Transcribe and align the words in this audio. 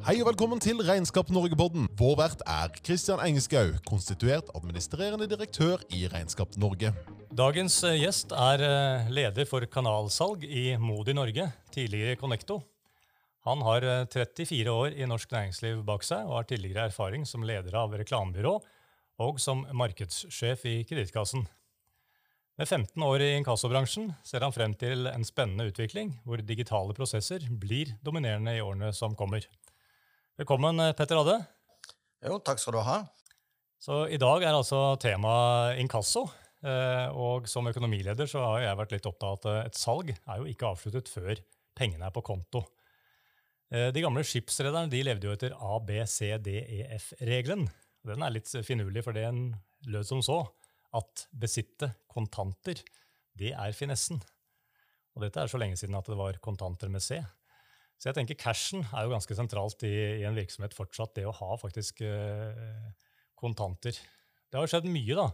Hei 0.00 0.14
og 0.22 0.30
velkommen 0.30 0.60
til 0.64 0.78
Regnskap 0.80 1.28
Norge-podden. 1.28 1.84
Vår 2.00 2.14
vert 2.16 2.40
er 2.48 2.72
Kristian 2.80 3.20
Engeskau, 3.20 3.74
konstituert 3.84 4.48
administrerende 4.56 5.26
direktør 5.28 5.82
i 5.92 6.06
Regnskap 6.08 6.56
Norge. 6.56 6.94
Dagens 7.36 7.76
eh, 7.84 7.98
gjest 8.00 8.32
er 8.32 8.64
eh, 8.64 9.10
leder 9.12 9.44
for 9.50 9.66
kanalsalg 9.68 10.46
i 10.48 10.72
Modi 10.80 11.12
Norge, 11.12 11.50
tidligere 11.76 12.16
Connecto. 12.16 12.62
Han 13.44 13.60
har 13.66 13.84
eh, 13.84 14.06
34 14.08 14.72
år 14.72 14.96
i 14.96 15.08
norsk 15.10 15.36
næringsliv 15.36 15.84
bak 15.84 16.08
seg 16.08 16.24
og 16.24 16.38
har 16.38 16.48
tidligere 16.48 16.88
erfaring 16.88 17.28
som 17.28 17.44
leder 17.44 17.76
av 17.76 17.92
reklamebyrå 18.00 18.56
og 19.20 19.44
som 19.44 19.66
markedssjef 19.76 20.64
i 20.64 20.78
Kredittkassen. 20.88 21.44
Med 22.60 22.68
15 22.68 23.04
år 23.04 23.22
i 23.24 23.34
inkassobransjen 23.38 24.10
ser 24.24 24.44
han 24.44 24.52
frem 24.52 24.72
til 24.80 25.06
en 25.08 25.28
spennende 25.28 25.68
utvikling 25.70 26.16
hvor 26.24 26.40
digitale 26.44 26.96
prosesser 26.96 27.44
blir 27.48 27.94
dominerende 28.04 28.56
i 28.56 28.60
årene 28.60 28.90
som 28.96 29.12
kommer. 29.16 29.44
Velkommen, 30.38 30.78
eh, 30.80 30.92
Petter 30.96 31.16
Adde. 31.20 31.38
Jo, 32.24 32.38
takk 32.44 32.58
skal 32.60 32.72
du 32.76 32.80
ha. 32.84 32.98
Så 33.80 34.02
I 34.12 34.18
dag 34.20 34.42
er 34.44 34.52
altså 34.56 34.96
tema 35.00 35.72
inkasso. 35.80 36.26
eh, 36.62 37.08
Og 37.16 37.48
som 37.48 37.64
økonomileder 37.66 38.26
så 38.28 38.38
har 38.44 38.60
jeg 38.60 38.76
vært 38.76 38.92
litt 38.92 39.06
opptatt 39.08 39.46
av 39.46 39.62
at 39.62 39.66
et 39.66 39.74
salg 39.80 40.10
er 40.12 40.36
jo 40.38 40.44
ikke 40.44 40.66
avsluttet 40.68 41.08
før 41.08 41.34
pengene 41.76 42.04
er 42.06 42.10
på 42.12 42.20
konto. 42.22 42.66
Eh, 43.72 43.90
De 43.90 44.00
gamle 44.02 44.20
skipsrederne 44.24 44.90
de 44.90 45.02
levde 45.02 45.24
jo 45.24 45.32
etter 45.32 45.52
ABCDEF-regelen. 45.56 47.68
Den 48.04 48.22
er 48.22 48.30
litt 48.30 48.46
finurlig, 48.64 49.02
for 49.04 49.12
den 49.12 49.56
lød 49.86 50.04
som 50.06 50.20
så 50.22 50.48
at 50.92 51.26
besitte 51.32 51.94
kontanter, 52.08 52.74
det 53.36 53.52
er 53.54 53.72
finessen. 53.72 54.20
Og 55.16 55.22
dette 55.22 55.40
er 55.40 55.46
så 55.48 55.58
lenge 55.58 55.76
siden 55.76 55.94
at 55.96 56.04
det 56.06 56.16
var 56.16 56.32
kontanter 56.42 56.88
med 56.90 57.00
C. 57.02 57.22
Så 58.00 58.08
jeg 58.08 58.16
tenker 58.16 58.38
cashen 58.40 58.80
er 58.96 59.04
jo 59.04 59.12
ganske 59.12 59.36
sentralt 59.36 59.84
i, 59.84 59.92
i 60.22 60.24
en 60.24 60.36
virksomhet 60.38 60.72
fortsatt, 60.72 61.12
det 61.18 61.26
å 61.28 61.36
ha 61.36 61.56
faktisk 61.60 62.00
eh, 62.06 62.86
kontanter. 63.36 63.98
Det 64.48 64.56
har 64.56 64.64
jo 64.64 64.72
skjedd 64.72 64.88
mye 64.88 65.16
da, 65.18 65.26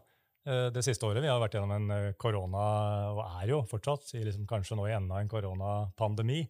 eh, 0.50 0.66
det 0.74 0.82
siste 0.82 1.06
året. 1.06 1.22
Vi 1.22 1.30
har 1.30 1.38
vært 1.38 1.54
gjennom 1.54 1.74
en 1.76 1.94
eh, 1.94 2.14
korona, 2.18 2.64
og 3.12 3.20
er 3.28 3.52
jo 3.52 3.60
fortsatt 3.70 4.16
liksom, 4.18 4.48
kanskje 4.50 4.78
nå 4.80 4.88
i 4.90 4.96
enda 4.96 5.20
en 5.22 5.30
koronapandemi. 5.30 6.40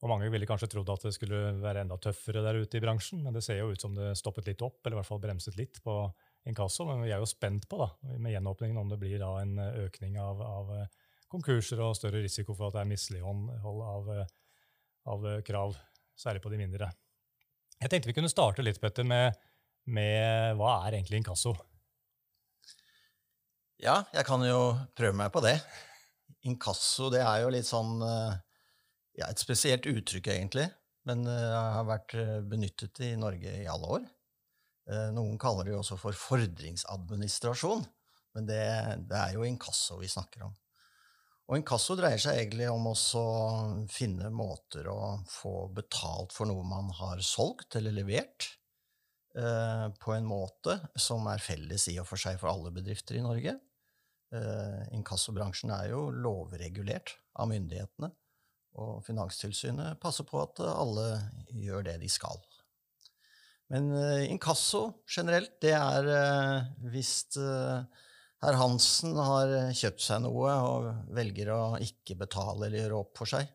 Og 0.00 0.08
mange 0.08 0.28
ville 0.32 0.48
kanskje 0.48 0.68
trodd 0.72 0.92
at 0.92 1.02
det 1.04 1.12
skulle 1.16 1.40
være 1.60 1.86
enda 1.86 1.96
tøffere 2.00 2.44
der 2.44 2.60
ute 2.60 2.76
i 2.76 2.84
bransjen, 2.84 3.20
men 3.24 3.36
det 3.36 3.42
ser 3.44 3.62
jo 3.62 3.72
ut 3.72 3.80
som 3.80 3.96
det 3.96 4.14
stoppet 4.20 4.48
litt 4.48 4.64
opp, 4.64 4.78
eller 4.84 4.96
i 4.96 5.00
hvert 5.00 5.08
fall 5.08 5.20
bremset 5.24 5.56
litt 5.56 5.80
på 5.84 5.96
inkasso. 6.48 6.84
Men 6.88 7.00
vi 7.04 7.12
er 7.12 7.20
jo 7.20 7.28
spent 7.28 7.64
på, 7.68 7.80
da, 7.80 7.88
med 8.16 8.32
gjenåpningen, 8.32 8.80
om 8.80 8.92
det 8.92 9.00
blir 9.00 9.20
da 9.20 9.34
en 9.40 9.56
økning 9.60 10.20
av, 10.20 10.40
av 10.44 10.76
eh, 10.76 11.00
konkurser 11.32 11.80
og 11.84 11.96
større 11.96 12.20
risiko 12.24 12.56
for 12.56 12.68
at 12.68 12.78
det 12.78 12.84
er 12.84 12.92
mislighold 12.92 13.82
av, 13.88 14.12
eh, 14.16 14.32
av 15.10 15.26
eh, 15.26 15.42
krav, 15.46 15.76
særlig 16.18 16.42
på 16.44 16.52
de 16.52 16.60
mindre. 16.60 16.90
Jeg 17.80 17.90
tenkte 17.90 18.10
vi 18.10 18.16
kunne 18.16 18.32
starte 18.32 18.64
litt, 18.64 18.80
Petter, 18.82 19.06
med, 19.08 19.36
med 19.90 20.58
hva 20.58 20.80
er 20.84 20.98
egentlig 20.98 21.22
inkasso? 21.22 21.54
Ja, 23.80 24.02
jeg 24.12 24.26
kan 24.28 24.44
jo 24.44 24.74
prøve 24.96 25.16
meg 25.16 25.32
på 25.32 25.42
det. 25.44 25.56
Inkasso, 26.48 27.08
det 27.12 27.22
er 27.24 27.44
jo 27.44 27.52
litt 27.52 27.68
sånn 27.68 27.98
eh, 28.04 28.38
Ja, 29.20 29.28
et 29.28 29.42
spesielt 29.42 29.88
uttrykk, 29.90 30.30
egentlig. 30.32 30.68
Men 31.08 31.24
eh, 31.28 31.60
har 31.76 31.88
vært 31.88 32.16
benyttet 32.48 33.02
i 33.08 33.14
Norge 33.18 33.60
i 33.64 33.68
alle 33.68 33.94
år. 33.98 34.08
Noen 35.14 35.36
kaller 35.38 35.68
det 35.68 35.70
jo 35.70 35.80
også 35.84 35.96
for 36.00 36.16
fordringsadministrasjon. 36.18 37.84
Men 38.34 38.46
det, 38.48 38.62
det 39.06 39.18
er 39.20 39.36
jo 39.36 39.44
inkasso 39.46 40.00
vi 40.00 40.08
snakker 40.10 40.48
om. 40.48 40.54
Og 41.50 41.58
inkasso 41.58 41.96
dreier 41.98 42.20
seg 42.22 42.38
egentlig 42.38 42.68
om 42.70 42.84
å 42.86 42.94
finne 43.90 44.28
måter 44.30 44.86
å 44.86 45.16
få 45.26 45.66
betalt 45.74 46.30
for 46.30 46.46
noe 46.46 46.62
man 46.62 46.92
har 46.94 47.18
solgt 47.26 47.74
eller 47.80 47.96
levert, 47.96 48.46
eh, 49.34 49.88
på 49.98 50.14
en 50.14 50.28
måte 50.30 50.76
som 50.94 51.26
er 51.26 51.42
felles 51.42 51.88
i 51.90 51.96
og 51.98 52.06
for 52.06 52.22
seg 52.22 52.38
for 52.38 52.52
alle 52.52 52.70
bedrifter 52.70 53.18
i 53.18 53.24
Norge. 53.24 53.56
Eh, 54.30 54.94
inkassobransjen 54.94 55.74
er 55.74 55.90
jo 55.90 56.04
lovregulert 56.14 57.16
av 57.34 57.50
myndighetene, 57.50 58.12
og 58.78 59.02
Finanstilsynet 59.02 59.98
passer 59.98 60.28
på 60.30 60.38
at 60.44 60.62
alle 60.62 61.08
gjør 61.50 61.88
det 61.90 61.96
de 62.04 62.12
skal. 62.14 62.38
Men 63.74 63.90
eh, 63.94 64.30
inkasso 64.30 65.02
generelt, 65.10 65.58
det 65.62 65.74
er 65.74 66.06
eh, 66.14 66.70
hvis 66.94 67.12
eh, 67.42 68.06
herr 68.40 68.56
Hansen 68.60 69.16
har 69.20 69.52
kjøpt 69.76 70.04
seg 70.04 70.22
noe 70.24 70.52
og 70.64 70.86
velger 71.16 71.52
å 71.54 71.62
ikke 71.82 72.16
betale 72.22 72.68
eller 72.68 72.84
gjøre 72.84 73.00
opp 73.02 73.20
for 73.20 73.30
seg, 73.30 73.50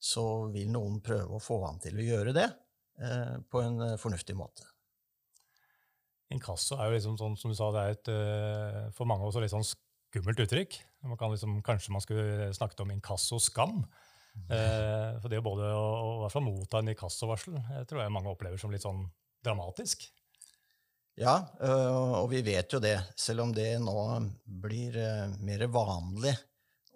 så 0.00 0.24
vil 0.52 0.70
noen 0.72 1.00
prøve 1.04 1.36
å 1.36 1.42
få 1.42 1.60
han 1.66 1.80
til 1.82 1.98
å 1.98 2.06
gjøre 2.06 2.34
det 2.36 2.46
eh, 2.46 3.36
på 3.50 3.62
en 3.64 3.78
eh, 3.84 3.98
fornuftig 4.00 4.36
måte. 4.38 4.66
Inkasso 6.34 6.78
er 6.78 6.90
jo 6.90 6.96
liksom 6.96 7.16
sånn, 7.20 7.36
som 7.38 7.52
du 7.52 7.56
sa, 7.56 7.70
det 7.74 7.82
er 7.82 7.96
et, 7.96 8.10
eh, 8.12 8.82
for 8.96 9.08
mange 9.08 9.28
også 9.28 9.42
litt 9.42 9.54
sånn 9.54 9.66
skummelt 9.66 10.42
uttrykk. 10.42 10.78
Man 11.06 11.20
kan 11.20 11.32
liksom, 11.32 11.60
kanskje 11.66 11.94
man 11.94 12.04
skulle 12.04 12.50
snakket 12.56 12.82
om 12.82 12.92
inkassoskam. 12.94 13.84
Eh, 14.52 15.16
for 15.22 15.32
det 15.32 15.40
både 15.44 15.70
å, 15.72 16.26
å 16.26 16.42
motta 16.44 16.82
en 16.82 16.92
inkassovarsel 16.92 17.56
tror 17.88 18.02
jeg 18.02 18.12
mange 18.12 18.28
opplever 18.32 18.60
som 18.60 18.74
litt 18.74 18.84
sånn 18.84 19.06
dramatisk. 19.46 20.04
Ja, 21.16 21.36
øh, 21.64 22.12
og 22.20 22.28
vi 22.28 22.42
vet 22.44 22.74
jo 22.74 22.80
det, 22.82 22.96
selv 23.16 23.46
om 23.46 23.52
det 23.56 23.70
nå 23.80 23.96
blir 24.44 24.98
øh, 25.00 25.36
mer 25.48 25.64
vanlig 25.72 26.34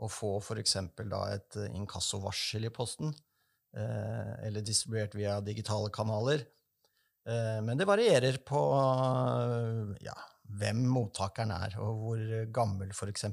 å 0.00 0.08
få 0.12 0.34
f.eks. 0.42 0.76
et 0.76 1.56
inkassovarsel 1.70 2.66
i 2.68 2.72
posten, 2.72 3.14
øh, 3.76 4.32
eller 4.44 4.64
distribuert 4.64 5.16
via 5.16 5.38
digitale 5.44 5.92
kanaler. 5.92 6.46
Men 7.30 7.76
det 7.76 7.84
varierer 7.86 8.38
på 8.48 8.58
ja, 10.02 10.14
hvem 10.58 10.78
mottakeren 10.88 11.52
er, 11.52 11.76
og 11.78 11.98
hvor 12.00 12.22
gammel 12.50 12.94
f.eks. 12.96 13.26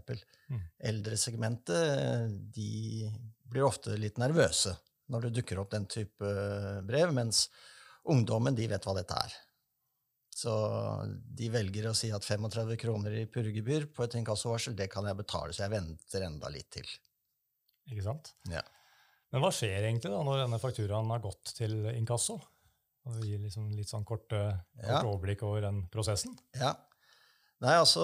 Mm. 0.51 0.59
Eldresegmentet 0.91 2.35
de 2.53 3.07
blir 3.47 3.65
ofte 3.65 3.95
litt 3.97 4.19
nervøse 4.21 4.75
når 5.07 5.25
det 5.25 5.33
dukker 5.39 5.63
opp 5.63 5.71
den 5.71 5.87
type 5.89 6.35
brev, 6.85 7.15
mens 7.15 7.47
ungdommen 8.11 8.59
de 8.59 8.67
vet 8.69 8.85
hva 8.85 8.97
dette 8.99 9.23
er. 9.23 9.39
Så 10.37 10.51
de 11.39 11.47
velger 11.49 11.87
å 11.89 11.95
si 11.97 12.11
at 12.13 12.25
35 12.25 12.75
kroner 12.77 13.15
i 13.17 13.25
purregebyr 13.31 13.87
på 13.95 14.05
et 14.05 14.17
inkassovarsel, 14.19 14.75
det 14.77 14.89
kan 14.93 15.07
jeg 15.09 15.17
betale, 15.17 15.55
så 15.55 15.63
jeg 15.65 15.73
venter 15.73 16.25
enda 16.27 16.51
litt 16.53 16.69
til. 16.75 16.89
Ikke 17.89 18.05
sant? 18.05 18.35
Ja. 18.51 18.61
Men 19.33 19.41
hva 19.43 19.49
skjer 19.51 19.87
egentlig 19.87 20.11
da 20.13 20.19
når 20.23 20.43
denne 20.43 20.59
fakturaen 20.61 21.09
har 21.09 21.23
gått 21.23 21.55
til 21.57 21.73
inkasso? 21.89 22.37
Og 23.07 23.23
gir 23.23 23.39
liksom 23.39 23.71
litt 23.73 23.89
sånn 23.89 24.05
kort, 24.05 24.27
eh, 24.35 24.59
kort 24.77 24.91
Ja. 24.91 25.01
overblikk 25.01 25.41
over 25.47 25.61
den 25.65 25.87
prosessen. 25.89 26.37
Ja. 26.59 26.75
Nei, 27.63 27.73
altså, 27.73 28.03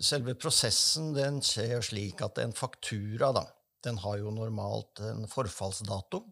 selve 0.00 0.34
prosessen 0.40 1.12
den 1.12 1.42
skjer 1.44 1.82
slik 1.84 2.22
at 2.24 2.38
en 2.40 2.54
faktura, 2.56 3.32
da, 3.34 3.44
den 3.84 3.98
har 4.00 4.16
jo 4.22 4.30
normalt 4.32 5.02
en 5.04 5.26
forfallsdato. 5.28 6.22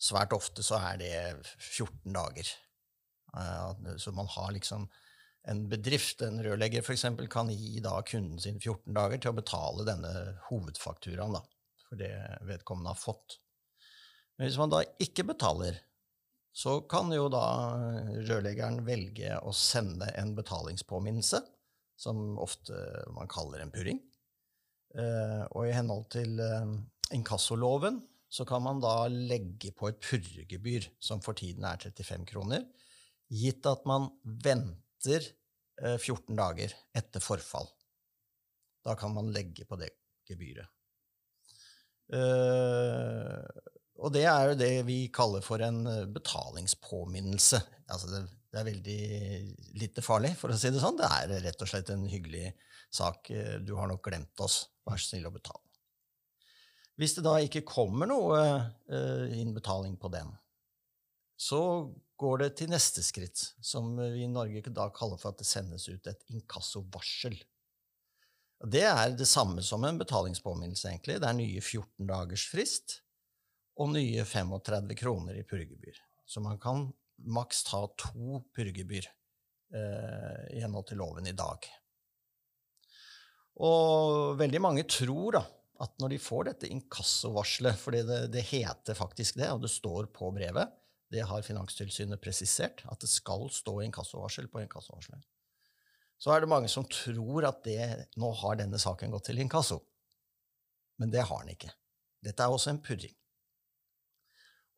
Svært 0.00 0.32
ofte 0.32 0.64
så 0.64 0.78
er 0.80 0.96
det 1.02 1.46
14 1.58 2.14
dager. 2.16 2.48
Eh, 3.36 3.96
Så 3.96 4.12
man 4.12 4.26
har 4.26 4.52
liksom 4.52 4.88
en 5.48 5.68
bedrift, 5.68 6.22
en 6.22 6.42
rørlegger 6.44 6.84
eksempel, 6.92 7.28
kan 7.28 7.48
gi 7.48 7.80
da 7.80 8.02
kunden 8.02 8.40
sin 8.40 8.60
14 8.60 8.92
dager 8.94 9.18
til 9.18 9.32
å 9.32 9.38
betale 9.38 9.86
denne 9.88 10.10
hovedfakturaen, 10.50 11.32
da, 11.38 11.40
for 11.88 12.00
det 12.00 12.12
vedkommende 12.48 12.92
har 12.92 13.00
fått. 13.00 13.38
Men 14.36 14.48
hvis 14.48 14.58
man 14.60 14.72
da 14.72 14.82
ikke 15.00 15.24
betaler, 15.32 15.80
så 16.52 16.80
kan 16.90 17.12
jo 17.14 17.28
da 17.32 17.46
rørleggeren 18.26 18.82
velge 18.84 19.38
å 19.46 19.52
sende 19.54 20.10
en 20.18 20.34
betalingspåminnelse, 20.36 21.40
som 22.00 22.38
ofte 22.40 22.76
man 23.14 23.28
kaller 23.30 23.62
en 23.62 23.72
purring. 23.72 24.00
Eh, 24.96 25.42
og 25.54 25.68
i 25.68 25.74
henhold 25.76 26.08
til 26.10 26.40
eh, 26.42 26.72
inkassoloven 27.14 28.00
så 28.30 28.46
kan 28.46 28.62
man 28.64 28.80
da 28.82 29.04
legge 29.10 29.72
på 29.76 29.88
et 29.90 30.00
purregebyr, 30.02 30.88
som 31.02 31.22
for 31.22 31.38
tiden 31.38 31.66
er 31.66 31.78
35 31.82 32.26
kroner, 32.30 32.64
gitt 33.30 33.66
at 33.70 33.86
man 33.88 34.08
venter 34.24 35.24
eh, 35.82 35.96
14 35.96 36.34
dager 36.38 36.74
etter 36.96 37.22
forfall. 37.22 37.68
Da 38.84 38.96
kan 38.98 39.14
man 39.14 39.30
legge 39.34 39.66
på 39.68 39.78
det 39.80 39.90
gebyret. 40.28 40.68
Eh, 42.10 43.38
og 44.00 44.12
det 44.14 44.24
er 44.26 44.50
jo 44.50 44.58
det 44.58 44.72
vi 44.88 45.00
kaller 45.14 45.44
for 45.44 45.62
en 45.62 45.82
eh, 45.86 46.06
betalingspåminnelse. 46.10 47.60
Altså 47.90 48.10
det, 48.10 48.22
det 48.50 48.60
er 48.60 48.68
veldig 48.70 49.00
lite 49.78 50.04
farlig, 50.04 50.34
for 50.40 50.52
å 50.52 50.58
si 50.58 50.72
det 50.72 50.82
sånn. 50.82 50.98
Det 50.98 51.08
er 51.08 51.34
rett 51.46 51.62
og 51.62 51.70
slett 51.70 51.92
en 51.94 52.06
hyggelig 52.10 52.50
sak. 52.90 53.30
Eh, 53.34 53.58
Du 53.62 53.76
har 53.78 53.90
nok 53.90 54.02
glemt 54.08 54.42
oss. 54.42 54.64
Vær 54.88 54.98
så 54.98 55.12
snill 55.12 55.28
å 55.30 55.34
betale. 55.34 55.62
Hvis 57.00 57.14
det 57.16 57.24
da 57.24 57.38
ikke 57.40 57.62
kommer 57.64 58.08
noe 58.10 58.38
eh, 58.40 59.38
innbetaling 59.40 59.94
på 60.00 60.10
den, 60.12 60.32
så 61.40 61.60
går 62.20 62.42
det 62.42 62.50
til 62.60 62.70
neste 62.72 63.02
skritt, 63.04 63.42
som 63.64 63.94
vi 63.96 64.24
i 64.24 64.30
Norge 64.30 64.62
da 64.68 64.90
kaller 64.94 65.20
for 65.20 65.32
at 65.32 65.40
det 65.40 65.48
sendes 65.48 65.88
ut 65.88 66.08
et 66.10 66.26
inkassovarsel. 66.34 67.38
Det 68.60 68.82
er 68.84 69.14
det 69.16 69.28
samme 69.28 69.64
som 69.64 69.84
en 69.88 69.98
betalingspåminnelse, 70.00 70.90
egentlig. 70.90 71.16
Det 71.22 71.28
er 71.28 71.38
nye 71.38 71.62
14 71.62 72.08
dagers 72.10 72.44
frist 72.50 72.98
og 73.80 73.94
nye 73.94 74.26
35 74.28 74.92
kroner 75.00 75.38
i 75.40 75.46
purgebyr. 75.48 75.96
Så 76.28 76.42
man 76.44 76.60
kan 76.60 76.90
maks 77.24 77.64
ta 77.64 77.86
to 78.00 78.42
purgebyr 78.56 79.06
eh, 79.08 80.42
i 80.56 80.60
henhold 80.60 80.90
til 80.90 81.00
loven 81.00 81.30
i 81.30 81.36
dag. 81.36 81.64
Og 83.64 84.36
veldig 84.40 84.60
mange 84.60 84.84
tror 84.88 85.38
da, 85.38 85.42
at 85.80 85.96
når 86.00 86.12
de 86.12 86.20
får 86.20 86.50
dette 86.50 86.68
inkassovarselet, 86.68 87.80
fordi 87.80 88.04
det, 88.08 88.20
det 88.36 88.44
heter 88.52 88.96
faktisk 88.96 89.40
det, 89.40 89.48
og 89.54 89.64
det 89.64 89.72
står 89.72 90.12
på 90.12 90.28
brevet, 90.36 90.68
det 91.10 91.26
har 91.26 91.42
Finanstilsynet 91.42 92.22
presisert, 92.22 92.84
at 92.86 93.02
det 93.02 93.10
skal 93.10 93.48
stå 93.52 93.80
inkassovarsel 93.82 94.48
på 94.50 94.62
inkassovarselet, 94.62 95.24
så 96.20 96.34
er 96.34 96.42
det 96.42 96.50
mange 96.52 96.68
som 96.68 96.84
tror 96.84 97.46
at 97.48 97.62
det, 97.64 98.10
nå 98.20 98.28
har 98.42 98.58
denne 98.60 98.78
saken 98.78 99.12
gått 99.14 99.30
til 99.30 99.40
inkasso. 99.40 99.78
Men 101.00 101.12
det 101.12 101.24
har 101.24 101.46
den 101.46 101.54
ikke. 101.54 101.70
Dette 102.20 102.44
er 102.44 102.52
også 102.52 102.74
en 102.74 102.82
purring. 102.84 103.14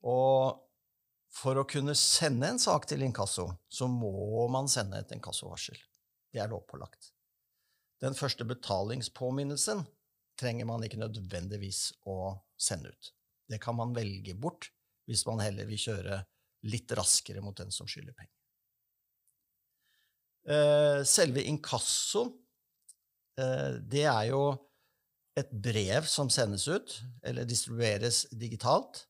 Og 0.06 0.60
for 1.34 1.58
å 1.58 1.66
kunne 1.66 1.96
sende 1.98 2.46
en 2.46 2.60
sak 2.62 2.86
til 2.86 3.02
inkasso, 3.02 3.48
så 3.66 3.88
må 3.90 4.46
man 4.54 4.70
sende 4.70 5.00
et 5.02 5.14
inkassovarsel. 5.16 5.80
Det 6.30 6.40
er 6.42 6.52
lovpålagt. 6.52 7.10
Den 8.02 8.14
første 8.18 8.46
betalingspåminnelsen 8.46 9.82
trenger 10.38 10.68
man 10.70 10.86
ikke 10.86 11.00
nødvendigvis 11.02 11.88
å 12.06 12.36
sende 12.54 12.94
ut. 12.94 13.10
Det 13.50 13.58
kan 13.62 13.76
man 13.78 13.94
velge 13.96 14.34
bort 14.38 14.70
hvis 15.12 15.26
man 15.28 15.42
heller 15.44 15.68
vil 15.68 15.80
kjøre 15.80 16.22
litt 16.72 16.92
raskere 16.96 17.42
mot 17.44 17.56
den 17.58 17.72
som 17.74 17.88
skylder 17.90 18.14
penger. 18.16 18.34
Eh, 20.42 21.04
selve 21.06 21.44
inkasso, 21.46 22.24
eh, 23.38 23.78
det 23.78 24.06
er 24.10 24.30
jo 24.32 24.44
et 25.38 25.50
brev 25.50 26.06
som 26.10 26.30
sendes 26.30 26.66
ut, 26.68 26.96
eller 27.22 27.48
distribueres 27.48 28.24
digitalt. 28.32 29.06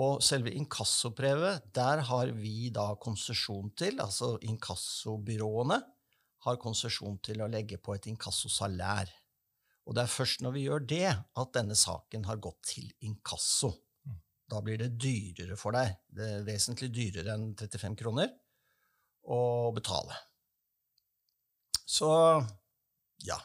Og 0.00 0.22
selve 0.26 0.50
inkassobrevet, 0.50 1.68
der 1.74 2.02
har 2.08 2.32
vi 2.34 2.70
da 2.74 2.88
konsesjon 2.98 3.70
til, 3.78 4.00
altså 4.02 4.34
inkassobyråene 4.42 5.78
har 6.44 6.58
konsesjon 6.60 7.20
til 7.24 7.44
å 7.44 7.48
legge 7.48 7.78
på 7.78 7.94
et 7.94 8.08
inkassosalær. 8.10 9.12
Og 9.84 9.94
det 9.94 10.02
er 10.02 10.12
først 10.16 10.42
når 10.42 10.56
vi 10.56 10.64
gjør 10.66 10.86
det, 10.88 11.06
at 11.12 11.54
denne 11.54 11.76
saken 11.78 12.26
har 12.26 12.42
gått 12.42 12.60
til 12.72 12.90
inkasso. 13.06 13.70
Da 14.54 14.60
blir 14.62 14.78
det 14.78 14.92
dyrere 15.00 15.58
for 15.58 15.74
deg. 15.74 15.96
Det 16.06 16.28
er 16.36 16.46
vesentlig 16.46 16.92
dyrere 16.94 17.34
enn 17.34 17.50
35 17.58 17.98
kroner 17.98 18.30
å 19.34 19.72
betale. 19.74 20.14
Så 21.84 22.08
ja, 23.24 23.38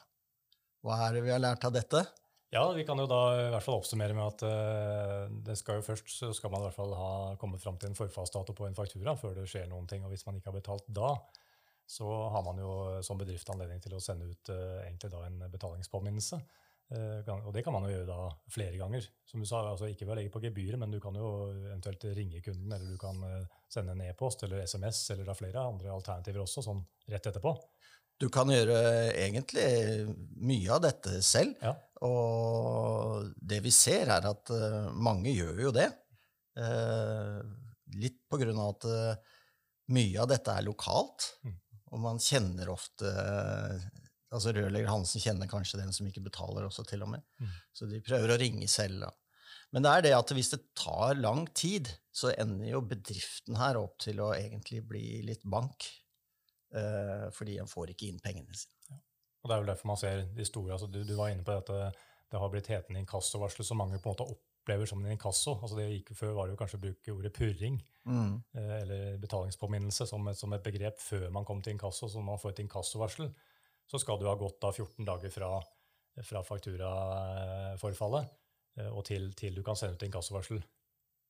hva 0.86 1.02
er 1.08 1.18
det 1.18 1.26
vi 1.26 1.34
har 1.34 1.42
lært 1.42 1.66
av 1.66 1.74
dette? 1.76 2.04
Ja, 2.50 2.64
Vi 2.74 2.86
kan 2.86 2.98
jo 2.98 3.06
da 3.06 3.20
i 3.38 3.50
hvert 3.54 3.66
fall 3.66 3.78
oppsummere 3.78 4.16
med 4.18 4.26
at 4.26 4.42
uh, 4.42 5.28
det 5.46 5.54
skal 5.60 5.80
jo 5.80 5.86
først 5.86 6.10
så 6.10 6.32
skal 6.34 6.50
man 6.50 6.64
i 6.64 6.66
hvert 6.66 6.78
fall 6.80 6.96
ha 6.98 7.12
kommet 7.42 7.62
fram 7.62 7.78
til 7.78 7.92
en 7.92 7.98
forfallsdato 7.98 8.56
på 8.58 8.66
en 8.66 8.78
faktura 8.78 9.14
før 9.20 9.36
det 9.38 9.46
skjer 9.52 9.68
noen 9.70 9.86
ting. 9.90 10.02
og 10.06 10.14
Hvis 10.14 10.26
man 10.26 10.40
ikke 10.40 10.50
har 10.50 10.58
betalt 10.58 10.88
da, 10.88 11.12
så 11.90 12.10
har 12.34 12.46
man 12.48 12.58
jo 12.62 12.72
som 13.06 13.22
bedrift 13.22 13.50
anledning 13.54 13.84
til 13.84 13.94
å 13.94 14.02
sende 14.02 14.32
ut 14.32 14.50
uh, 14.50 14.82
egentlig 14.82 15.12
da 15.14 15.22
en 15.28 15.44
betalingspåminnelse. 15.46 16.42
Uh, 16.90 17.22
og 17.46 17.52
det 17.54 17.62
kan 17.66 17.76
man 17.76 17.86
jo 17.86 17.92
gjøre 17.92 18.08
da 18.08 18.30
flere 18.50 18.78
ganger. 18.80 19.06
Som 19.30 19.44
du 19.44 19.48
sa, 19.50 19.62
altså 19.70 19.90
Ikke 19.92 20.08
ved 20.08 20.16
å 20.16 20.20
legge 20.20 20.34
på 20.34 20.42
gebyret, 20.42 20.80
men 20.82 20.94
du 20.94 21.00
kan 21.04 21.16
jo 21.18 21.50
eventuelt 21.54 22.08
ringe 22.18 22.42
kunden, 22.46 22.72
eller 22.74 22.90
du 22.90 22.98
kan 23.02 23.22
sende 23.70 23.94
en 23.94 24.06
e-post 24.08 24.46
eller 24.48 24.66
SMS, 24.66 25.04
eller 25.14 25.30
da 25.30 25.38
flere 25.38 25.68
andre 25.70 25.94
alternativer 25.94 26.42
også, 26.46 26.66
sånn 26.66 26.82
rett 27.14 27.30
etterpå. 27.30 27.54
Du 28.20 28.28
kan 28.34 28.50
gjøre 28.52 28.80
egentlig 29.14 29.68
mye 30.44 30.74
av 30.76 30.82
dette 30.84 31.22
selv. 31.24 31.54
Ja. 31.64 31.72
Og 32.04 33.30
det 33.38 33.62
vi 33.64 33.72
ser, 33.72 34.10
er 34.12 34.26
at 34.28 34.52
mange 34.92 35.32
gjør 35.32 35.62
jo 35.70 35.72
det. 35.78 35.88
Litt 37.96 38.20
på 38.28 38.42
grunn 38.42 38.60
av 38.60 38.74
at 38.74 38.90
mye 39.96 40.20
av 40.22 40.30
dette 40.30 40.52
er 40.52 40.68
lokalt. 40.68 41.30
Mm. 41.46 41.56
Og 41.90 42.02
man 42.04 42.20
kjenner 42.22 42.70
ofte 42.74 43.10
altså 44.34 44.54
Rørlegger 44.56 44.92
Hansen 44.92 45.24
kjenner 45.24 45.50
kanskje 45.50 45.80
den 45.81 45.94
som 45.96 46.08
ikke 46.10 46.24
betaler 46.26 46.68
også, 46.68 46.86
til 46.88 47.04
og 47.06 47.14
med. 47.16 47.26
Mm. 47.42 47.56
Så 47.74 47.90
de 47.90 48.02
prøver 48.06 48.34
å 48.34 48.40
ringe 48.40 48.68
selv. 48.72 49.06
Da. 49.06 49.14
Men 49.74 49.86
det 49.86 49.94
er 49.94 50.06
det 50.06 50.14
at 50.18 50.34
hvis 50.34 50.52
det 50.54 50.62
tar 50.78 51.18
lang 51.20 51.46
tid, 51.58 51.90
så 52.14 52.34
ender 52.34 52.72
jo 52.72 52.84
bedriften 52.86 53.58
her 53.60 53.80
opp 53.80 54.00
til 54.02 54.22
å 54.24 54.31
egentlig 54.36 54.81
bli 54.88 55.22
litt 55.28 55.46
bank. 55.46 55.88
Uh, 56.70 57.30
fordi 57.34 57.58
en 57.58 57.70
får 57.70 57.96
ikke 57.96 58.12
inn 58.12 58.22
pengene 58.22 58.54
sine. 58.54 58.76
Ja. 58.92 59.00
Og 59.42 59.50
Det 59.50 59.56
er 59.56 59.64
vel 59.64 59.72
derfor 59.72 59.90
man 59.90 59.98
ser 59.98 60.20
de 60.38 60.46
store 60.46 60.76
altså 60.76 60.90
du, 60.92 61.00
du, 61.02 61.16
var 61.18 61.31
inne 61.34 61.46
på 61.48 61.56
at 61.58 61.72
det, 61.72 62.38
har 62.38 62.52
blitt 62.54 62.70
hetende 62.70 63.02
inkassovarsel, 63.02 63.66
som 63.66 63.80
mange 63.81 63.98
på 63.98 64.12
en 64.12 64.14
måte 64.14 64.28
opplever 64.36 64.90
som 64.90 65.02
en 65.02 65.16
inkasso. 65.16 65.56
Altså 65.64 65.80
det 65.80 65.88
gikk 65.88 66.12
Før 66.20 66.36
var 66.38 66.46
det 66.46 66.54
jo 66.54 66.60
kanskje 66.60 66.78
å 66.78 66.84
bruke 66.84 67.16
ordet 67.16 67.34
purring, 67.34 67.80
mm. 68.06 68.36
uh, 68.58 68.76
eller 68.81 69.18
betalingspåminnelse, 69.24 70.10
som 70.10 70.30
et, 70.30 70.38
som 70.38 70.54
et, 70.54 70.66
begrep 70.66 71.02
før 71.02 71.30
man 71.34 71.48
kom 71.48 71.64
til 71.66 71.78
inkasso. 71.78 72.10
Så 72.10 72.22
når 72.22 72.30
man 72.34 72.42
får 72.42 72.54
et 72.54 72.64
inkassovarsel, 72.68 73.31
så 73.90 74.00
skal 74.02 74.20
du 74.20 74.28
ha 74.30 74.36
gått 74.38 74.60
da 74.62 74.72
14 74.72 75.06
dager 75.08 75.34
fra, 75.34 75.54
fra 76.26 76.44
fakturaforfallet 76.46 78.36
uh, 78.82 78.92
og 78.92 79.02
til, 79.10 79.32
til, 79.38 79.56
du 79.58 79.64
kan 79.66 79.78
sende 79.80 79.98
ut 79.98 80.06
inkassovarsel. 80.08 80.62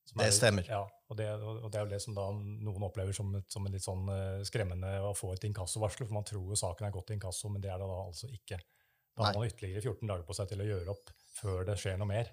Det 0.10 0.26
er, 0.26 0.34
stemmer. 0.34 0.66
Ja, 0.66 0.82
og 0.82 1.18
det, 1.20 1.28
og 1.38 1.68
det, 1.70 1.78
er 1.78 1.86
jo 1.86 1.92
det 1.92 2.02
som 2.02 2.16
da 2.18 2.26
noen 2.34 2.86
opplever 2.88 3.14
som, 3.14 3.30
et, 3.38 3.46
som 3.54 3.66
en 3.66 3.76
litt 3.76 3.86
sånn 3.86 4.10
uh, 4.10 4.42
skremmende 4.48 4.90
å 5.06 5.14
få 5.18 5.36
et 5.36 5.46
inkassovarsel, 5.50 6.08
for 6.08 6.18
man 6.18 6.28
tror 6.28 6.50
jo 6.50 6.58
saken 6.60 6.88
er 6.88 6.96
gått 6.96 7.12
til 7.12 7.20
inkasso, 7.20 7.52
men 7.54 7.62
det 7.64 7.72
er 7.72 7.82
det 7.82 7.90
da 7.90 8.00
altså 8.08 8.30
ikke. 8.34 8.58
Da 9.20 9.28
har 9.28 9.36
man 9.38 9.50
ytterligere 9.50 9.84
14 9.84 10.08
dager 10.08 10.26
på 10.26 10.36
seg 10.38 10.50
til 10.50 10.64
å 10.64 10.68
gjøre 10.68 10.94
opp 10.94 11.12
før 11.36 11.68
det 11.68 11.76
skjer 11.80 12.00
noe 12.00 12.10
mer. 12.10 12.32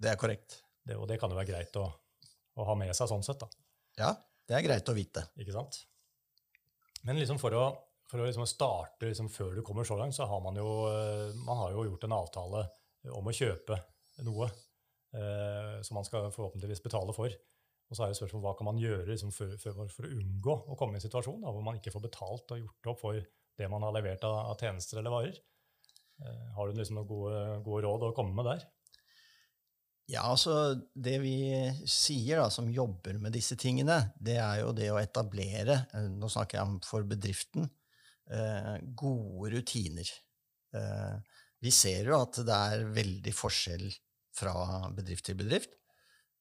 Det 0.00 0.10
er 0.10 0.20
korrekt. 0.20 0.60
Det, 0.84 0.96
og 1.00 1.08
det 1.08 1.16
kan 1.20 1.32
jo 1.32 1.38
være 1.38 1.48
greit 1.48 1.76
å, 1.80 1.86
å, 1.88 2.66
ha 2.68 2.76
med 2.76 2.92
seg 2.96 3.08
sånn 3.10 3.24
sett. 3.24 3.40
da. 3.40 3.48
Ja, 4.00 4.10
det 4.48 4.58
er 4.58 4.66
greit 4.66 4.90
å 4.90 4.96
vite. 4.96 5.24
Ikke 5.40 5.54
sant? 5.54 5.80
Men 7.08 7.18
liksom 7.20 7.40
for 7.40 7.56
å, 7.56 7.64
for 8.10 8.20
å 8.20 8.26
liksom 8.26 8.46
starte 8.48 9.08
liksom 9.08 9.30
før 9.32 9.56
du 9.56 9.62
kommer 9.66 9.86
så 9.88 9.96
langt, 9.98 10.16
så 10.16 10.28
har 10.28 10.42
man 10.44 10.58
jo, 10.60 10.68
eh, 10.90 11.34
man 11.46 11.62
har 11.62 11.74
jo 11.74 11.86
gjort 11.88 12.06
en 12.06 12.16
avtale 12.18 12.66
om 13.14 13.28
å 13.28 13.34
kjøpe 13.34 13.78
noe 14.26 14.48
eh, 14.48 15.80
som 15.84 15.98
man 15.98 16.06
skal 16.06 16.30
forhåpentligvis 16.34 16.84
betale 16.84 17.14
for. 17.16 17.32
Og 17.90 17.96
så 17.96 18.04
er 18.04 18.12
det 18.12 18.18
spørsmål 18.18 18.44
hva 18.46 18.54
kan 18.58 18.68
man 18.70 18.80
gjøre 18.80 19.08
liksom, 19.10 19.32
for, 19.34 19.56
for, 19.60 19.88
for, 19.92 20.06
å 20.08 20.20
unngå 20.20 20.54
å 20.72 20.76
komme 20.78 20.96
i 20.96 21.00
en 21.00 21.04
situasjon 21.04 21.42
da, 21.44 21.52
hvor 21.52 21.64
man 21.64 21.80
ikke 21.80 21.92
får 21.94 22.06
betalt 22.06 22.54
og 22.54 22.62
gjort 22.62 22.92
opp 22.94 23.02
for 23.02 23.18
det 23.58 23.68
man 23.70 23.84
har 23.86 23.92
levert 23.94 24.24
av, 24.26 24.38
av 24.52 24.56
tjenester 24.60 25.00
eller 25.00 25.14
varer. 25.14 25.42
Eh, 26.22 26.46
har 26.56 26.70
du 26.70 26.78
liksom 26.78 26.98
noen 26.98 27.10
gode, 27.10 27.42
gode, 27.66 27.84
råd 27.86 28.08
å 28.08 28.14
komme 28.16 28.34
med 28.36 28.48
der? 28.52 28.64
Ja, 30.10 30.26
altså 30.28 30.74
Det 30.92 31.16
vi 31.22 31.38
sier, 31.88 32.42
da, 32.42 32.50
som 32.52 32.68
jobber 32.68 33.16
med 33.22 33.32
disse 33.32 33.56
tingene, 33.56 34.12
det 34.20 34.36
er 34.36 34.60
jo 34.60 34.74
det 34.76 34.90
å 34.92 35.00
etablere 35.00 35.78
eh, 35.96 36.10
Nå 36.12 36.28
snakker 36.32 36.60
jeg 36.60 36.68
om 36.68 36.76
for 36.84 37.06
bedriften. 37.08 37.70
Eh, 38.30 38.76
gode 38.80 39.50
rutiner. 39.50 40.08
Eh, 40.74 41.16
vi 41.60 41.70
ser 41.70 42.08
jo 42.08 42.16
at 42.22 42.40
det 42.46 42.56
er 42.56 42.84
veldig 42.96 43.34
forskjell 43.36 43.84
fra 44.34 44.54
bedrift 44.96 45.28
til 45.28 45.36
bedrift. 45.38 45.76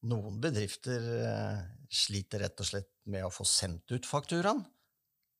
Noen 0.07 0.39
bedrifter 0.43 1.03
eh, 1.27 1.59
sliter 1.91 2.45
rett 2.45 2.63
og 2.63 2.69
slett 2.69 2.91
med 3.11 3.27
å 3.27 3.33
få 3.33 3.45
sendt 3.47 3.91
ut 3.91 4.07
fakturaen 4.07 4.63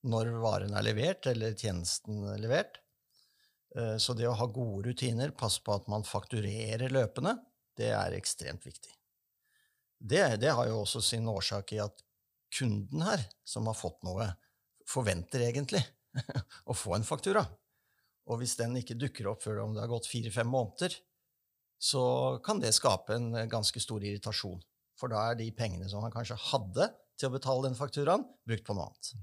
når 0.03 0.33
varen 0.43 0.75
er 0.75 0.83
levert 0.83 1.29
eller 1.31 1.55
tjenesten 1.55 2.25
er 2.33 2.41
levert. 2.43 2.79
Så 3.73 4.13
det 4.13 4.27
å 4.29 4.35
ha 4.38 4.45
gode 4.53 4.91
rutiner, 4.91 5.31
passe 5.33 5.63
på 5.65 5.73
at 5.73 5.88
man 5.89 6.03
fakturerer 6.05 6.91
løpende, 6.93 7.31
det 7.73 7.88
er 7.95 8.13
ekstremt 8.13 8.67
viktig. 8.67 8.91
Det, 9.97 10.21
det, 10.43 10.51
har 10.53 10.67
jo 10.69 10.83
også 10.83 11.01
sin 11.01 11.25
årsak 11.31 11.73
i 11.73 11.79
at 11.81 12.03
kunden 12.53 13.01
her, 13.07 13.23
som 13.47 13.65
har 13.71 13.79
fått 13.79 14.03
noe, 14.05 14.27
forventer 14.85 15.47
egentlig 15.47 15.81
å 16.70 16.75
få 16.77 16.98
en 16.98 17.08
faktura. 17.08 17.43
Og 18.29 18.39
hvis 18.39 18.55
den 18.60 18.77
ikke 18.79 18.98
dukker 19.00 19.27
opp 19.32 19.43
før 19.43 19.65
om 19.65 19.74
det 19.75 19.84
har 19.84 19.91
gått 19.91 20.08
fire-fem 20.10 20.48
måneder, 20.48 20.96
så 21.84 22.03
kan 22.46 22.62
det 22.63 22.72
skape 22.75 23.17
en 23.17 23.34
eh, 23.36 23.50
ganske 23.51 23.82
stor 23.84 24.03
irritasjon. 24.03 24.62
For 25.00 25.12
da 25.12 25.25
er 25.29 25.39
de 25.39 25.50
pengene 25.55 25.89
som 25.91 26.05
han 26.05 26.13
kanskje 26.13 26.39
hadde 26.51 26.88
til 27.20 27.29
å 27.29 27.34
betale 27.34 27.67
den 27.67 27.77
fakturaen, 27.77 28.24
brukt 28.48 28.65
på 28.67 28.75
noe 28.77 28.88
annet. 28.88 29.13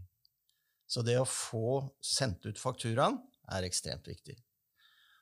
Så 0.90 1.04
det 1.06 1.16
å 1.20 1.28
få 1.28 1.80
sendt 2.02 2.44
ut 2.50 2.61
fakturaen 2.61 3.20
er 3.54 3.66
ekstremt 3.66 4.09
viktig. 4.11 4.37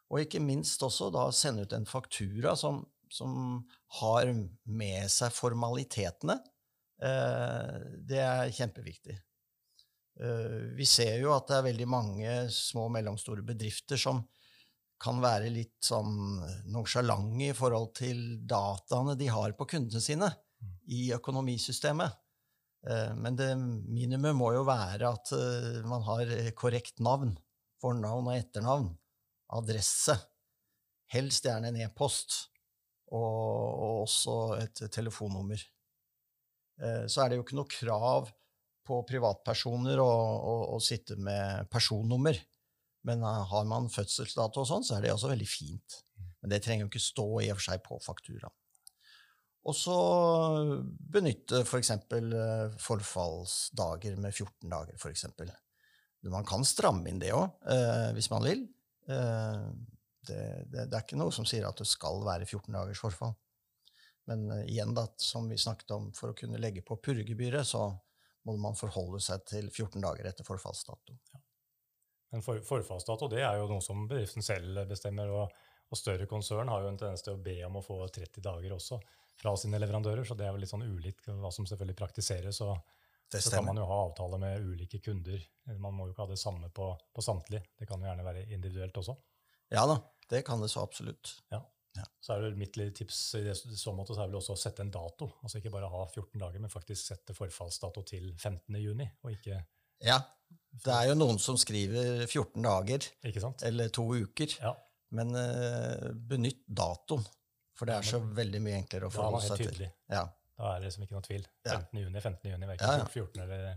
Og 0.08 0.24
ikke 0.24 0.40
minst 0.40 0.82
også 0.84 1.10
da 1.12 1.26
sende 1.36 1.66
ut 1.68 1.74
en 1.76 1.86
faktura 1.88 2.54
som, 2.56 2.80
som 3.12 3.60
har 4.00 4.32
med 4.64 5.12
seg 5.12 5.34
formalitetene. 5.36 6.38
Eh, 7.04 7.74
det 8.08 8.22
er 8.24 8.54
kjempeviktig. 8.56 9.18
Eh, 10.18 10.74
vi 10.74 10.86
ser 10.86 11.20
jo 11.22 11.30
at 11.34 11.46
det 11.46 11.58
er 11.58 11.66
veldig 11.68 11.86
mange 11.90 12.30
små 12.50 12.88
og 12.88 12.94
mellomstore 12.96 13.44
bedrifter 13.46 14.00
som 14.00 14.24
kan 14.98 15.20
være 15.22 15.52
litt 15.54 15.76
sånn 15.84 16.40
nonsjalante 16.74 17.52
i 17.52 17.54
forhold 17.54 17.92
til 18.00 18.22
dataene 18.50 19.14
de 19.18 19.28
har 19.30 19.54
på 19.54 19.68
kundene 19.70 20.02
sine 20.02 20.32
i 20.90 21.12
økonomisystemet. 21.14 22.16
Eh, 22.90 23.12
men 23.14 23.38
det 23.38 23.52
minimum 23.58 24.42
må 24.42 24.52
jo 24.56 24.64
være 24.66 25.12
at 25.12 25.34
eh, 25.38 25.78
man 25.86 26.02
har 26.08 26.34
korrekt 26.58 26.98
navn, 27.04 27.36
fornavn 27.78 28.32
og 28.32 28.34
etternavn, 28.34 28.90
adresse, 29.54 30.18
helst 31.14 31.46
gjerne 31.46 31.70
en 31.70 31.82
e-post, 31.86 32.48
og 33.14 34.02
også 34.04 34.32
et 34.58 34.82
telefonnummer. 34.92 35.62
så 37.08 37.22
er 37.22 37.30
det 37.30 37.38
jo 37.38 37.44
ikke 37.46 37.56
noe 37.56 37.70
krav 37.72 38.28
på 38.88 39.02
privatpersoner 39.08 40.00
å, 40.02 40.08
å, 40.08 40.54
å 40.76 40.78
sitte 40.82 41.18
med 41.20 41.68
personnummer. 41.72 42.38
Men 43.08 43.22
eh, 43.22 43.42
har 43.52 43.68
man 43.68 43.90
fødselsdato 43.92 44.64
og 44.64 44.70
sånn, 44.70 44.86
så 44.86 44.96
er 44.96 45.06
det 45.06 45.14
også 45.14 45.32
veldig 45.32 45.48
fint. 45.48 46.00
Men 46.40 46.54
det 46.54 46.62
trenger 46.64 46.86
jo 46.86 46.92
ikke 46.92 47.02
stå 47.02 47.28
i 47.44 47.50
og 47.52 47.58
for 47.60 47.68
seg 47.68 47.84
på 47.84 48.00
fakturaen. 48.02 48.54
Og 49.68 49.74
så 49.76 49.94
benytte 51.12 51.60
f.eks. 51.66 51.90
For 52.08 52.76
forfallsdager 52.86 54.16
med 54.16 54.32
14 54.32 54.70
dager, 54.70 54.94
f.eks. 54.96 55.26
Man 56.32 56.46
kan 56.48 56.64
stramme 56.66 57.10
inn 57.10 57.20
det 57.20 57.34
òg, 57.36 57.60
eh, 57.68 58.08
hvis 58.16 58.30
man 58.32 58.46
vil. 58.46 58.64
Eh, 59.10 59.66
det, 60.28 60.40
det, 60.68 60.86
det, 60.88 60.94
er 60.94 61.04
ikke 61.04 61.20
noe 61.20 61.34
som 61.34 61.46
sier 61.48 61.66
at 61.68 61.78
det 61.78 61.88
skal 61.88 62.24
være 62.26 62.48
14 62.48 62.74
dagers 62.74 63.02
forfall. 63.02 63.36
Men 64.30 64.48
eh, 64.54 64.64
igjen, 64.72 64.94
da, 64.96 65.06
som 65.20 65.48
vi 65.50 65.60
snakket 65.60 65.94
om, 65.96 66.10
for 66.16 66.32
å 66.32 66.38
kunne 66.38 66.60
legge 66.60 66.84
på 66.86 66.98
purregebyret, 67.04 67.68
så 67.68 67.90
må 68.48 68.56
man 68.68 68.78
forholde 68.78 69.20
seg 69.22 69.44
til 69.48 69.68
14 69.70 70.00
dager 70.02 70.28
etter 70.30 70.46
forfallsdato. 70.46 71.16
Ja. 71.34 71.40
Men 72.32 72.44
for, 72.44 72.60
forfallsdato 72.64 73.28
det 73.32 73.42
er 73.44 73.56
jo 73.60 73.68
noe 73.70 73.84
som 73.84 74.06
bedriften 74.08 74.44
selv 74.44 74.82
bestemmer. 74.88 75.30
og, 75.32 75.54
og 75.88 75.96
større 75.96 76.26
konsern 76.28 76.68
har 76.68 76.84
jo 76.84 76.90
en 76.92 76.98
tendens 77.00 77.24
til 77.24 77.36
å 77.36 77.42
be 77.42 77.56
om 77.64 77.78
å 77.80 77.84
få 77.84 78.02
30 78.04 78.44
dager 78.44 78.74
også 78.76 79.00
fra 79.38 79.54
sine 79.56 79.78
leverandører, 79.78 80.26
så 80.26 80.34
det 80.36 80.48
er 80.48 80.52
jo 80.52 80.60
litt 80.60 80.72
sånn 80.72 80.84
ulikt 80.84 81.30
hva 81.30 81.50
som 81.54 81.66
selvfølgelig 81.68 81.96
praktiseres. 82.00 82.60
og 82.66 82.76
så 83.28 83.50
kan 83.52 83.64
man 83.64 83.76
jo 83.76 83.84
ha 83.84 83.96
avtale 84.06 84.38
med 84.40 84.64
ulike 84.64 84.98
kunder. 85.04 85.42
Man 85.76 85.94
må 85.94 86.06
jo 86.06 86.14
ikke 86.14 86.24
ha 86.24 86.30
det 86.30 86.40
samme 86.40 86.70
på, 86.74 86.88
på 87.14 87.24
samtlige. 87.24 87.66
Det 87.76 87.86
kan 87.88 88.00
jo 88.00 88.08
gjerne 88.08 88.24
være 88.24 88.46
individuelt 88.48 88.96
også. 88.96 89.14
Ja 89.72 89.84
da, 89.88 89.98
det 90.32 90.42
kan 90.46 90.62
det 90.64 90.70
så 90.72 90.80
absolutt. 90.80 91.34
Ja. 91.52 91.60
Ja. 91.98 92.06
Så 92.22 92.34
er 92.34 92.44
det 92.44 92.60
Mitt 92.60 92.78
lille 92.78 92.94
tips 92.96 93.18
i 93.38 93.44
så 93.52 93.94
måte 93.96 94.16
så 94.16 94.22
er 94.24 94.30
vel 94.30 94.40
også 94.40 94.56
å 94.56 94.60
sette 94.60 94.84
en 94.84 94.92
dato. 94.94 95.30
Altså 95.42 95.60
Ikke 95.60 95.72
bare 95.74 95.90
ha 95.90 96.02
14 96.06 96.38
dager, 96.40 96.62
men 96.62 96.72
faktisk 96.72 97.12
sette 97.12 97.36
forfallsdato 97.36 98.04
til 98.08 98.30
15. 98.36 98.78
juni. 98.80 99.08
og 99.24 99.34
ikke... 99.34 99.62
Ja, 100.06 100.20
det 100.84 100.94
er 100.94 101.08
jo 101.10 101.16
noen 101.18 101.40
som 101.42 101.56
skriver 101.58 102.22
14 102.28 102.62
dager 102.62 103.08
eller 103.66 103.90
to 103.90 104.04
uker. 104.14 104.54
Ja. 104.62 104.76
Men 105.18 105.32
uh, 105.34 106.10
benytt 106.12 106.62
datoen, 106.68 107.24
for 107.74 107.88
det 107.88 107.96
er 107.96 108.06
så 108.06 108.20
veldig 108.20 108.60
mye 108.62 108.78
enklere 108.78 109.08
å 109.08 109.12
forholde 109.12 109.42
seg 109.48 109.64
til. 109.64 109.88
Ja. 110.12 110.22
Da 110.58 110.72
er 110.74 110.80
det 110.80 110.88
liksom 110.88 111.04
ikke 111.06 111.16
noe 111.16 111.26
tvil. 111.26 111.44
15. 111.66 112.00
juni, 112.04 112.20
15. 112.20 112.50
juni, 112.52 112.70
verken 112.70 113.04
14. 113.10 113.42
eller 113.44 113.68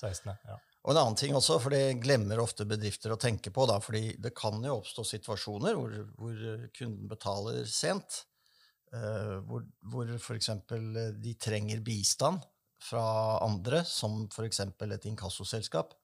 16. 0.00 0.34
Ja. 0.48 0.58
Og 0.82 0.90
en 0.90 0.98
annen 0.98 1.18
ting 1.18 1.34
også, 1.38 1.60
for 1.62 1.74
det 1.74 2.00
glemmer 2.02 2.40
ofte 2.42 2.66
bedrifter 2.66 3.14
å 3.14 3.20
tenke 3.20 3.52
på, 3.54 3.66
da, 3.70 3.78
fordi 3.82 4.16
det 4.18 4.32
kan 4.34 4.58
jo 4.66 4.80
oppstå 4.80 5.04
situasjoner 5.12 5.78
hvor, 5.78 5.94
hvor 6.18 6.40
kunden 6.74 7.10
betaler 7.10 7.62
sent, 7.70 8.24
uh, 8.94 9.38
hvor, 9.46 9.62
hvor 9.92 10.10
f.eks. 10.16 10.50
de 11.22 11.34
trenger 11.38 11.84
bistand 11.86 12.42
fra 12.82 13.04
andre, 13.46 13.84
som 13.86 14.24
f.eks. 14.26 14.64
et 14.66 15.06
inkassoselskap. 15.12 15.94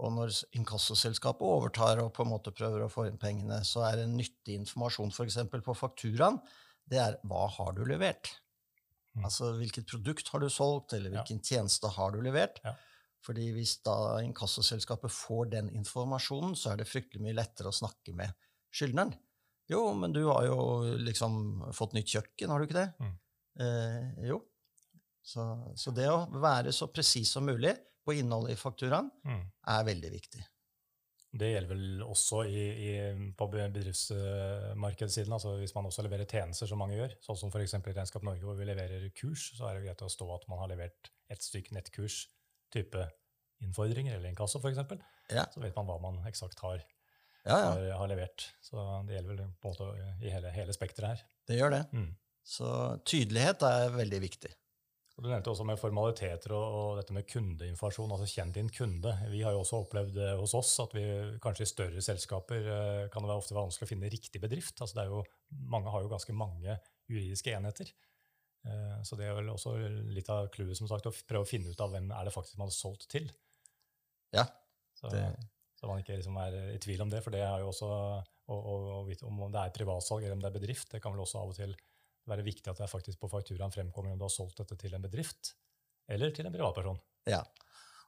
Og 0.00 0.14
når 0.14 0.38
inkassoselskapet 0.56 1.44
overtar 1.44 2.00
og 2.00 2.14
på 2.16 2.24
en 2.24 2.30
måte 2.32 2.54
prøver 2.56 2.86
å 2.86 2.92
få 2.92 3.04
inn 3.10 3.20
pengene, 3.20 3.60
så 3.68 3.84
er 3.90 4.00
det 4.00 4.06
nyttig 4.08 4.56
informasjon 4.62 5.12
f.eks. 5.12 5.36
på 5.52 5.76
fakturaen. 5.76 6.40
Det 6.88 6.96
er 6.96 7.18
hva 7.28 7.44
har 7.58 7.76
du 7.76 7.84
levert? 7.84 8.32
Mm. 9.12 9.26
Altså 9.28 9.52
hvilket 9.58 9.84
produkt 9.90 10.32
har 10.32 10.40
du 10.40 10.48
solgt, 10.48 10.96
eller 10.96 11.12
hvilken 11.12 11.42
ja. 11.42 11.48
tjeneste 11.52 11.92
har 11.92 12.16
du 12.16 12.22
levert? 12.24 12.62
Ja. 12.64 12.72
Fordi 13.22 13.48
hvis 13.54 13.76
da 13.86 13.96
inkassoselskapet 14.24 15.12
får 15.14 15.52
den 15.52 15.68
informasjonen, 15.78 16.56
så 16.58 16.72
er 16.72 16.80
det 16.80 16.88
fryktelig 16.90 17.22
mye 17.22 17.36
lettere 17.38 17.70
å 17.70 17.76
snakke 17.76 18.14
med 18.18 18.34
skyldneren. 18.74 19.14
Jo, 19.70 19.84
men 19.94 20.14
du 20.14 20.24
har 20.26 20.46
jo 20.48 20.56
liksom 21.00 21.68
fått 21.76 21.94
nytt 21.96 22.10
kjøkken, 22.10 22.50
har 22.50 22.58
du 22.58 22.66
ikke 22.66 22.80
det? 22.80 22.88
Mm. 22.98 23.12
Eh, 23.62 24.24
jo. 24.32 24.40
Så, 25.22 25.44
så, 25.78 25.92
det 25.94 26.08
å 26.10 26.24
være 26.42 26.72
så 26.74 26.88
presis 26.90 27.30
som 27.30 27.46
mulig 27.46 27.76
på 28.02 28.16
innholdet 28.18 28.56
i 28.56 28.58
fakturaen 28.58 29.06
mm. 29.22 29.44
er 29.70 29.86
veldig 29.86 30.10
viktig. 30.16 30.42
Det 31.32 31.48
gjelder 31.48 31.70
vel 31.70 32.02
også 32.04 32.42
i, 32.44 32.62
i, 32.90 32.90
på 33.38 33.46
bedriftsmarkedssiden. 33.54 35.32
altså 35.32 35.54
Hvis 35.62 35.72
man 35.76 35.86
også 35.88 36.04
leverer 36.04 36.28
tjenester, 36.28 36.68
som 36.68 36.82
mange 36.82 36.98
gjør, 36.98 37.14
sånn 37.24 37.38
som 37.40 37.54
f.eks. 37.54 37.78
Regnskap 37.86 38.26
Norge, 38.26 38.44
hvor 38.44 38.58
vi 38.58 38.66
leverer 38.68 39.06
kurs, 39.16 39.46
så 39.56 39.70
er 39.70 39.78
det 39.78 39.86
greit 39.86 40.04
å 40.04 40.10
stå 40.12 40.26
at 40.34 40.44
man 40.50 40.60
har 40.60 40.74
levert 40.74 41.12
et 41.32 41.46
stykk 41.46 41.70
nettkurs 41.78 42.26
type 42.74 43.04
innfordringer, 43.62 44.16
eller 44.16 44.32
inkasso 44.32 44.60
f.eks., 44.62 44.80
ja. 45.32 45.46
så 45.52 45.62
vet 45.62 45.76
man 45.78 45.88
hva 45.88 45.98
man 46.02 46.18
eksakt 46.28 46.58
har, 46.64 46.82
ja, 47.44 47.54
ja. 47.54 47.68
har, 47.68 47.84
har 48.00 48.10
levert. 48.10 48.48
Så 48.64 48.82
det 49.06 49.16
gjelder 49.16 49.36
vel 49.36 49.52
på 49.62 49.70
en 49.70 49.76
måte 49.76 50.24
i 50.24 50.32
hele, 50.32 50.50
hele 50.56 50.74
spekteret 50.76 51.14
her. 51.14 51.22
Det 51.48 51.60
gjør 51.60 51.76
det. 51.76 51.84
Mm. 51.94 52.10
Så 52.42 52.72
tydelighet 53.06 53.62
er 53.68 53.94
veldig 53.94 54.20
viktig. 54.24 54.50
Og 55.12 55.26
du 55.26 55.28
nevnte 55.28 55.52
også 55.52 55.64
med 55.68 55.76
formaliteter 55.80 56.54
og, 56.56 56.62
og, 56.76 56.92
dette 56.98 57.14
med 57.14 57.26
kundeinformasjon. 57.28 58.14
altså 58.14 58.28
Kjenn 58.30 58.54
din 58.54 58.70
kunde. 58.72 59.12
Vi 59.30 59.42
har 59.44 59.52
jo 59.52 59.60
også 59.60 59.82
opplevd 59.84 60.16
eh, 60.16 60.38
hos 60.40 60.54
oss 60.56 60.72
at 60.82 60.94
vi 60.96 61.04
kanskje 61.42 61.66
i 61.66 61.70
større 61.70 62.04
selskaper 62.04 62.64
eh, 62.64 63.02
kan 63.12 63.24
det 63.24 63.28
være 63.28 63.42
ofte 63.42 63.56
vanskelig 63.58 63.88
å 63.88 63.92
finne 63.92 64.12
riktig 64.12 64.40
bedrift. 64.42 64.80
altså 64.80 64.96
det 64.96 65.04
er 65.04 65.12
jo, 65.12 65.20
Mange 65.68 65.92
har 65.92 66.02
jo 66.02 66.10
ganske 66.10 66.34
mange 66.34 66.78
juridiske 67.12 67.52
enheter. 67.52 67.92
Eh, 68.66 68.98
så 69.06 69.18
det 69.18 69.28
er 69.28 69.36
vel 69.38 69.50
også 69.52 69.74
litt 70.14 70.28
av 70.32 70.50
clouet, 70.54 70.78
som 70.78 70.90
sagt, 70.90 71.08
å 71.08 71.14
prøve 71.28 71.46
å 71.46 71.48
finne 71.48 71.72
ut 71.72 71.82
av 71.82 71.94
hvem 71.94 72.10
er 72.14 72.28
det 72.28 72.34
faktisk 72.34 72.60
man 72.60 72.70
har 72.70 72.76
solgt 72.76 73.08
til. 73.12 73.30
Ja. 74.34 74.46
Så, 74.96 75.10
så 75.78 75.88
man 75.90 76.02
ikke 76.02 76.18
liksom 76.18 76.36
er 76.40 76.58
i 76.74 76.82
tvil 76.82 77.02
om 77.04 77.10
det, 77.10 77.22
for 77.24 77.34
det 77.34 77.42
er 77.44 77.64
jo 77.64 77.72
også 77.72 77.88
å, 77.90 78.02
å, 78.54 78.76
å 79.00 79.00
vite 79.08 79.26
om 79.26 79.40
det 79.50 79.64
er 79.64 79.74
privatsalg 79.74 80.22
eller 80.22 80.36
om 80.36 80.44
det 80.44 80.52
er 80.52 80.60
bedrift. 80.60 80.90
Det 80.92 81.02
kan 81.02 81.14
vel 81.14 81.24
også 81.24 81.42
av 81.42 81.50
og 81.50 81.58
til 81.58 81.74
være 82.30 82.46
viktig 82.46 82.70
at 82.70 82.78
det 82.78 82.86
er 82.86 82.92
faktisk 82.92 83.18
på 83.18 83.30
fakturaen 83.32 83.74
fremkommer 83.74 84.12
om 84.12 84.20
du 84.20 84.28
har 84.28 84.30
solgt 84.30 84.60
dette 84.62 84.78
til 84.78 84.94
en 84.94 85.02
bedrift 85.02 85.56
eller 86.12 86.30
til 86.34 86.46
en 86.46 86.54
privatperson. 86.54 87.00
Ja, 87.26 87.42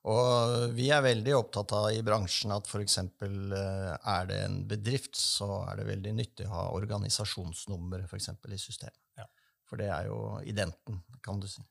og 0.05 0.75
vi 0.77 0.91
er 0.93 1.05
veldig 1.05 1.33
opptatt 1.39 1.73
av 1.73 1.87
i 1.95 2.03
bransjen 2.05 2.53
at 2.53 2.69
f.eks. 2.69 2.99
Eh, 3.01 3.93
er 3.97 4.27
det 4.29 4.41
en 4.43 4.59
bedrift, 4.69 5.17
så 5.17 5.63
er 5.63 5.81
det 5.81 5.87
veldig 5.89 6.13
nyttig 6.19 6.49
å 6.49 6.53
ha 6.53 6.65
organisasjonsnummer 6.77 8.05
for 8.11 8.19
eksempel, 8.19 8.53
i 8.53 8.61
systemet. 8.61 8.99
Ja. 9.17 9.25
For 9.69 9.81
det 9.81 9.89
er 9.91 10.09
jo 10.11 10.19
identen, 10.45 11.01
kan 11.25 11.41
du 11.41 11.49
si. 11.51 11.65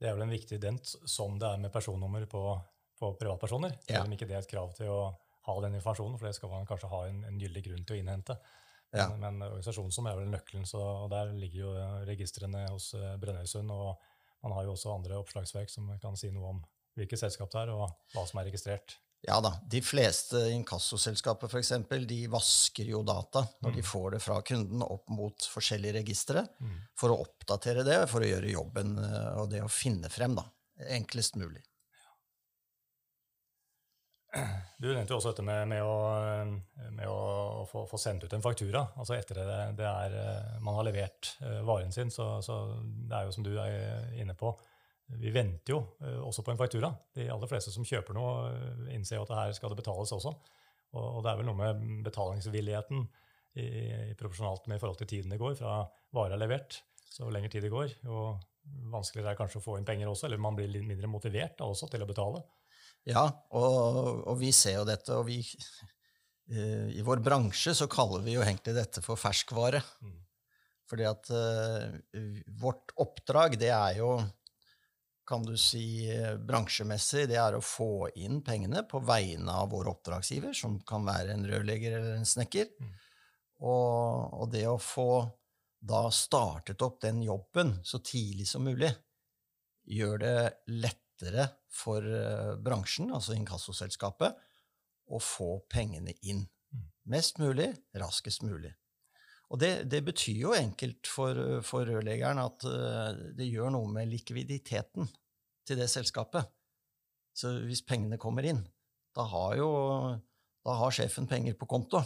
Det 0.00 0.08
er 0.08 0.16
vel 0.16 0.24
en 0.24 0.32
viktig 0.32 0.56
ident 0.56 0.94
som 1.08 1.36
det 1.38 1.48
er 1.48 1.60
med 1.60 1.72
personnummer 1.72 2.24
på, 2.30 2.42
på 2.98 3.12
privatpersoner. 3.20 3.76
Selv 3.84 4.08
om 4.08 4.16
ikke 4.16 4.28
det 4.28 4.38
er 4.38 4.44
et 4.44 4.50
krav 4.50 4.72
til 4.78 4.90
å 4.92 5.02
ha 5.46 5.54
den 5.64 5.76
informasjonen, 5.78 6.16
for 6.18 6.28
det 6.28 6.36
skal 6.36 6.52
man 6.52 6.66
kanskje 6.68 6.90
ha 6.92 7.04
en, 7.08 7.22
en 7.28 7.38
gyldig 7.40 7.62
grunn 7.68 7.84
til 7.84 7.96
å 7.96 8.00
innhente. 8.00 8.36
Ja. 8.90 9.06
Men, 9.12 9.20
men 9.22 9.46
organisasjonsnummer 9.46 10.14
er 10.14 10.22
vel 10.22 10.32
nøkkelen, 10.32 10.66
så, 10.68 10.80
og 11.04 11.12
der 11.12 11.30
ligger 11.36 11.60
jo 11.60 11.74
registrene 12.08 12.64
hos 12.72 12.90
eh, 12.98 13.14
Brønnøysund. 13.22 13.70
Og 13.70 14.42
man 14.42 14.56
har 14.56 14.66
jo 14.66 14.74
også 14.74 14.94
andre 14.94 15.20
oppslagsverk 15.20 15.70
som 15.72 15.92
kan 16.02 16.18
si 16.18 16.32
noe 16.34 16.56
om 16.56 16.64
hvilket 16.98 17.22
selskap 17.22 17.52
det 17.52 17.62
er, 17.62 17.74
og 17.76 18.14
hva 18.14 18.26
som 18.28 18.40
er 18.40 18.48
registrert. 18.50 18.96
Ja 19.20 19.40
da. 19.40 19.52
De 19.70 19.82
fleste 19.84 20.40
inkassoselskaper 20.54 21.48
for 21.48 21.60
eksempel, 21.60 22.06
de 22.08 22.22
vasker 22.32 22.88
jo 22.88 23.02
data 23.04 23.44
når 23.60 23.74
mm. 23.74 23.76
de 23.76 23.82
får 23.84 24.10
det 24.16 24.20
fra 24.24 24.38
kunden 24.46 24.84
opp 24.86 25.10
mot 25.12 25.48
forskjellige 25.54 25.98
registre, 25.98 26.46
mm. 26.60 26.78
for 26.96 27.12
å 27.12 27.20
oppdatere 27.26 27.84
det, 27.84 27.98
for 28.08 28.24
å 28.24 28.30
gjøre 28.30 28.54
jobben 28.54 28.96
eh, 29.04 29.34
og 29.42 29.50
det 29.52 29.60
å 29.64 29.68
finne 29.72 30.08
frem 30.12 30.38
da, 30.38 30.46
enklest 30.96 31.36
mulig. 31.40 31.60
Du 34.78 34.86
nevnte 34.88 35.10
jo 35.10 35.18
også 35.18 35.32
dette 35.32 35.44
med, 35.44 35.66
med, 35.68 35.82
å, 35.82 35.94
med 36.94 37.08
å 37.10 37.64
få, 37.68 37.82
få, 37.90 37.98
sendt 37.98 38.24
ut 38.24 38.32
en 38.36 38.44
faktura. 38.44 38.84
altså 38.96 39.16
Etter 39.18 39.42
det, 39.42 39.60
det 39.80 39.88
er, 39.88 40.14
eh, 40.16 40.58
man 40.64 40.78
har 40.78 40.86
levert 40.86 41.34
eh, 41.42 41.60
varen 41.66 41.92
sin, 41.92 42.12
så, 42.14 42.38
så 42.44 42.62
det 42.80 43.18
er 43.18 43.26
jo 43.26 43.34
som 43.36 43.44
du 43.44 43.52
er 43.60 44.14
inne 44.22 44.36
på, 44.38 44.54
vi 45.18 45.32
venter 45.34 45.74
jo 45.74 45.80
eh, 46.04 46.20
også 46.22 46.44
på 46.46 46.52
en 46.52 46.60
faktura. 46.60 46.92
De 47.16 47.26
aller 47.32 47.50
fleste 47.50 47.72
som 47.74 47.86
kjøper 47.86 48.16
noe, 48.16 48.50
eh, 48.50 48.92
innser 48.94 49.18
jo 49.18 49.24
at 49.26 49.34
her 49.36 49.56
skal 49.56 49.72
det 49.72 49.80
betales 49.80 50.12
også. 50.14 50.34
Og, 50.90 51.20
det 51.22 51.30
er 51.30 51.38
vel 51.38 51.46
noe 51.46 51.58
med 51.58 51.82
betalingsvilligheten 52.06 53.02
i, 53.60 53.66
i 54.10 54.14
proporsjonalt 54.18 54.66
med 54.70 54.78
i 54.78 54.82
forhold 54.82 54.98
til 54.98 55.10
tiden 55.10 55.30
det 55.30 55.38
går 55.38 55.54
fra 55.58 55.84
vare 56.14 56.34
er 56.34 56.42
levert. 56.42 56.80
Så 57.10 57.24
jo 57.24 57.34
lenger 57.34 57.52
tid 57.52 57.66
det 57.66 57.72
går, 57.72 57.92
jo 58.06 58.32
vanskeligere 58.90 59.32
er 59.32 59.36
det 59.36 59.40
kanskje 59.40 59.60
å 59.60 59.64
få 59.64 59.76
inn 59.78 59.86
penger 59.86 60.10
også, 60.10 60.28
eller 60.28 60.42
man 60.42 60.58
blir 60.58 60.70
litt 60.70 60.86
mindre 60.86 61.10
motivert 61.10 61.56
da 61.58 61.68
også 61.70 61.88
til 61.90 62.04
å 62.04 62.08
betale. 62.08 62.42
Ja, 63.08 63.24
og, 63.56 64.26
og 64.28 64.36
vi 64.40 64.50
ser 64.54 64.80
jo 64.80 64.86
dette, 64.88 65.16
og 65.16 65.26
vi 65.30 65.40
uh, 65.40 66.88
I 66.98 67.04
vår 67.06 67.22
bransje 67.24 67.74
så 67.78 67.88
kaller 67.90 68.24
vi 68.26 68.36
jo 68.36 68.44
egentlig 68.44 68.76
dette 68.76 69.02
for 69.04 69.20
ferskvare. 69.20 69.82
Mm. 70.04 70.18
Fordi 70.90 71.06
at 71.06 71.30
uh, 71.32 71.86
vårt 72.60 72.94
oppdrag, 73.00 73.56
det 73.60 73.70
er 73.74 74.00
jo 74.02 74.16
kan 75.30 75.44
du 75.46 75.54
si, 75.58 76.10
bransjemessig, 76.42 77.28
det 77.30 77.36
er 77.38 77.54
å 77.54 77.62
få 77.62 78.08
inn 78.18 78.40
pengene 78.42 78.82
på 78.90 78.98
vegne 79.06 79.54
av 79.62 79.70
vår 79.70 79.92
oppdragsgiver, 79.92 80.56
som 80.58 80.80
kan 80.86 81.06
være 81.06 81.36
en 81.36 81.46
rørlegger 81.46 82.00
eller 82.00 82.16
en 82.18 82.26
snekker. 82.26 82.72
Mm. 82.80 82.96
Og, 83.60 84.40
og, 84.40 84.48
det 84.50 84.64
å 84.66 84.80
få 84.80 85.12
da 85.80 86.08
startet 86.12 86.82
opp 86.82 86.98
den 87.04 87.22
jobben 87.22 87.76
så 87.86 88.00
tidlig 88.04 88.48
som 88.50 88.66
mulig, 88.66 88.90
gjør 89.90 90.20
det 90.24 90.34
lettere 90.82 91.46
for 91.70 92.04
uh, 92.04 92.56
bransjen, 92.60 93.12
altså 93.14 93.36
inkassoselskapet, 93.36 94.36
å 95.10 95.22
få 95.22 95.60
pengene 95.70 96.16
inn. 96.26 96.42
Mm. 96.74 96.84
Mest 97.14 97.38
mulig, 97.42 97.70
raskest 98.02 98.42
mulig. 98.46 98.74
Og 99.50 99.58
det, 99.62 99.72
det 99.90 100.02
betyr 100.06 100.42
jo 100.44 100.52
enkelt 100.54 101.08
for, 101.10 101.38
for 101.66 101.88
rørleggeren 101.88 102.42
at 102.42 102.66
uh, 102.66 103.24
det 103.38 103.48
gjør 103.50 103.74
noe 103.78 103.94
med 103.94 104.10
likviditeten 104.10 105.08
til 105.70 105.80
det 105.80 105.88
selskapet. 105.92 106.50
Så 107.36 107.54
hvis 107.64 107.84
pengene 107.86 108.18
kommer 108.20 108.46
inn, 108.46 108.60
da 109.16 109.24
har 109.30 109.56
jo 109.58 109.70
da 110.66 110.76
har 110.76 110.92
sjefen 110.92 111.28
penger 111.30 111.56
på 111.56 111.68
konto. 111.70 112.02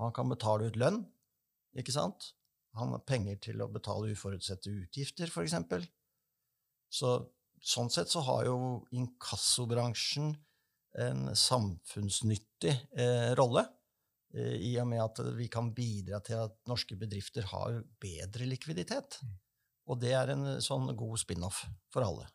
Han 0.00 0.12
kan 0.16 0.30
betale 0.30 0.70
ut 0.70 0.78
lønn, 0.80 1.02
ikke 1.76 1.94
sant? 1.94 2.32
Han 2.76 2.92
har 2.92 3.04
penger 3.08 3.38
til 3.48 3.62
å 3.64 3.70
betale 3.72 4.12
uforutsette 4.12 4.72
utgifter, 4.72 5.30
f.eks. 5.32 5.56
Så 6.92 7.12
sånn 7.60 7.92
sett 7.92 8.12
så 8.12 8.22
har 8.26 8.48
jo 8.48 8.58
inkassobransjen 8.96 10.34
en 11.00 11.32
samfunnsnyttig 11.36 12.72
eh, 12.96 13.32
rolle. 13.36 13.66
Eh, 14.36 14.56
I 14.70 14.74
og 14.80 14.88
med 14.92 15.02
at 15.04 15.20
vi 15.36 15.48
kan 15.52 15.72
bidra 15.76 16.22
til 16.24 16.46
at 16.46 16.56
norske 16.68 16.96
bedrifter 17.00 17.48
har 17.52 17.82
bedre 18.00 18.48
likviditet. 18.48 19.18
Mm. 19.20 19.34
Og 19.86 20.00
det 20.02 20.14
er 20.18 20.32
en 20.32 20.46
sånn 20.64 20.88
god 20.98 21.20
spin-off 21.22 21.64
for 21.92 22.04
alle. 22.06 22.26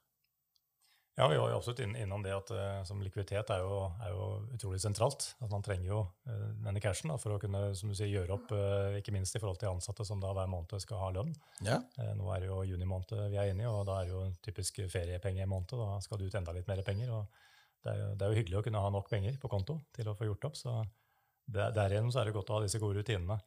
Ja, 1.21 1.27
vi 1.29 1.37
var 1.37 1.51
jo 1.51 1.57
absolutt 1.59 1.79
innom 1.85 2.23
det 2.25 2.31
at 2.33 2.47
uh, 2.49 2.79
som 2.87 3.01
likviditet 3.03 3.51
er 3.53 3.59
jo, 3.61 3.75
er 4.01 4.09
jo, 4.09 4.27
utrolig 4.55 4.79
sentralt. 4.81 5.27
At 5.37 5.51
man 5.53 5.61
trenger 5.61 5.91
jo 5.91 5.99
uh, 6.01 6.47
denne 6.65 6.81
cashen 6.81 7.13
da, 7.13 7.17
for 7.21 7.35
å 7.35 7.37
kunne 7.43 7.59
som 7.77 7.91
du 7.91 7.93
sier, 7.93 8.09
gjøre 8.09 8.33
opp, 8.39 8.49
uh, 8.57 8.97
ikke 8.97 9.13
minst 9.13 9.37
i 9.37 9.41
forhold 9.43 9.59
til 9.61 9.69
ansatte 9.69 10.01
som 10.07 10.23
da 10.23 10.31
hver 10.33 10.49
måned 10.49 10.73
skal 10.81 10.97
ha 10.97 11.11
lønn. 11.13 11.29
Ja. 11.61 11.77
nå 12.17 12.25
er 12.33 12.41
det 12.41 12.49
jo 12.49 12.63
juni 12.71 12.89
måned 12.89 13.13
vi 13.29 13.37
er 13.37 13.51
inne 13.51 13.67
i, 13.67 13.69
og 13.69 13.85
da 13.85 13.99
er 13.99 14.09
det 14.09 14.15
jo 14.15 14.23
typisk 14.49 14.81
feriepengemåned. 14.89 15.77
Da 15.77 16.01
skal 16.01 16.17
det 16.17 16.31
ut 16.31 16.39
enda 16.41 16.57
litt 16.57 16.71
mer 16.71 16.81
penger. 16.89 17.13
og 17.13 17.29
det 17.85 17.93
er, 17.93 18.01
jo, 18.01 18.09
det 18.15 18.25
er, 18.25 18.33
jo, 18.33 18.39
hyggelig 18.41 18.57
å 18.57 18.65
kunne 18.65 18.81
ha 18.81 18.89
nok 18.97 19.13
penger 19.13 19.37
på 19.41 19.53
konto 19.53 19.77
til 19.93 20.09
å 20.09 20.17
få 20.17 20.25
gjort 20.25 20.49
opp. 20.49 20.57
så 20.57 20.79
Derigjennom 21.51 22.09
så 22.13 22.21
er 22.21 22.29
det 22.29 22.37
godt 22.39 22.49
å 22.49 22.57
ha 22.57 22.65
disse 22.65 22.81
gode 22.81 23.01
rutinene. 23.01 23.37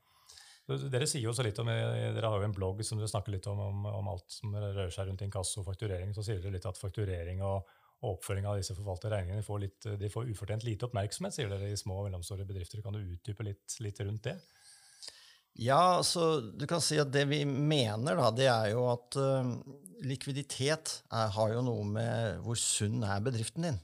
Dere 0.65 1.05
sier 1.05 1.27
jo 1.27 1.33
så 1.37 1.45
litt 1.45 1.59
om, 1.61 1.69
dere 1.69 2.29
har 2.31 2.41
jo 2.41 2.47
en 2.47 2.55
blogg 2.57 2.79
som 2.89 2.97
dere 2.97 3.11
snakker 3.11 3.35
litt 3.35 3.47
om, 3.53 3.59
om, 3.61 3.83
om 3.91 4.07
alt 4.15 4.33
som 4.33 4.55
rører 4.57 4.93
seg 4.93 5.11
rundt 5.11 5.25
inkasso 5.27 5.61
og 5.61 5.67
fakturering. 5.69 6.15
Så 6.17 6.25
sier 6.25 6.41
dere 6.41 6.55
litt 6.55 6.69
at 6.69 6.81
fakturering 6.81 7.43
og, 7.45 7.69
og 8.01 8.15
oppføring 8.15 8.49
av 8.49 8.57
disse 8.57 8.77
forvaltede 8.77 9.13
regningene 9.13 9.45
får, 9.45 9.61
litt, 9.61 9.89
de 10.01 10.11
får 10.13 10.31
ufortjent 10.33 10.65
lite 10.65 10.89
oppmerksomhet, 10.89 11.37
sier 11.37 11.53
dere 11.53 11.69
i 11.69 11.77
små 11.77 11.99
og 12.01 12.09
mellomstore 12.09 12.47
bedrifter. 12.49 12.81
Kan 12.85 12.97
du 12.97 13.03
utdype 13.03 13.45
litt, 13.45 13.77
litt, 13.85 14.01
rundt 14.09 14.31
det? 14.31 14.39
Ja, 15.61 15.99
altså, 15.99 16.41
du 16.41 16.65
kan 16.71 16.81
si 16.83 16.97
at 16.99 17.13
det 17.15 17.27
vi 17.31 17.43
mener, 17.45 18.17
da, 18.19 18.31
det 18.35 18.49
er 18.51 18.71
jo 18.73 18.89
at 18.91 19.21
uh, 19.21 19.53
likviditet 20.03 20.97
er, 21.13 21.29
har 21.37 21.53
jo 21.53 21.61
noe 21.69 21.85
med 21.93 22.41
hvor 22.47 22.59
sunn 22.59 23.05
er 23.05 23.21
bedriften 23.25 23.69
din. 23.69 23.79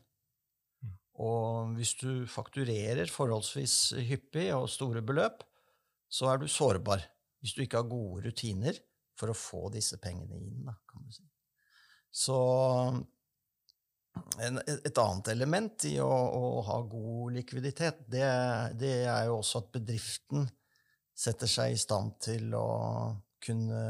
Mm. 0.81 0.97
Og 1.29 1.77
hvis 1.77 1.93
du 2.01 2.25
fakturerer 2.25 3.13
forholdsvis 3.13 3.79
hyppig 4.09 4.49
og 4.57 4.67
store 4.73 5.05
beløp, 5.05 5.45
så 6.11 6.33
er 6.33 6.41
du 6.43 6.49
sårbar 6.51 7.05
hvis 7.41 7.55
du 7.57 7.63
ikke 7.65 7.81
har 7.81 7.89
gode 7.89 8.27
rutiner 8.27 8.77
for 9.17 9.33
å 9.33 9.37
få 9.37 9.69
disse 9.73 9.99
pengene 10.03 10.37
inn. 10.41 10.67
Da, 10.67 10.75
kan 10.91 11.07
si. 11.15 11.25
Så 12.11 12.37
en, 14.43 14.61
et 14.61 15.01
annet 15.01 15.31
element 15.33 15.87
i 15.89 15.95
å, 16.03 16.11
å 16.11 16.61
ha 16.67 16.81
god 16.91 17.37
likviditet, 17.39 18.03
det, 18.11 18.27
det, 18.81 18.95
er 19.07 19.29
jo 19.29 19.39
også 19.39 19.63
at 19.63 19.73
bedriften 19.79 20.49
setter 21.17 21.51
seg 21.51 21.75
i 21.75 21.81
stand 21.81 22.17
til 22.25 22.55
å 22.57 22.69
kunne 23.41 23.83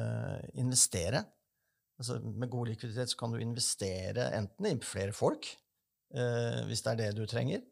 investere. 0.60 1.24
Altså, 2.00 2.18
med 2.20 2.50
god 2.52 2.70
likviditet 2.72 3.16
kan 3.18 3.32
du 3.32 3.40
investere 3.42 4.30
enten 4.36 4.70
i 4.70 4.76
flere 4.84 5.14
folk, 5.16 5.48
eh, 6.14 6.62
hvis 6.68 6.84
det 6.84 6.92
er 6.92 7.00
det 7.02 7.10
du 7.18 7.24
trenger, 7.28 7.64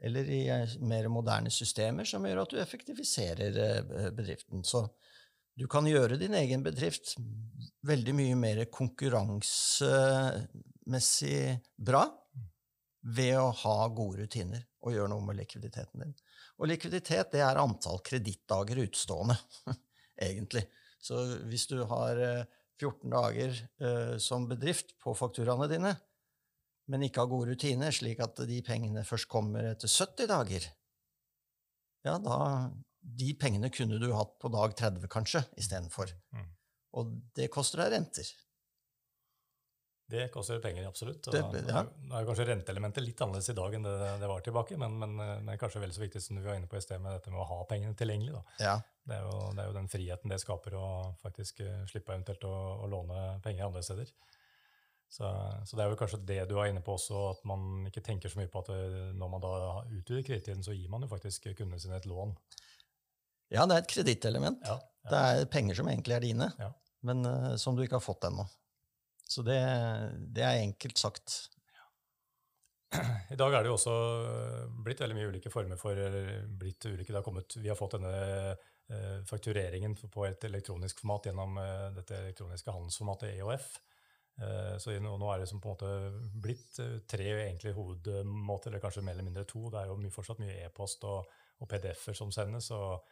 eller 0.00 0.30
i 0.30 0.48
eh, 0.48 0.68
mer 0.80 1.08
moderne 1.12 1.50
systemer 1.52 2.04
som 2.08 2.24
gjør 2.26 2.42
at 2.44 2.50
du 2.54 2.60
effektiviserer 2.62 3.58
eh, 3.64 4.10
bedriften. 4.16 4.64
Så 4.64 4.88
du 5.58 5.66
kan 5.68 5.86
gjøre 5.88 6.16
din 6.20 6.34
egen 6.38 6.62
bedrift 6.64 7.16
veldig 7.86 8.14
mye 8.16 8.36
mer 8.38 8.64
konkurransemessig 8.72 11.60
bra 11.76 12.16
ved 13.00 13.38
å 13.40 13.50
ha 13.62 13.88
gode 13.96 14.18
rutiner 14.24 14.62
og 14.84 14.92
gjøre 14.94 15.08
noe 15.12 15.24
med 15.24 15.36
likviditeten 15.40 16.00
din. 16.04 16.14
Og 16.60 16.68
likviditet 16.68 17.32
det 17.32 17.42
er 17.44 17.56
antall 17.60 17.98
kredittdager 18.04 18.76
utstående, 18.86 19.36
egentlig. 20.28 20.64
Så 21.00 21.14
hvis 21.48 21.66
du 21.68 21.78
har 21.88 22.14
14 22.80 22.80
eh, 22.80 23.10
dager 23.12 23.50
som 24.20 24.48
bedrift 24.48 24.88
på 25.00 25.14
fakturaene 25.16 25.68
dine, 25.68 25.92
men 26.90 27.06
ikke 27.06 27.22
har 27.22 27.30
gode 27.30 27.52
rutiner, 27.52 27.94
slik 27.94 28.20
at 28.24 28.42
de 28.48 28.60
pengene 28.66 29.04
først 29.06 29.28
kommer 29.30 29.72
etter 29.72 29.90
70 29.90 30.30
dager, 30.30 30.70
ja, 32.06 32.16
da 32.22 32.36
De 33.00 33.30
pengene 33.36 33.70
kunne 33.72 33.96
du 34.00 34.10
hatt 34.12 34.34
på 34.40 34.48
dag 34.52 34.74
30, 34.76 35.06
kanskje, 35.08 35.40
istedenfor. 35.56 36.10
Mm. 36.36 36.48
Og 37.00 37.12
det 37.36 37.46
koster 37.52 37.80
deg 37.80 37.94
renter. 37.94 38.28
Det 40.10 40.26
koster 40.34 40.58
penger, 40.60 40.88
absolutt. 40.88 41.28
Og 41.30 41.34
det, 41.54 41.62
ja. 41.70 41.84
Nå 41.86 42.16
er 42.18 42.26
kanskje 42.26 42.46
renteelementet 42.48 43.04
litt 43.04 43.20
annerledes 43.22 43.52
i 43.52 43.54
dag 43.56 43.76
enn 43.76 43.86
det, 43.86 43.94
det 44.20 44.28
var 44.28 44.42
tilbake, 44.44 44.76
men, 44.80 44.96
men, 44.98 45.14
men, 45.16 45.58
kanskje 45.60 45.84
vel 45.84 45.94
så 45.94 46.02
viktig 46.02 46.22
som 46.24 46.36
du 46.36 46.42
var 46.44 46.58
inne 46.58 46.68
på 46.70 46.76
i 46.76 46.82
sted 46.82 47.00
med 47.00 47.14
dette 47.14 47.30
med 47.30 47.40
å 47.40 47.46
ha 47.46 47.58
pengene 47.70 47.94
tilgjengelig. 47.96 48.42
Ja. 48.58 48.74
Det, 49.06 49.16
er 49.16 49.22
jo, 49.28 49.36
det, 49.54 49.62
er 49.62 49.70
jo, 49.70 49.76
den 49.78 49.90
friheten 49.92 50.34
det 50.34 50.40
skaper 50.42 50.76
å 50.80 50.88
faktisk 51.22 51.62
eh, 51.62 51.84
slippe 51.90 52.12
eventuelt 52.12 52.44
å, 52.48 52.54
å 52.84 52.90
låne 52.90 53.22
penger 53.44 53.68
andre 53.68 53.84
steder. 53.86 54.10
Så, 55.10 55.26
så, 55.66 55.74
det 55.74 55.82
er 55.82 55.90
jo 55.90 55.98
kanskje 55.98 56.20
det 56.22 56.42
du 56.46 56.54
er 56.60 56.68
inne 56.70 56.82
på 56.86 56.94
også, 56.94 57.20
at 57.32 57.40
man 57.50 57.88
ikke 57.88 58.02
tenker 58.06 58.30
så 58.30 58.38
mye 58.38 58.50
på 58.50 58.60
at 58.62 58.68
det, 58.70 58.78
eh, 58.86 59.08
når 59.18 59.32
man 59.32 59.42
da 59.42 59.54
utvider 59.88 60.22
kredittiden, 60.28 60.62
så 60.62 60.76
gir 60.76 60.92
man 60.92 61.02
jo 61.02 61.10
faktisk 61.10 61.48
kundene 61.48 61.82
sine 61.82 61.98
et 61.98 62.06
lån. 62.06 62.36
Ja, 63.50 63.64
det 63.66 63.74
er 63.74 63.82
et 63.82 63.90
kredittelement. 63.90 64.62
Ja, 64.62 64.76
ja. 64.78 65.10
Det 65.10 65.22
er 65.24 65.50
penger 65.50 65.80
som 65.80 65.90
egentlig 65.90 66.14
er 66.14 66.22
dine, 66.22 66.50
ja. 66.60 66.70
men 67.08 67.26
uh, 67.26 67.56
som 67.58 67.74
du 67.74 67.82
ikke 67.82 67.98
har 67.98 68.04
fått 68.04 68.28
ennå. 68.28 68.44
Så 69.26 69.42
det, 69.46 69.58
det, 70.30 70.46
er 70.46 70.62
enkelt 70.62 71.02
sagt. 71.02 71.40
I 73.34 73.38
dag 73.38 73.54
er 73.54 73.66
det 73.66 73.72
jo 73.72 73.76
også 73.80 73.98
blitt 74.86 75.02
veldig 75.02 75.18
mye 75.18 75.34
ulike 75.34 75.50
former 75.50 75.78
for 75.78 75.98
blitt 76.60 76.86
ulike, 76.86 77.10
det 77.10 77.18
har 77.18 77.26
kommet, 77.26 77.58
Vi 77.58 77.70
har 77.70 77.78
fått 77.78 77.98
denne 77.98 78.54
faktureringen 79.26 79.94
på 80.10 80.24
et 80.26 80.42
elektronisk 80.48 81.02
format 81.02 81.28
gjennom 81.30 81.54
dette 81.94 82.16
elektroniske 82.18 82.74
handelsformatet 82.74 83.36
EOF. 83.36 83.68
Eh, 84.40 84.76
så 84.80 84.94
nå 84.96 85.28
er 85.32 85.42
det 85.42 85.48
som 85.50 85.60
på 85.60 85.68
en 85.68 85.74
måte 85.74 86.30
blitt 86.40 86.78
eh, 86.80 86.98
tre 87.08 87.32
hovedmåter, 87.76 88.70
eller 88.70 88.82
kanskje 88.82 89.04
mer 89.04 89.18
eller 89.18 89.28
mindre 89.28 89.44
to. 89.48 89.66
Det 89.72 89.82
er 89.82 89.90
jo 89.90 89.98
mye, 90.00 90.14
fortsatt 90.14 90.40
mye 90.40 90.56
e-post 90.64 91.04
og, 91.08 91.28
og 91.60 91.68
PDF-er 91.68 92.16
som 92.16 92.32
sendes, 92.32 92.70
og, 92.72 93.02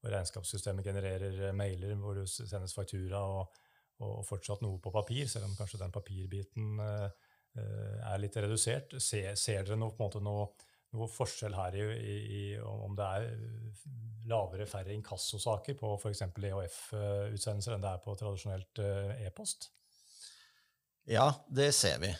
og, 0.00 0.08
regnskapssystemet 0.08 0.86
genererer 0.88 1.42
eh, 1.50 1.56
mailer 1.56 1.92
hvor 2.00 2.16
det 2.16 2.28
sendes 2.30 2.76
faktura, 2.76 3.20
og, 3.20 3.60
og, 4.00 4.22
fortsatt 4.24 4.64
noe 4.64 4.80
på 4.80 4.94
papir, 4.94 5.28
selv 5.28 5.50
om 5.50 5.56
kanskje 5.58 5.82
den 5.82 5.92
papirbiten 5.92 6.78
uh, 6.78 7.08
er 7.58 8.20
litt 8.22 8.36
redusert. 8.38 8.94
Ser, 9.02 9.32
ser 9.34 9.64
dere 9.66 9.76
noe, 9.80 9.90
på 9.90 10.04
en 10.04 10.06
måte 10.06 10.22
noe, 10.22 10.44
noe 10.94 11.08
forskjell 11.10 11.56
her 11.58 11.74
i, 11.82 11.88
i, 12.14 12.42
om 12.62 12.94
det 12.96 13.08
er 13.18 13.26
lavere, 14.30 14.68
færre 14.70 14.94
inkassosaker 14.94 15.74
på 15.80 15.96
f.eks. 15.98 16.22
EHF-utsendelser 16.30 17.74
enn 17.74 17.82
det 17.82 17.90
er 17.90 18.04
på 18.04 18.14
tradisjonelt 18.20 18.80
e-post? 19.26 19.72
Ja, 21.08 21.32
det 21.48 21.72
ser 21.72 21.98
vi. 22.02 22.10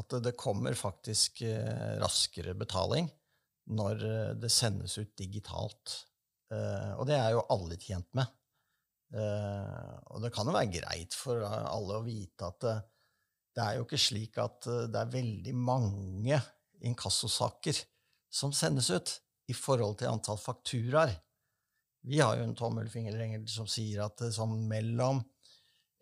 At 0.00 0.14
det 0.24 0.32
kommer 0.40 0.72
faktisk 0.78 1.42
eh, 1.44 1.98
raskere 2.00 2.54
betaling 2.56 3.10
når 3.76 4.04
eh, 4.08 4.30
det 4.40 4.48
sendes 4.52 4.94
ut 4.96 5.10
digitalt. 5.20 5.96
Eh, 6.54 6.94
og 6.96 7.04
det 7.10 7.18
er 7.18 7.34
jo 7.34 7.44
alle 7.52 7.76
tjent 7.76 8.08
med. 8.16 8.34
Og 9.08 10.20
det 10.20 10.28
kan 10.34 10.44
jo 10.44 10.52
være 10.52 10.68
greit 10.68 11.14
for 11.16 11.40
alle 11.40 11.94
å 11.96 12.02
vite 12.04 12.44
at 12.44 12.58
det, 12.60 13.62
er 13.62 13.78
jo 13.78 13.86
ikke 13.86 14.00
slik 14.04 14.36
at 14.36 14.66
det 14.68 15.00
er 15.00 15.14
veldig 15.14 15.54
mange 15.56 16.36
inkassosaker 16.84 17.78
som 18.28 18.52
sendes 18.52 18.90
ut 18.92 19.14
i 19.48 19.56
forhold 19.56 19.96
til 20.02 20.12
antall 20.12 20.36
fakturaer. 20.36 21.14
Vi 22.04 22.20
har 22.20 22.36
jo 22.36 22.50
en 22.50 22.52
tommelfingerregel 22.60 23.48
som 23.48 23.64
sier 23.64 24.04
at 24.04 24.20
sånn 24.36 24.58
mellom 24.68 25.22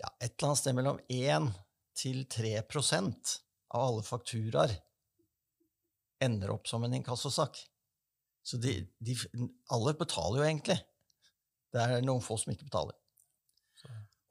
ja, 0.02 0.10
et 0.18 0.34
eller 0.34 0.50
annet 0.50 0.62
sted 0.64 0.74
mellom 0.74 0.98
én 1.06 1.46
til 1.96 2.24
3% 2.30 3.32
av 3.76 3.82
alle 3.82 4.04
fakturaer 4.06 4.76
ender 6.22 6.52
opp 6.54 6.68
som 6.68 6.84
en 6.84 6.94
inkassosak. 6.96 7.58
Så 8.46 8.60
de, 8.62 8.78
de, 9.02 9.16
alle 9.74 9.96
betaler 9.98 10.40
jo 10.40 10.46
egentlig. 10.46 10.78
Det 11.72 11.82
er 11.82 12.04
noen 12.04 12.24
få 12.24 12.38
som 12.40 12.52
ikke 12.54 12.68
betaler. 12.68 12.96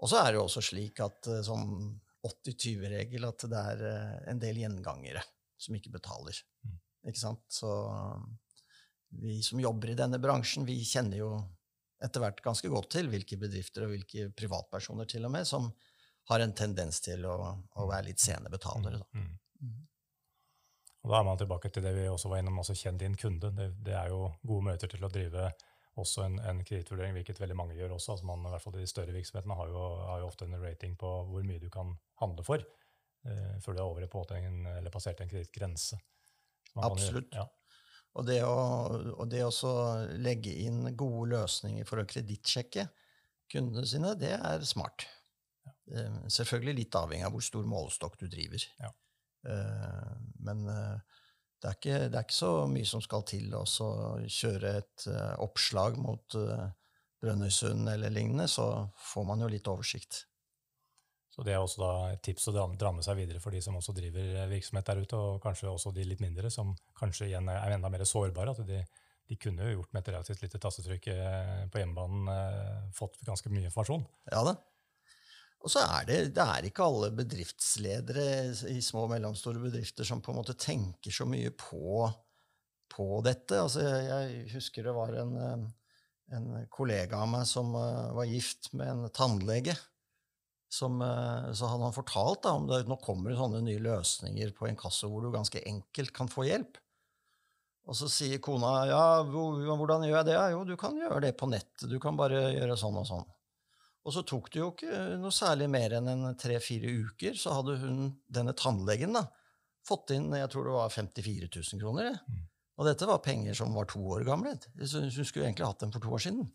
Og 0.02 0.12
så 0.12 0.22
er 0.22 0.32
det 0.32 0.40
jo 0.40 0.46
også 0.48 0.64
slik 0.64 1.00
at 1.04 1.30
sånn 1.46 1.68
som 1.68 1.94
80-20-regel 2.26 3.28
at 3.28 3.46
det 3.52 3.62
er 3.72 3.84
eh, 3.90 4.16
en 4.32 4.42
del 4.42 4.64
gjengangere 4.64 5.22
som 5.62 5.78
ikke 5.78 5.94
betaler. 5.94 6.38
Mm. 6.66 6.78
Ikke 7.12 7.22
sant? 7.22 7.44
Så 7.54 7.70
vi 9.22 9.38
som 9.46 9.62
jobber 9.62 9.94
i 9.94 9.98
denne 9.98 10.20
bransjen, 10.22 10.66
vi 10.68 10.80
kjenner 10.84 11.22
jo 11.22 11.30
etter 12.04 12.22
hvert 12.24 12.42
ganske 12.44 12.70
godt 12.72 12.92
til 12.98 13.10
hvilke 13.12 13.38
bedrifter 13.40 13.86
og 13.86 13.94
hvilke 13.94 14.30
privatpersoner 14.36 15.08
til 15.10 15.28
og 15.28 15.34
med 15.38 15.48
som 15.48 15.70
har 16.30 16.42
en 16.42 16.54
tendens 16.58 17.02
til 17.06 17.26
å, 17.30 17.36
å 17.78 17.88
være 17.90 18.10
litt 18.10 18.24
sene 18.24 18.50
betalere. 18.50 19.02
Da. 19.02 19.20
Mm. 19.20 19.32
Mm. 19.62 19.82
Og 21.06 21.12
da 21.12 21.20
er 21.20 21.28
man 21.28 21.38
tilbake 21.38 21.70
til 21.70 21.86
det 21.86 21.94
vi 21.94 22.08
også 22.10 22.32
var 22.32 22.42
innom, 22.42 22.58
altså 22.62 22.76
kjenn 22.78 22.98
din 23.02 23.18
kunde. 23.20 23.52
Det, 23.54 23.70
det, 23.86 23.94
er 23.94 24.10
jo 24.14 24.32
gode 24.42 24.72
møter 24.72 24.90
til 24.90 25.06
å 25.06 25.12
drive 25.14 25.52
også 26.02 26.26
en, 26.26 26.40
en 26.44 26.64
kredittvurdering, 26.66 27.14
hvilket 27.16 27.40
veldig 27.40 27.58
mange 27.60 27.78
gjør 27.78 27.94
også. 27.96 28.16
altså 28.16 28.28
man, 28.28 28.48
i 28.48 28.52
hvert 28.52 28.64
fall 28.66 28.74
De 28.76 28.88
større 28.90 29.14
virksomhetene 29.16 29.60
har 29.60 29.70
jo, 29.72 29.84
har 30.10 30.24
jo, 30.24 30.32
ofte 30.32 30.48
en 30.48 30.58
rating 30.60 30.98
på 31.00 31.12
hvor 31.30 31.46
mye 31.48 31.62
du 31.62 31.70
kan 31.72 31.94
handle 32.20 32.44
for 32.48 32.60
eh, 32.60 33.54
før 33.64 33.78
du 33.78 33.80
er 33.80 33.86
over 33.86 34.04
i 34.04 34.42
en, 34.42 34.66
eller 34.74 34.92
passert 34.92 35.22
en 35.22 35.32
kredittgrense. 35.32 36.02
Absolutt. 36.84 37.38
Ja. 37.38 37.46
Og 38.16 38.28
det 38.28 38.42
å, 38.48 38.56
og 39.16 39.28
det 39.32 39.44
å 39.46 39.74
legge 40.24 40.54
inn 40.66 40.96
gode 40.96 41.36
løsninger 41.36 41.88
for 41.88 42.02
å 42.02 42.08
kredittsjekke 42.08 42.88
kundene 43.52 43.88
sine, 43.88 44.14
det 44.20 44.34
er 44.36 44.64
smart. 44.68 45.06
Ja. 45.66 46.06
Selvfølgelig 46.34 46.80
litt 46.80 46.96
avhengig 46.98 47.28
av 47.28 47.34
hvor 47.36 47.44
stor 47.46 47.66
målestokk 47.70 48.16
du 48.22 48.26
driver. 48.32 48.64
Ja. 48.82 48.90
Eh, 49.50 50.14
men 50.46 50.68
eh, 50.70 51.18
det 51.62 51.70
er, 51.70 51.78
ikke, 51.78 51.98
det 52.10 52.18
er, 52.18 52.24
ikke, 52.26 52.38
så 52.38 52.52
mye 52.70 52.90
som 52.90 53.02
skal 53.04 53.26
til 53.30 53.54
å 53.58 53.64
kjøre 53.66 54.78
et 54.82 55.08
eh, 55.10 55.34
oppslag 55.42 55.98
mot 56.02 56.38
Brønnøysund 57.24 57.90
eller 57.90 58.14
lignende, 58.14 58.48
så 58.52 58.88
får 59.12 59.28
man 59.30 59.42
jo 59.46 59.52
litt 59.52 59.70
oversikt. 59.72 60.26
Så 61.34 61.44
Det 61.44 61.52
er 61.52 61.60
også 61.60 61.82
da 61.82 61.94
et 62.14 62.22
tips 62.24 62.48
å 62.48 62.54
dra 62.56 62.92
med 62.96 63.04
seg 63.04 63.18
videre 63.20 63.42
for 63.44 63.52
de 63.52 63.60
som 63.64 63.76
også 63.76 63.96
driver 63.96 64.46
virksomhet 64.52 64.88
der 64.88 65.02
ute, 65.04 65.18
og 65.18 65.42
kanskje 65.44 65.68
også 65.72 65.92
de 65.96 66.06
litt 66.08 66.22
mindre, 66.24 66.52
som 66.54 66.72
kanskje 66.96 67.28
igjen 67.28 67.50
er 67.52 67.76
enda 67.76 67.92
mer 67.92 68.06
sårbare. 68.08 68.54
at 68.54 68.62
de, 68.68 68.80
de 69.28 69.40
kunne 69.42 69.68
jo 69.68 69.80
gjort 69.82 69.92
med 69.92 70.06
et 70.06 70.14
relativt 70.14 70.46
lite 70.46 70.62
tastetrykk 70.64 71.10
på 71.74 71.82
hjemmebanen 71.82 72.94
fått 72.96 73.20
ganske 73.28 73.52
mye 73.52 73.68
informasjon. 73.68 74.08
Ja 74.32 74.46
det. 74.48 74.56
Og 75.66 75.72
så 75.74 75.82
er 75.82 76.06
det, 76.06 76.18
det 76.38 76.44
er 76.44 76.68
ikke 76.68 76.86
alle 76.86 77.10
bedriftsledere 77.18 78.26
i 78.70 78.78
små 78.86 79.08
og 79.08 79.16
mellomstore 79.16 79.64
bedrifter 79.64 80.06
som 80.06 80.22
på 80.22 80.30
en 80.30 80.38
måte 80.38 80.54
tenker 80.62 81.14
så 81.14 81.26
mye 81.26 81.50
på, 81.58 82.06
på 82.94 83.08
dette. 83.26 83.64
Altså, 83.64 83.82
jeg, 83.82 84.44
husker 84.54 84.86
det 84.86 84.94
var 84.94 85.18
en, 85.24 85.34
en, 86.38 86.48
kollega 86.70 87.24
av 87.24 87.32
meg 87.34 87.50
som 87.50 87.74
uh, 87.74 88.14
var 88.14 88.30
gift 88.30 88.70
med 88.78 88.92
en 88.94 89.10
tannlege. 89.10 89.74
Som, 90.70 91.02
uh, 91.02 91.50
så 91.50 91.72
hadde 91.72 91.90
han 91.90 91.98
fortalt 91.98 92.44
da, 92.46 92.54
om 92.60 92.70
det 92.70 92.84
nå 92.86 93.00
kommer 93.02 93.34
det 93.34 93.42
sånne 93.42 93.66
nye 93.66 93.82
løsninger 93.82 94.54
på 94.54 94.70
inkasso 94.70 95.10
hvor 95.10 95.26
du 95.26 95.34
ganske 95.34 95.66
enkelt 95.66 96.14
kan 96.14 96.30
få 96.30 96.46
hjelp. 96.46 96.78
Og 97.90 97.98
så 97.98 98.10
sier 98.10 98.38
kona 98.42 98.76
ja, 98.90 99.06
hvordan 99.26 100.06
gjør 100.06 100.20
jeg 100.20 100.30
det? 100.30 100.38
Jo, 100.54 100.62
du 100.66 100.78
kan 100.78 100.98
gjøre 100.98 101.24
det 101.26 101.34
på 101.42 101.50
nettet. 101.50 101.90
Du 101.90 101.98
kan 102.02 102.18
bare 102.18 102.52
gjøre 102.54 102.78
sånn 102.78 103.02
og 103.02 103.10
sånn. 103.10 103.26
Og 104.06 104.14
så 104.14 104.22
tok 104.28 104.52
det 104.54 104.62
jo 104.62 104.68
ikke 104.74 104.98
noe 105.18 105.34
særlig 105.34 105.68
mer 105.74 105.96
enn 105.98 106.12
en 106.12 106.28
tre-fire 106.38 106.92
uker, 107.08 107.38
så 107.40 107.56
hadde 107.58 107.80
hun, 107.82 108.12
denne 108.30 108.54
tannlegen 108.58 109.18
da, 109.18 109.26
fått 109.86 110.14
inn 110.14 110.30
jeg 110.34 110.50
tror 110.54 110.68
det 110.68 110.76
var 110.76 110.94
54 110.94 111.50
000 111.50 111.82
kroner. 111.82 112.20
Mm. 112.30 112.44
Og 112.76 112.90
dette 112.90 113.08
var 113.08 113.24
penger 113.26 113.58
som 113.58 113.74
var 113.74 113.88
to 113.90 114.02
år 114.14 114.26
gamle. 114.28 114.54
Så 114.84 115.02
hun 115.02 115.12
skulle 115.12 115.48
egentlig 115.48 115.66
hatt 115.66 115.82
dem 115.82 115.94
for 115.96 116.04
to 116.04 116.12
år 116.14 116.22
siden. 116.26 116.46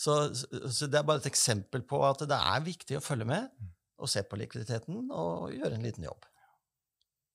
Så, 0.00 0.16
så, 0.32 0.88
det 0.88 0.96
er 0.96 1.04
bare 1.04 1.20
et 1.20 1.28
eksempel 1.28 1.82
på 1.84 2.00
at 2.06 2.22
det 2.24 2.36
er 2.36 2.62
viktig 2.64 2.96
å 2.96 3.04
følge 3.04 3.26
med 3.28 3.50
mm. 3.52 3.72
og 4.00 4.08
se 4.08 4.22
på 4.24 4.38
likviditeten 4.40 5.10
og 5.12 5.50
gjøre 5.52 5.76
en 5.76 5.84
liten 5.84 6.06
jobb. 6.06 6.24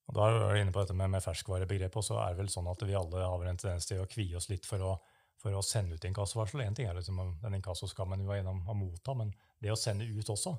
Og 0.09 0.17
Da 0.17 0.25
er 0.25 0.39
du 0.39 0.61
inne 0.61 0.73
på 0.73 0.81
dette 0.81 0.95
med, 0.97 1.11
med 1.13 1.23
ferskvarebegrepet, 1.23 1.99
og 2.01 2.05
så 2.05 2.17
er 2.23 2.33
det 2.33 2.41
vel 2.41 2.49
sånn 2.53 2.69
at 2.71 2.81
vi 2.85 2.97
alle 2.97 3.21
har 3.21 3.45
en 3.51 3.61
tendens 3.61 3.87
til 3.89 4.01
å 4.01 4.09
kvie 4.09 4.37
oss 4.37 4.49
litt 4.49 4.65
for 4.65 4.81
å 4.81 4.95
for 5.41 5.55
å 5.55 5.63
sende 5.65 5.97
ut 5.97 6.07
inkassovarsel. 6.07 6.63
Én 6.65 6.77
ting 6.77 6.87
er 6.89 6.97
liksom 6.97 7.19
den 7.41 7.57
inkassoskammen 7.59 8.23
vi 8.23 8.29
var 8.29 8.39
gjennom 8.39 8.63
å 8.67 8.77
motta, 8.77 9.17
men 9.17 9.33
det 9.61 9.73
å 9.73 9.79
sende 9.79 10.07
ut 10.07 10.31
også 10.31 10.55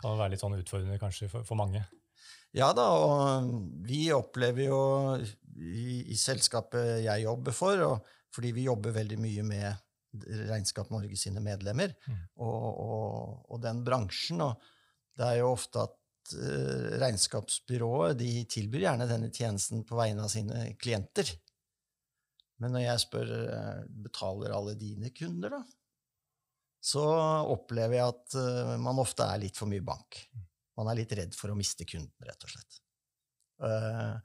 kan 0.00 0.18
være 0.18 0.34
litt 0.34 0.42
sånn 0.42 0.56
utfordrende 0.58 1.00
kanskje 1.00 1.30
for, 1.32 1.46
for 1.46 1.58
mange. 1.58 1.84
Ja 2.54 2.70
da, 2.76 2.86
og 2.94 3.48
vi 3.86 4.06
opplever 4.14 4.68
jo 4.68 4.82
i, 5.58 6.04
i, 6.06 6.16
selskapet 6.18 7.02
jeg 7.02 7.24
jobber 7.24 7.56
for, 7.56 7.82
og 7.88 8.12
fordi 8.34 8.52
vi 8.54 8.68
jobber 8.68 8.94
veldig 8.94 9.18
mye 9.22 9.46
med 9.46 9.82
Regnskap 10.50 10.92
Norge 10.94 11.18
sine 11.18 11.42
medlemmer 11.42 11.90
mm. 12.06 12.20
og, 12.38 12.66
og, 12.70 13.40
og, 13.48 13.58
den 13.62 13.82
bransjen. 13.86 14.44
Og 14.46 14.62
det 15.18 15.26
er 15.26 15.40
jo 15.40 15.50
ofte 15.50 15.82
at 15.82 16.34
uh, 16.38 16.94
regnskapsbyrået 17.02 18.20
de 18.20 18.30
tilbyr 18.50 18.86
gjerne 18.86 19.10
denne 19.10 19.32
tjenesten 19.34 19.82
på 19.86 19.98
vegne 19.98 20.22
av 20.22 20.30
sine 20.30 20.68
klienter. 20.78 21.34
Men 22.62 22.76
når 22.76 22.84
jeg 22.84 23.02
spør 23.02 23.32
eh, 23.34 23.80
betaler 24.04 24.54
alle 24.54 24.76
dine 24.78 25.10
kunder, 25.16 25.56
da, 25.56 25.62
så 26.84 27.02
opplever 27.48 27.96
jeg 27.96 28.12
at 28.12 28.34
uh, 28.36 28.74
man 28.82 28.98
ofte 29.00 29.24
er 29.24 29.40
litt 29.40 29.56
for 29.56 29.70
mye 29.70 29.84
bank. 29.84 30.18
Man 30.76 30.90
er 30.90 30.98
litt 30.98 31.14
redd 31.16 31.36
for 31.36 31.48
å 31.48 31.56
miste 31.56 31.86
kunden, 31.88 32.12
rett 32.26 32.44
og 32.44 32.52
slett. 32.52 32.80
Uh, 33.64 34.18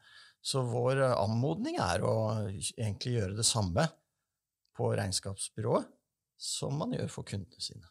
så 0.43 0.65
vår 0.67 1.05
anmodning 1.13 1.77
er 1.79 2.03
å 2.03 2.15
egentlig 2.49 3.15
gjøre 3.15 3.37
det 3.37 3.47
samme 3.47 3.85
på 4.75 4.91
regnskapsbyrået 4.95 5.87
som 6.39 6.75
man 6.79 6.95
gjør 6.95 7.07
for 7.11 7.27
kundene 7.27 7.63
sine. 7.63 7.87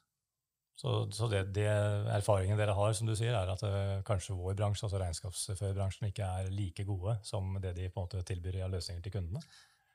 Så, 0.79 0.93
så 1.17 1.27
det, 1.33 1.43
det, 1.57 1.67
erfaringen 2.15 2.61
dere 2.61 2.77
har, 2.77 2.93
som 2.95 3.09
du 3.09 3.17
sier, 3.19 3.35
er 3.35 3.51
at 3.51 3.65
uh, 3.65 3.97
kanskje 4.07 4.37
vår 4.37 4.55
bransje, 4.61 4.85
altså 4.87 5.01
regnskapsførerbransjen, 5.01 6.13
ikke 6.13 6.29
er 6.29 6.53
like 6.55 6.85
gode 6.87 7.17
som 7.27 7.57
det 7.63 7.73
de 7.81 7.89
på 7.89 7.99
en 7.99 8.07
måte 8.07 8.23
tilbyr 8.29 8.61
av 8.67 8.77
løsninger 8.77 9.03
til 9.05 9.17
kundene? 9.17 9.43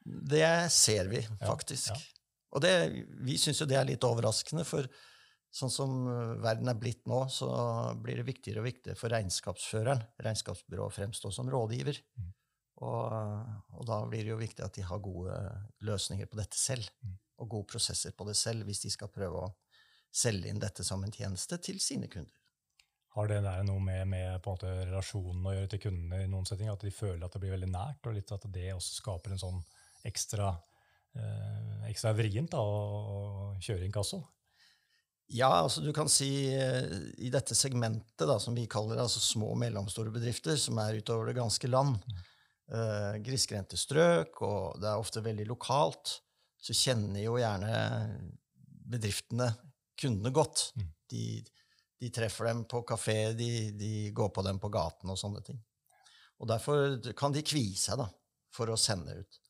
Det 0.03 0.71
ser 0.73 1.09
vi 1.11 1.21
faktisk. 1.39 1.95
Og 2.53 2.61
det, 2.61 2.73
vi 3.25 3.37
syns 3.41 3.63
jo 3.63 3.67
det 3.69 3.79
er 3.79 3.87
litt 3.87 4.05
overraskende, 4.05 4.65
for 4.67 4.87
sånn 5.53 5.73
som 5.73 5.95
øh, 6.09 6.35
verden 6.41 6.69
er 6.69 6.77
blitt 6.77 7.05
nå, 7.09 7.23
så 7.29 7.49
blir 8.01 8.19
det 8.19 8.27
viktigere 8.27 8.61
og 8.61 8.67
viktigere 8.67 8.97
for 8.99 9.13
regnskapsføreren, 9.13 10.03
regnskapsbyrået, 10.25 10.89
å 10.89 10.93
fremstå 10.93 11.31
som 11.33 11.49
rådgiver. 11.49 11.99
Mm. 12.17 12.31
Og, 12.83 13.17
og, 13.77 13.83
da 13.87 13.99
blir 14.09 14.25
det 14.25 14.33
jo 14.33 14.39
viktig 14.39 14.65
at 14.65 14.77
de 14.77 14.85
har 14.85 15.01
gode 15.01 15.35
løsninger 15.85 16.29
på 16.29 16.39
dette 16.41 16.57
selv, 16.59 16.89
mm. 17.01 17.17
og 17.41 17.51
gode 17.55 17.69
prosesser 17.73 18.15
på 18.17 18.27
det 18.29 18.37
selv, 18.37 18.65
hvis 18.67 18.83
de 18.85 18.93
skal 18.93 19.13
prøve 19.13 19.45
å 19.45 19.51
selge 20.13 20.49
inn 20.49 20.61
dette 20.61 20.85
som 20.85 21.01
en 21.05 21.13
tjeneste 21.13 21.57
til 21.63 21.79
sine 21.81 22.09
kunder. 22.11 22.33
Har 23.13 23.29
det 23.29 23.43
der 23.45 23.61
noe 23.65 23.81
med, 23.81 24.07
med 24.09 24.41
på 24.41 24.49
en 24.49 24.57
måte 24.57 24.73
relasjonen 24.89 25.45
å 25.45 25.53
gjøre 25.53 25.69
til 25.69 25.81
kundene 25.83 26.23
i 26.23 26.29
noen 26.29 26.47
setting? 26.49 26.69
At 26.73 26.81
de 26.81 26.93
føler 26.93 27.21
at 27.25 27.35
det 27.35 27.43
blir 27.43 27.53
veldig 27.53 27.69
nært, 27.69 28.01
og 28.09 28.17
litt 28.17 28.33
at 28.33 28.47
det 28.53 28.71
også 28.73 28.97
skaper 29.03 29.35
en 29.35 29.41
sånn 29.41 29.59
ekstra, 30.07 30.51
eh, 31.15 31.89
ekstra 31.89 32.13
vrient 32.17 32.53
da, 32.53 32.61
å, 32.61 33.53
kjøre 33.63 33.87
inkasso? 33.87 34.21
Ja, 35.33 35.49
altså 35.63 35.81
du 35.81 35.89
kan 35.95 36.11
si 36.11 36.29
eh, 36.51 36.83
i 37.23 37.31
dette 37.33 37.55
segmentet, 37.57 38.27
da, 38.27 38.37
som 38.39 38.55
vi 38.55 38.67
kaller 38.69 39.01
altså 39.01 39.21
små 39.23 39.53
og 39.53 39.59
mellomstore 39.63 40.13
bedrifter, 40.13 40.59
som 40.59 40.77
er 40.83 40.99
utover 40.99 41.31
det 41.31 41.39
ganske 41.39 41.71
land, 41.71 41.97
mm. 42.03 42.21
eh, 42.75 43.19
grisgrendte 43.25 43.79
strøk, 43.79 44.43
og 44.45 44.81
det 44.83 44.91
er 44.91 45.01
ofte 45.01 45.23
veldig 45.25 45.47
lokalt, 45.49 46.19
så 46.63 46.75
kjenner 46.75 47.23
jo 47.23 47.39
gjerne 47.39 47.73
bedriftene 48.93 49.49
kundene 49.99 50.31
godt. 50.35 50.69
Mm. 50.75 50.89
De, 51.13 51.25
de, 51.99 52.11
treffer 52.13 52.49
dem 52.49 52.63
på 52.69 52.83
kafé, 52.87 53.17
de, 53.37 53.49
de, 53.77 53.93
går 54.15 54.31
på 54.35 54.43
dem 54.45 54.59
på 54.59 54.71
gaten 54.73 55.11
og 55.11 55.19
sånne 55.19 55.43
ting. 55.45 55.59
Og 56.41 56.49
derfor 56.49 56.97
kan 57.17 57.35
de 57.35 57.43
kvie 57.45 57.77
seg 57.79 57.99
da, 58.01 58.07
for 58.53 58.71
å 58.71 58.79
sende 58.79 59.15
ut. 59.19 59.42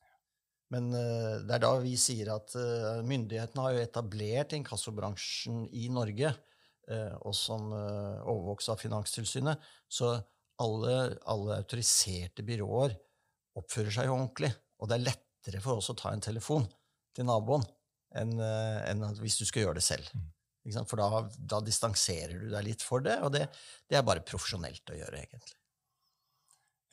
Men 0.74 0.90
uh, 0.90 1.38
det 1.46 1.56
er 1.56 1.62
da 1.62 1.72
vi 1.82 1.94
sier 2.00 2.32
at 2.34 2.54
uh, 2.58 3.04
myndighetene 3.06 3.66
har 3.66 3.76
jo 3.76 3.84
etablert 3.84 4.54
inkassobransjen 4.56 5.64
i 5.76 5.86
Norge, 5.92 6.32
uh, 6.90 7.14
og 7.22 7.34
som 7.38 7.70
overvåkes 7.70 8.72
av 8.74 8.82
Finanstilsynet. 8.82 9.70
Så 9.88 10.16
alle, 10.62 10.96
alle, 11.30 11.60
autoriserte 11.62 12.44
byråer 12.46 12.96
oppfører 13.58 13.94
seg 13.94 14.10
jo 14.10 14.18
ordentlig. 14.18 14.50
Og 14.82 14.90
det 14.90 14.98
er 14.98 15.08
lettere 15.10 15.62
for 15.62 15.78
oss 15.78 15.92
å 15.92 15.98
ta 15.98 16.12
en 16.14 16.24
telefon 16.24 16.66
til 17.14 17.26
naboen 17.28 17.62
enn, 18.18 18.34
enn 18.38 19.02
hvis 19.18 19.38
du 19.40 19.44
skal 19.46 19.64
gjøre 19.64 19.78
det 19.78 19.86
selv. 19.86 20.10
Mm. 20.14 20.30
For 20.88 20.98
da, 20.98 21.22
da, 21.38 21.60
distanserer 21.62 22.38
du 22.40 22.48
deg 22.50 22.66
litt 22.66 22.82
for 22.82 23.02
det, 23.04 23.18
og 23.26 23.34
det, 23.34 23.44
det 23.90 23.98
er 23.98 24.06
bare 24.06 24.24
profesjonelt 24.26 24.90
å 24.90 24.98
gjøre, 24.98 25.20
egentlig. 25.20 25.54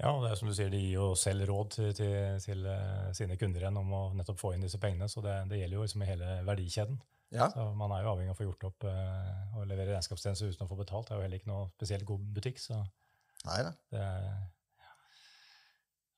Ja, 0.02 0.16
og 0.16 0.24
det 0.24 0.32
er 0.32 0.40
som 0.40 0.50
du 0.50 0.56
sier, 0.58 0.72
De 0.74 0.80
gir 0.82 0.96
jo 0.96 1.12
selv 1.20 1.46
råd 1.50 1.74
til, 1.76 1.90
til, 1.94 2.14
til 2.42 2.66
uh, 2.66 3.10
sine 3.18 3.38
kunder 3.38 3.62
igjen 3.62 3.78
om 3.78 3.92
å 3.94 4.04
nettopp 4.18 4.40
få 4.42 4.56
inn 4.56 4.64
disse 4.66 4.80
pengene. 4.82 5.10
Så 5.12 5.22
det, 5.22 5.36
det 5.52 5.60
gjelder 5.60 5.78
jo 5.78 5.84
liksom 5.86 6.06
i 6.06 6.10
hele 6.10 6.38
verdikjeden. 6.48 6.98
Ja. 7.32 7.52
Så 7.54 7.68
Man 7.78 7.94
er 7.94 8.02
jo 8.04 8.16
avhengig 8.16 8.34
av 8.34 8.36
å 8.36 8.40
få 8.40 8.48
gjort 8.48 8.66
opp 8.72 8.88
uh, 8.90 9.60
og 9.60 9.68
levere 9.70 9.94
regnskapstjenester 9.94 10.50
uten 10.50 10.66
å 10.66 10.72
få 10.72 10.80
betalt. 10.80 11.10
Det 11.10 11.16
er 11.16 11.22
jo 11.22 11.28
heller 11.28 11.42
ikke 11.42 11.52
noe 11.52 11.68
spesielt 11.76 12.08
god 12.10 12.24
butikk. 12.38 12.64
så 12.64 12.80
Neida. 13.46 13.76
det 13.94 14.02
ja. 14.02 14.90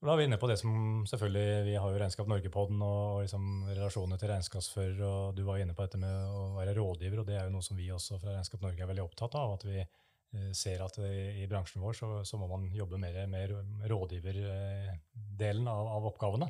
Da 0.03 0.13
er 0.13 0.19
vi 0.19 0.29
inne 0.29 0.39
på 0.39 0.49
det 0.51 0.57
som 0.59 1.03
selvfølgelig, 1.07 1.65
Vi 1.67 1.75
har 1.79 1.91
jo 1.91 1.99
Regnskap 1.99 2.31
Norge-podden 2.31 2.81
og 2.87 3.21
liksom 3.23 3.67
relasjonene 3.67 4.19
til 4.19 4.31
regnskapsfører. 4.31 5.03
og 5.09 5.35
Du 5.35 5.43
var 5.47 5.59
inne 5.59 5.75
på 5.75 5.83
dette 5.83 5.99
med 5.99 6.31
å 6.31 6.47
være 6.55 6.77
rådgiver, 6.79 7.19
og 7.19 7.27
det 7.27 7.35
er 7.35 7.51
jo 7.51 7.57
noe 7.57 7.67
som 7.67 7.79
vi 7.79 7.91
også 7.91 8.19
fra 8.23 8.37
Regnskap 8.37 8.63
Norge 8.63 8.83
er 8.83 8.91
veldig 8.91 9.05
opptatt 9.09 9.35
av. 9.39 9.59
at 9.59 9.67
vi 9.67 9.83
Eh, 9.83 9.89
ser 10.55 10.81
at 10.81 10.97
i 11.03 11.45
bransjen 11.49 11.83
vår 11.83 11.97
så, 11.97 12.07
så 12.25 12.39
må 12.41 12.47
man 12.49 12.65
jobbe 12.73 12.97
mer 13.01 13.19
med 13.29 13.53
rådgiverdelen 13.91 15.67
av, 15.69 15.91
av 15.97 16.07
oppgavene. 16.09 16.49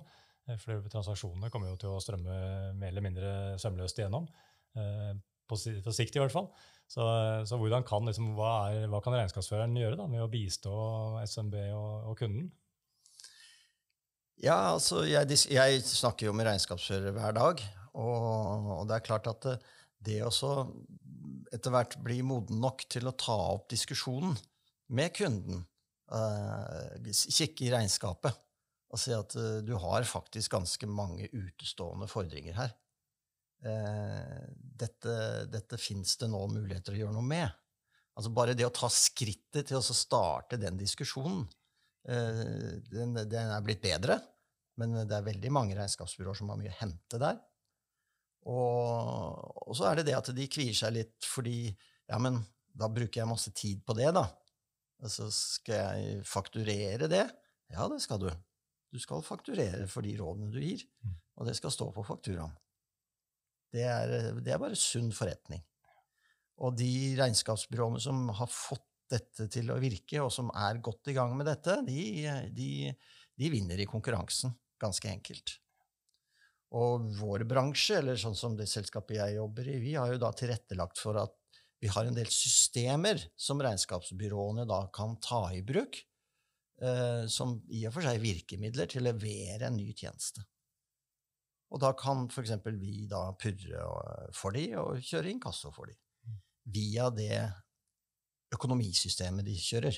Eh, 0.50 0.60
for 0.60 0.84
transaksjonene 0.91 1.52
kommer 1.54 1.72
jo 1.72 1.80
til 1.82 1.93
å 1.93 2.02
strømme 2.04 2.38
mer 2.80 2.91
eller 2.91 3.06
mindre 3.06 3.34
sømløst 3.62 4.00
igjennom. 4.00 4.28
Eh, 4.80 5.12
på, 5.50 5.60
på 5.86 5.93
sikt, 5.96 6.17
i 6.17 6.24
hvert 6.24 6.34
fall. 6.34 6.50
Så, 6.89 7.04
så 7.48 7.58
kan, 7.88 8.10
liksom, 8.10 8.34
hva, 8.38 8.52
er, 8.72 8.89
hva, 8.91 9.00
kan 9.04 9.15
regnskapsføreren 9.15 9.78
gjøre 9.80 9.98
da, 10.00 10.08
med 10.10 10.24
å 10.24 10.30
bistå 10.32 10.74
SMB 11.24 11.56
og, 11.74 12.12
og 12.12 12.17
kunden? 12.19 12.52
Ja, 14.43 14.74
altså, 14.74 15.04
jeg, 15.08 15.39
jeg 15.54 15.84
snakker 15.88 16.28
jo 16.28 16.36
med 16.36 16.50
regnskapsførere 16.50 17.15
hver 17.15 17.38
dag, 17.38 17.63
og, 17.93 18.28
og, 18.76 18.84
det 18.89 18.98
er 18.98 19.06
klart 19.06 19.30
at 19.32 19.48
det, 19.48 19.56
det 20.04 20.19
også 20.26 20.67
etter 21.54 21.74
hvert 21.74 21.98
bli 22.04 22.22
moden 22.26 22.62
nok 22.63 22.86
til 22.92 23.08
å 23.10 23.16
ta 23.18 23.36
opp 23.54 23.70
diskusjonen 23.72 24.36
med 24.94 25.13
kunden, 25.16 25.63
uh, 26.13 27.10
kikke 27.13 27.68
i 27.68 27.74
regnskapet 27.74 28.39
og 28.94 29.02
si 29.02 29.13
at 29.16 29.36
uh, 29.39 29.60
du 29.66 29.74
har 29.82 30.06
faktisk 30.08 30.54
ganske 30.54 30.89
mange 30.89 31.30
utestående 31.32 32.10
fordringer 32.12 32.58
her. 32.58 32.74
Uh, 33.63 34.44
dette 34.84 35.16
dette 35.54 35.80
fins 35.80 36.18
det 36.20 36.30
nå 36.32 36.42
muligheter 36.52 36.96
å 36.96 37.04
gjøre 37.04 37.16
noe 37.16 37.30
med. 37.30 37.48
Altså 38.13 38.34
Bare 38.34 38.58
det 38.58 38.68
å 38.68 38.74
ta 38.74 38.89
skrittet 38.94 39.70
til 39.70 39.80
å 39.80 39.98
starte 39.98 40.60
den 40.62 40.78
diskusjonen, 40.78 41.48
den, 42.04 43.16
den, 43.16 43.48
er 43.56 43.63
blitt 43.63 43.80
bedre. 43.82 44.20
Men 44.78 44.94
det 45.08 45.16
er 45.16 45.26
veldig 45.26 45.50
mange 45.56 45.78
regnskapsbyråer 45.78 46.38
som 46.38 46.52
har 46.52 46.60
mye 46.60 46.70
å 46.70 46.78
hente 46.78 47.18
der. 47.22 47.39
Og, 48.43 49.67
og, 49.67 49.73
så 49.77 49.88
er 49.89 49.99
det 49.99 50.10
det 50.10 50.17
at 50.17 50.32
de 50.36 50.47
kvier 50.51 50.75
seg 50.75 50.95
litt 50.97 51.27
fordi 51.27 51.71
Ja, 52.12 52.17
men 52.19 52.41
da 52.75 52.89
bruker 52.91 53.21
jeg 53.21 53.29
masse 53.29 53.53
tid 53.56 53.84
på 53.88 53.95
det, 53.95 54.10
da. 54.15 54.25
Altså, 55.03 55.29
så 55.32 55.60
skal 55.60 55.77
jeg 56.03 56.25
fakturere 56.27 57.08
det. 57.12 57.23
Ja, 57.71 57.88
det 57.91 58.01
skal 58.03 58.19
du. 58.19 58.27
Du 58.93 58.99
skal 59.01 59.23
fakturere 59.25 59.88
for 59.89 60.06
de 60.06 60.13
rådene 60.19 60.51
du 60.53 60.60
gir, 60.62 60.84
mm. 61.01 61.13
og 61.39 61.47
det 61.47 61.56
skal 61.58 61.73
stå 61.73 61.88
på 61.95 62.03
fakturaen. 62.06 62.51
Det 63.73 63.86
er, 63.89 64.36
det 64.38 64.53
er 64.53 64.62
bare 64.62 64.77
sunn 64.77 65.10
forretning. 65.15 65.63
Og 66.62 66.75
de 66.77 67.15
regnskapsbyråene 67.17 68.01
som 68.03 68.27
har 68.38 68.51
fått 68.51 68.86
dette 69.10 69.47
til 69.51 69.71
å 69.73 69.79
virke, 69.82 70.21
og 70.21 70.29
som 70.34 70.51
er 70.53 70.82
godt 70.84 71.10
i 71.10 71.15
gang 71.17 71.34
med 71.38 71.49
dette, 71.49 71.79
de, 71.88 72.03
de, 72.53 72.69
de 73.39 73.49
vinner 73.53 73.82
i 73.82 73.89
konkurransen, 73.89 74.53
ganske 74.82 75.10
enkelt. 75.10 75.58
Og 76.73 77.05
vår 77.19 77.45
bransje, 77.45 77.99
eller 77.99 78.17
sånn 78.17 78.38
som 78.38 78.55
det 78.57 78.65
selskapet 78.71 79.19
jeg 79.19 79.38
jobber 79.38 79.67
i, 79.69 79.77
vi 79.81 79.93
har 79.93 80.09
jo 80.13 80.21
da 80.21 80.31
tilrettelagt 80.33 81.01
for 81.01 81.19
at 81.21 81.36
vi 81.83 81.91
har 81.91 82.07
en 82.07 82.15
del 82.15 82.29
systemer 82.31 83.19
som 83.36 83.62
regnskapsbyråene 83.62 84.65
da 84.69 84.86
kan 84.95 85.17
ta 85.21 85.43
i 85.53 85.62
bruk, 85.67 85.99
eh, 86.81 87.25
som 87.29 87.57
i 87.69 87.83
og 87.89 87.93
for 87.97 88.07
seg 88.07 88.23
virkemidler 88.23 88.89
til 88.89 89.03
å 89.03 89.09
levere 89.12 89.67
en 89.67 89.77
ny 89.77 89.91
tjeneste. 89.91 90.45
Og 91.73 91.81
da 91.81 91.91
kan 91.97 92.27
f.eks. 92.29 92.55
vi 92.79 93.05
da 93.09 93.25
purre 93.36 93.86
for 94.38 94.55
de 94.55 94.67
og 94.79 95.01
kjøre 95.01 95.31
inkasso 95.33 95.73
for 95.73 95.89
de, 95.89 95.97
via 96.73 97.09
det 97.13 97.41
økonomisystemet 98.53 99.45
de 99.45 99.55
kjører. 99.57 99.97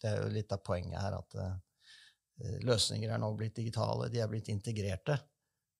Det 0.00 0.08
er 0.08 0.22
jo 0.22 0.30
litt 0.32 0.52
av 0.56 0.62
poenget 0.64 1.00
her 1.00 1.18
at 1.18 1.36
eh, 1.44 2.56
løsninger 2.64 3.12
er 3.12 3.20
nå 3.20 3.34
blitt 3.36 3.60
digitale, 3.60 4.08
de 4.12 4.22
er 4.24 4.32
blitt 4.32 4.48
integrerte. 4.52 5.18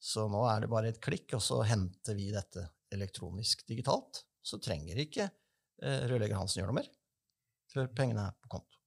Så 0.01 0.25
nå 0.33 0.41
er 0.49 0.65
det 0.65 0.71
bare 0.73 0.91
et 0.95 1.03
klikk, 1.03 1.35
og 1.37 1.45
så 1.45 1.61
henter 1.69 2.17
vi 2.17 2.31
dette 2.33 2.65
elektronisk 2.95 3.67
digitalt. 3.69 4.25
Så 4.41 4.59
trenger 4.63 4.99
ikke 5.03 5.27
eh, 5.29 6.07
rørlegger 6.09 6.41
Hansen 6.41 6.63
gjøre 6.63 6.73
noe 6.73 6.81
mer 6.81 6.89
før 7.71 7.91
pengene 7.95 8.27
er 8.27 8.37
på 8.43 8.51
konto. 8.57 8.79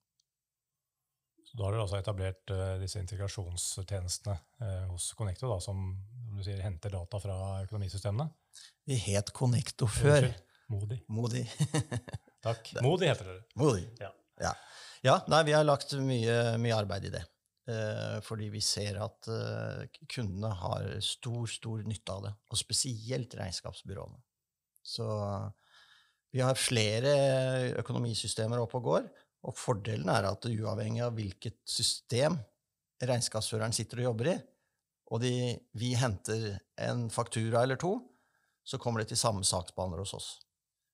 Så 1.43 1.57
Da 1.57 1.65
har 1.65 1.75
dere 1.75 1.85
altså 1.85 1.99
etablert 1.99 2.53
uh, 2.53 2.63
disse 2.81 3.01
integrasjonstjenestene 3.03 4.35
uh, 4.35 4.85
hos 4.91 5.11
Connecto, 5.17 5.49
da, 5.51 5.59
som 5.63 5.85
du 6.33 6.41
sier, 6.43 6.61
henter 6.65 6.95
data 6.95 7.19
fra 7.21 7.37
økonomisystemene? 7.63 8.27
Vi 8.89 8.97
het 9.07 9.31
Connecto 9.35 9.87
før. 9.89 10.31
Modi. 10.73 10.97
Modi. 11.13 11.43
Takk. 12.43 12.73
Modi 12.85 13.09
heter 13.09 13.29
dere. 13.29 13.43
Modi. 13.59 13.85
Ja. 14.01 14.09
ja. 14.41 14.53
ja. 15.05 15.19
Nei, 15.31 15.43
vi 15.47 15.55
har 15.55 15.67
lagt 15.67 15.93
mye, 16.01 16.37
mye 16.61 16.75
arbeid 16.75 17.09
i 17.11 17.13
det. 17.13 17.23
Eh, 17.63 18.17
fordi 18.25 18.49
vi 18.51 18.59
ser 18.63 18.97
at 18.99 19.27
eh, 19.31 19.99
kundene 20.11 20.51
har 20.59 20.87
stor, 21.03 21.45
stor 21.47 21.83
nytte 21.87 22.15
av 22.15 22.25
det. 22.25 22.31
Og 22.51 22.59
spesielt 22.59 23.35
regnskapsbyråene. 23.39 24.19
Så 24.83 25.07
vi 26.33 26.41
har 26.43 26.59
flere 26.59 27.13
økonomisystemer 27.79 28.59
oppe 28.59 28.81
og 28.81 28.89
går. 28.89 29.11
Og 29.47 29.55
fordelen 29.59 30.11
er 30.11 30.27
at 30.27 30.47
uavhengig 30.49 31.03
av 31.05 31.15
hvilket 31.15 31.61
system 31.67 32.35
regnskapsføreren 33.03 33.75
sitter 33.75 34.01
og 34.01 34.09
jobber 34.11 34.29
i, 34.31 34.35
og 35.11 35.19
de, 35.19 35.33
vi 35.75 35.91
henter 35.99 36.53
en 36.79 37.09
faktura 37.11 37.65
eller 37.65 37.77
to, 37.79 37.97
så 38.63 38.79
kommer 38.79 39.03
det 39.03 39.11
til 39.11 39.19
samme 39.19 39.43
saksbehandler 39.43 40.05
hos 40.05 40.15
oss. 40.15 40.29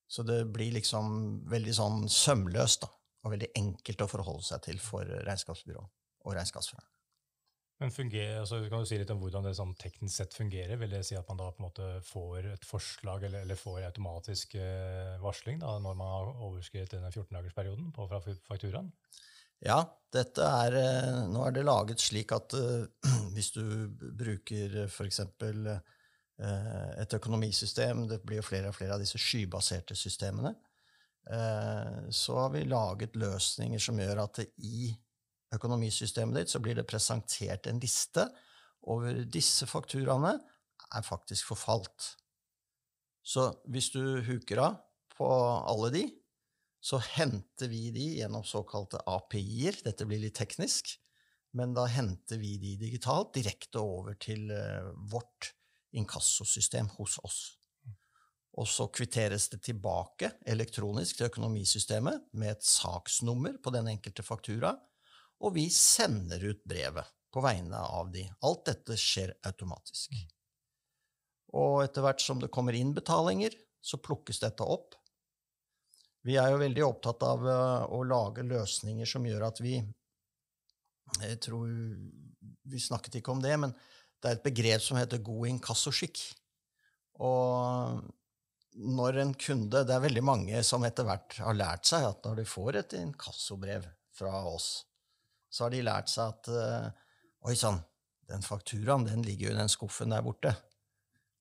Så 0.10 0.26
det 0.26 0.42
blir 0.50 0.74
liksom 0.74 1.44
veldig 1.52 1.76
sånn 1.78 2.02
sømløst 2.10 2.88
da, 2.88 2.90
og 3.22 3.36
veldig 3.36 3.52
enkelt 3.62 4.02
å 4.02 4.10
forholde 4.10 4.48
seg 4.50 4.66
til 4.66 4.82
for 4.82 5.06
regnskapsbyrået 5.06 5.99
og 6.26 6.36
regnskapsføreren. 6.36 6.90
Men 7.80 7.94
fungerer, 7.96 8.42
altså, 8.42 8.60
Kan 8.68 8.84
du 8.84 8.90
si 8.90 8.98
litt 9.00 9.12
om 9.14 9.22
hvordan 9.24 9.46
det 9.48 9.54
sånn 9.56 9.72
teknisk 9.80 10.18
sett 10.18 10.36
fungerer? 10.36 10.76
Vil 10.82 10.92
det 10.92 11.06
si 11.08 11.16
at 11.16 11.28
man 11.32 11.40
da 11.40 11.48
på 11.54 11.62
en 11.62 11.68
måte 11.70 11.88
får 12.04 12.50
et 12.52 12.68
forslag 12.68 13.24
eller, 13.24 13.46
eller 13.46 13.60
får 13.60 13.86
automatisk 13.88 14.58
eh, 14.60 15.16
varsling 15.24 15.62
da, 15.62 15.78
når 15.80 15.96
man 15.96 16.12
har 16.12 16.34
overskrevet 16.34 16.98
denne 16.98 17.12
14-dagersperioden 17.14 17.94
på 17.96 18.10
fra 18.12 18.20
fakturaen? 18.20 18.92
Ja, 19.64 19.80
dette 20.12 20.44
er, 20.44 20.76
eh, 20.80 21.24
nå 21.32 21.46
er 21.46 21.56
det 21.56 21.66
laget 21.68 22.04
slik 22.04 22.36
at 22.36 22.56
uh, 22.60 22.84
hvis 23.36 23.54
du 23.56 23.64
bruker 24.20 24.86
f.eks. 24.88 25.24
Uh, 25.40 25.80
et 27.00 27.14
økonomisystem, 27.16 28.06
det 28.08 28.22
blir 28.24 28.40
jo 28.40 28.48
flere 28.48 28.72
og 28.72 28.76
flere 28.76 28.96
av 28.96 29.02
disse 29.04 29.20
skybaserte 29.20 29.96
systemene, 30.00 30.54
uh, 31.32 32.08
så 32.16 32.38
har 32.44 32.54
vi 32.56 32.68
laget 32.68 33.20
løsninger 33.20 33.84
som 33.84 34.00
gjør 34.00 34.24
at 34.24 34.40
det 34.40 34.52
i 34.64 34.94
økonomisystemet 35.56 36.42
ditt, 36.42 36.54
så 36.54 36.62
blir 36.64 36.78
det 36.78 36.88
presentert 36.90 37.68
en 37.70 37.82
liste 37.82 38.28
over 38.90 39.24
disse 39.28 39.68
fakturaene 39.70 40.36
er 40.96 41.06
faktisk 41.06 41.52
forfalt. 41.52 42.14
Så 43.26 43.50
hvis 43.70 43.92
du 43.94 44.22
huker 44.26 44.64
av 44.64 44.80
på 45.18 45.28
alle 45.28 45.92
de, 45.94 46.06
så 46.80 47.02
henter 47.04 47.68
vi 47.68 47.90
de 47.92 48.06
gjennom 48.22 48.46
såkalte 48.48 49.02
API-er. 49.10 49.82
Dette 49.84 50.08
blir 50.08 50.22
litt 50.24 50.38
teknisk, 50.40 50.94
men 51.60 51.74
da 51.76 51.86
henter 51.92 52.40
vi 52.40 52.56
de 52.62 52.78
digitalt 52.80 53.34
direkte 53.36 53.82
over 53.84 54.16
til 54.22 54.48
uh, 54.54 54.94
vårt 55.12 55.52
inkassosystem 55.98 56.88
hos 56.96 57.18
oss. 57.26 57.40
Og 58.60 58.68
så 58.68 58.88
kvitteres 58.92 59.50
det 59.52 59.62
tilbake 59.68 60.32
elektronisk 60.50 61.20
til 61.20 61.30
økonomisystemet 61.30 62.32
med 62.40 62.56
et 62.56 62.66
saksnummer 62.66 63.60
på 63.64 63.74
den 63.76 63.92
enkelte 63.92 64.26
faktura, 64.26 64.74
og 65.40 65.56
vi 65.56 65.70
sender 65.72 66.44
ut 66.44 66.62
brevet 66.68 67.08
på 67.34 67.44
vegne 67.46 67.80
av 67.80 68.12
de. 68.12 68.26
Alt 68.46 68.66
dette 68.72 68.98
skjer 69.00 69.36
automatisk. 69.48 70.16
Og 71.58 71.84
etter 71.84 72.06
hvert 72.06 72.22
som 72.22 72.42
det 72.42 72.52
kommer 72.54 72.76
inn 72.78 72.94
betalinger, 72.94 73.54
så 73.82 74.02
plukkes 74.02 74.42
dette 74.44 74.66
opp. 74.66 74.98
Vi 76.28 76.36
er 76.38 76.52
jo 76.52 76.60
veldig 76.62 76.84
opptatt 76.84 77.24
av 77.24 77.46
eh, 77.48 77.86
å 77.96 78.02
lage 78.04 78.44
løsninger 78.44 79.08
som 79.08 79.26
gjør 79.26 79.48
at 79.48 79.62
vi 79.64 79.80
Jeg 81.24 81.38
tror 81.42 81.70
Vi 82.70 82.80
snakket 82.80 83.16
ikke 83.18 83.32
om 83.32 83.40
det, 83.42 83.56
men 83.58 83.72
det 84.20 84.28
er 84.28 84.36
et 84.36 84.44
begrep 84.44 84.84
som 84.84 85.00
heter 85.00 85.24
god 85.24 85.48
inkassoskikk. 85.48 86.20
Og 87.24 88.04
når 88.76 89.22
en 89.24 89.34
kunde 89.34 89.86
Det 89.88 89.96
er 89.96 90.04
veldig 90.04 90.24
mange 90.24 90.64
som 90.64 90.84
etter 90.86 91.08
hvert 91.08 91.40
har 91.40 91.56
lært 91.56 91.88
seg 91.88 92.06
at 92.06 92.28
når 92.28 92.42
de 92.42 92.46
får 92.52 92.82
et 92.84 93.00
inkassobrev 93.00 93.88
fra 94.20 94.44
oss, 94.52 94.89
så 95.50 95.66
har 95.66 95.74
de 95.74 95.86
lært 95.86 96.12
seg 96.12 96.34
at 96.34 96.50
uh, 96.54 97.06
Oi 97.48 97.56
sann, 97.56 97.78
den 98.28 98.44
fakturaen 98.44 99.06
den 99.08 99.22
ligger 99.24 99.48
jo 99.50 99.54
i 99.54 99.60
den 99.62 99.72
skuffen 99.72 100.12
der 100.12 100.26
borte. 100.26 100.52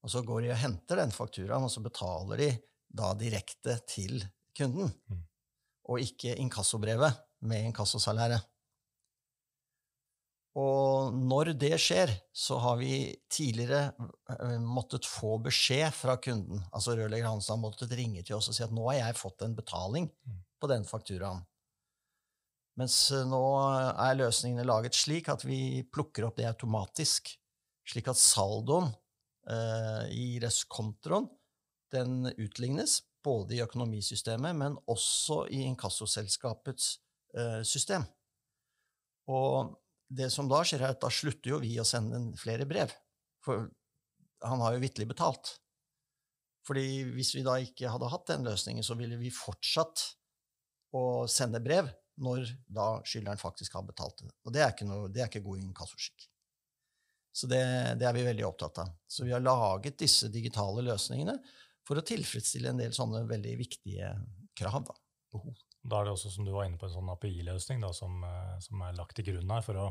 Og 0.06 0.12
så 0.12 0.22
går 0.22 0.44
de 0.44 0.52
og 0.54 0.60
henter 0.60 1.00
den 1.00 1.10
fakturaen, 1.14 1.66
og 1.66 1.72
så 1.72 1.82
betaler 1.82 2.38
de 2.38 2.52
da 3.00 3.10
direkte 3.18 3.74
til 3.90 4.22
kunden. 4.56 4.92
Mm. 5.10 5.24
Og 5.90 6.04
ikke 6.04 6.36
inkassobrevet 6.38 7.18
med 7.50 7.66
inkassosalæret. 7.66 8.46
Og 10.58 11.14
når 11.14 11.52
det 11.60 11.74
skjer, 11.78 12.10
så 12.34 12.56
har 12.62 12.78
vi 12.80 13.12
tidligere 13.30 13.92
eh, 14.32 14.56
måttet 14.62 15.06
få 15.06 15.36
beskjed 15.44 15.92
fra 15.94 16.16
kunden. 16.22 16.64
Altså 16.72 16.96
rørlegger 16.98 17.28
Hansen 17.28 17.54
har 17.54 17.62
måttet 17.62 17.94
ringe 17.94 18.24
til 18.24 18.38
oss 18.38 18.48
og 18.50 18.56
si 18.56 18.64
at 18.64 18.74
nå 18.74 18.88
har 18.88 18.98
jeg 19.02 19.20
fått 19.20 19.44
en 19.46 19.54
betaling 19.58 20.08
mm. 20.08 20.40
på 20.58 20.70
den 20.72 20.88
fakturaen. 20.88 21.44
Mens 22.78 22.96
eh, 23.14 23.26
nå 23.26 23.42
er 23.90 24.18
løsningene 24.18 24.66
laget 24.66 24.96
slik 24.96 25.30
at 25.32 25.44
vi 25.46 25.82
plukker 25.90 26.28
opp 26.28 26.38
det 26.38 26.46
automatisk, 26.48 27.32
slik 27.88 28.10
at 28.12 28.20
saldoen 28.20 28.90
eh, 29.50 30.04
i 30.14 30.28
reskontroen 30.42 31.26
den 31.92 32.28
utlignes 32.36 33.00
både 33.24 33.56
i 33.56 33.62
økonomisystemet, 33.64 34.56
men 34.56 34.76
også 34.88 35.46
i 35.50 35.64
inkassoselskapets 35.66 36.90
eh, 37.34 37.60
system. 37.66 38.04
Og 39.32 39.74
det 40.08 40.30
som 40.32 40.48
da 40.48 40.62
skjer, 40.64 40.84
er 40.84 40.94
at 40.94 41.02
da 41.02 41.10
slutter 41.12 41.56
jo 41.56 41.62
vi 41.64 41.74
å 41.80 41.86
sende 41.88 42.20
flere 42.40 42.68
brev. 42.68 42.92
For 43.44 43.66
han 44.44 44.62
har 44.62 44.76
jo 44.76 44.82
vitterlig 44.84 45.08
betalt. 45.10 45.56
Fordi 46.68 46.84
hvis 47.16 47.34
vi 47.34 47.42
da 47.44 47.56
ikke 47.60 47.90
hadde 47.90 48.10
hatt 48.12 48.28
den 48.30 48.46
løsningen, 48.46 48.84
så 48.84 48.96
ville 48.96 49.18
vi 49.20 49.32
fortsatt 49.34 50.04
å 50.96 51.02
sende 51.28 51.60
brev 51.64 51.90
når 52.18 52.50
da 52.66 52.88
skyldneren 53.06 53.40
faktisk 53.40 53.78
har 53.78 53.86
betalt 53.86 54.24
det. 54.24 54.32
Og 54.46 54.54
det 54.54 54.64
er 54.64 54.74
ikke, 54.74 54.88
noe, 54.88 55.08
det 55.12 55.22
er 55.22 55.30
ikke 55.30 55.44
god 55.46 55.62
inkassoskikk. 55.62 56.28
Så 57.38 57.46
det, 57.46 57.60
det, 58.00 58.06
er 58.08 58.16
vi 58.16 58.26
veldig 58.26 58.46
opptatt 58.48 58.80
av. 58.82 58.90
Så 59.06 59.26
vi 59.26 59.34
har 59.34 59.44
laget 59.44 59.98
disse 60.00 60.30
digitale 60.32 60.82
løsningene 60.82 61.36
for 61.86 62.00
å 62.00 62.04
tilfredsstille 62.04 62.72
en 62.72 62.82
del 62.82 62.94
sånne 62.96 63.22
veldig 63.28 63.54
viktige 63.60 64.10
krav. 64.58 64.82
Da. 64.88 64.96
Behov. 65.36 65.54
Da 65.88 66.00
er 66.00 66.08
det 66.08 66.16
også, 66.16 66.32
som 66.34 66.48
du 66.48 66.52
var 66.52 66.66
inne 66.66 66.80
på, 66.80 66.88
en 66.88 66.96
sånn 66.96 67.12
API-løsning 67.14 67.84
som, 67.94 68.20
eh, 68.26 68.56
som, 68.64 68.82
er 68.82 68.96
lagt 68.98 69.16
til 69.16 69.28
grunn 69.30 69.54
her 69.54 69.62
for 69.64 69.78
å, 69.78 69.86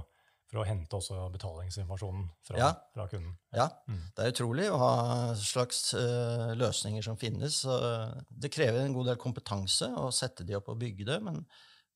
for 0.52 0.62
å 0.62 0.66
hente 0.68 1.00
også 1.00 1.30
betalingsinformasjonen 1.34 2.28
fra, 2.50 2.60
ja. 2.60 2.70
fra 2.94 3.08
kunden. 3.12 3.38
Ja, 3.56 3.70
mm. 3.88 4.04
det 4.18 4.26
er 4.26 4.36
utrolig 4.36 4.68
å 4.74 4.82
ha 4.82 4.92
slags 5.40 5.82
uh, 5.96 6.52
løsninger 6.60 7.06
som 7.06 7.18
finnes. 7.20 7.64
det 8.30 8.52
krever 8.54 8.84
en 8.84 8.96
god 8.98 9.14
del 9.14 9.22
kompetanse 9.24 9.90
å 9.96 10.12
sette 10.12 10.46
de 10.48 10.60
opp 10.60 10.70
og 10.74 10.80
bygge 10.84 11.08
det, 11.08 11.22
men 11.24 11.42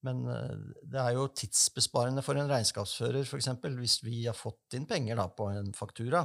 men 0.05 0.21
eh, 0.29 0.53
det 0.91 1.01
er 1.01 1.15
jo 1.15 1.29
tidsbesparende 1.37 2.23
for 2.25 2.39
en 2.39 2.49
regnskapsfører, 2.49 3.25
f.eks. 3.25 3.49
Hvis 3.77 3.97
vi 4.05 4.25
har 4.25 4.37
fått 4.37 4.77
inn 4.77 4.87
penger 4.89 5.19
da, 5.19 5.27
på 5.29 5.49
en 5.53 5.71
faktura, 5.77 6.23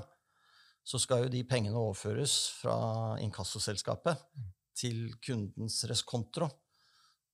så 0.86 1.00
skal 1.02 1.24
jo 1.24 1.32
de 1.32 1.42
pengene 1.48 1.78
overføres 1.80 2.36
fra 2.60 2.76
inkassoselskapet 3.22 4.22
til 4.76 5.10
kundens 5.24 5.80
reskonto. 5.90 6.48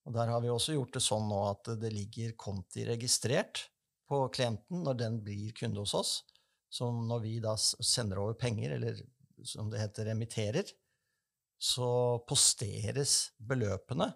Og 0.02 0.14
der 0.16 0.33
har 0.33 0.40
vi 0.42 0.50
også 0.50 0.74
gjort 0.74 0.96
det 0.96 1.05
sånn 1.05 1.28
nå 1.31 1.40
at 1.50 1.74
det 1.78 1.92
ligger 1.94 2.35
konti 2.40 2.87
registrert 2.88 3.66
på 4.09 4.24
klienten 4.35 4.83
når 4.87 4.98
den 4.98 5.18
blir 5.24 5.52
kunde 5.57 5.85
hos 5.85 5.94
oss. 5.94 6.12
Så 6.72 6.88
når 6.90 7.22
vi 7.26 7.37
da 7.44 7.55
sender 7.61 8.22
over 8.22 8.38
penger, 8.40 8.78
eller 8.78 8.98
som 9.44 9.68
det 9.70 9.83
heter, 9.83 10.09
remitterer, 10.09 10.72
så 11.62 12.18
posteres 12.26 13.35
beløpene 13.38 14.09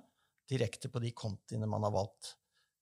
direkte 0.50 0.90
på 0.92 1.02
de 1.02 1.12
kontiene 1.16 1.68
man 1.70 1.87
har 1.87 1.94
valgt. 1.94 2.35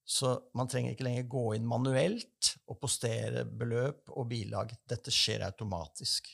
Så 0.05 0.35
man 0.55 0.69
trenger 0.69 0.93
ikke 0.93 1.07
lenger 1.07 1.29
gå 1.33 1.45
inn 1.57 1.69
manuelt 1.69 2.51
og 2.69 2.77
postere 2.83 3.47
beløp 3.49 4.11
og 4.13 4.29
bilag. 4.29 4.75
Dette 4.89 5.13
skjer 5.15 5.47
automatisk. 5.47 6.29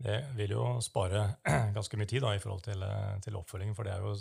Det 0.00 0.18
vil 0.36 0.54
jo 0.56 0.64
spare 0.84 1.26
ganske 1.76 1.96
mye 2.00 2.08
tid 2.08 2.24
da, 2.24 2.34
i 2.36 2.42
forhold 2.42 2.64
til, 2.68 2.84
til 3.24 3.36
oppfølgingen. 3.40 3.76
For 3.76 3.88
det 3.88 3.96
er 3.96 4.04
jo 4.04 4.14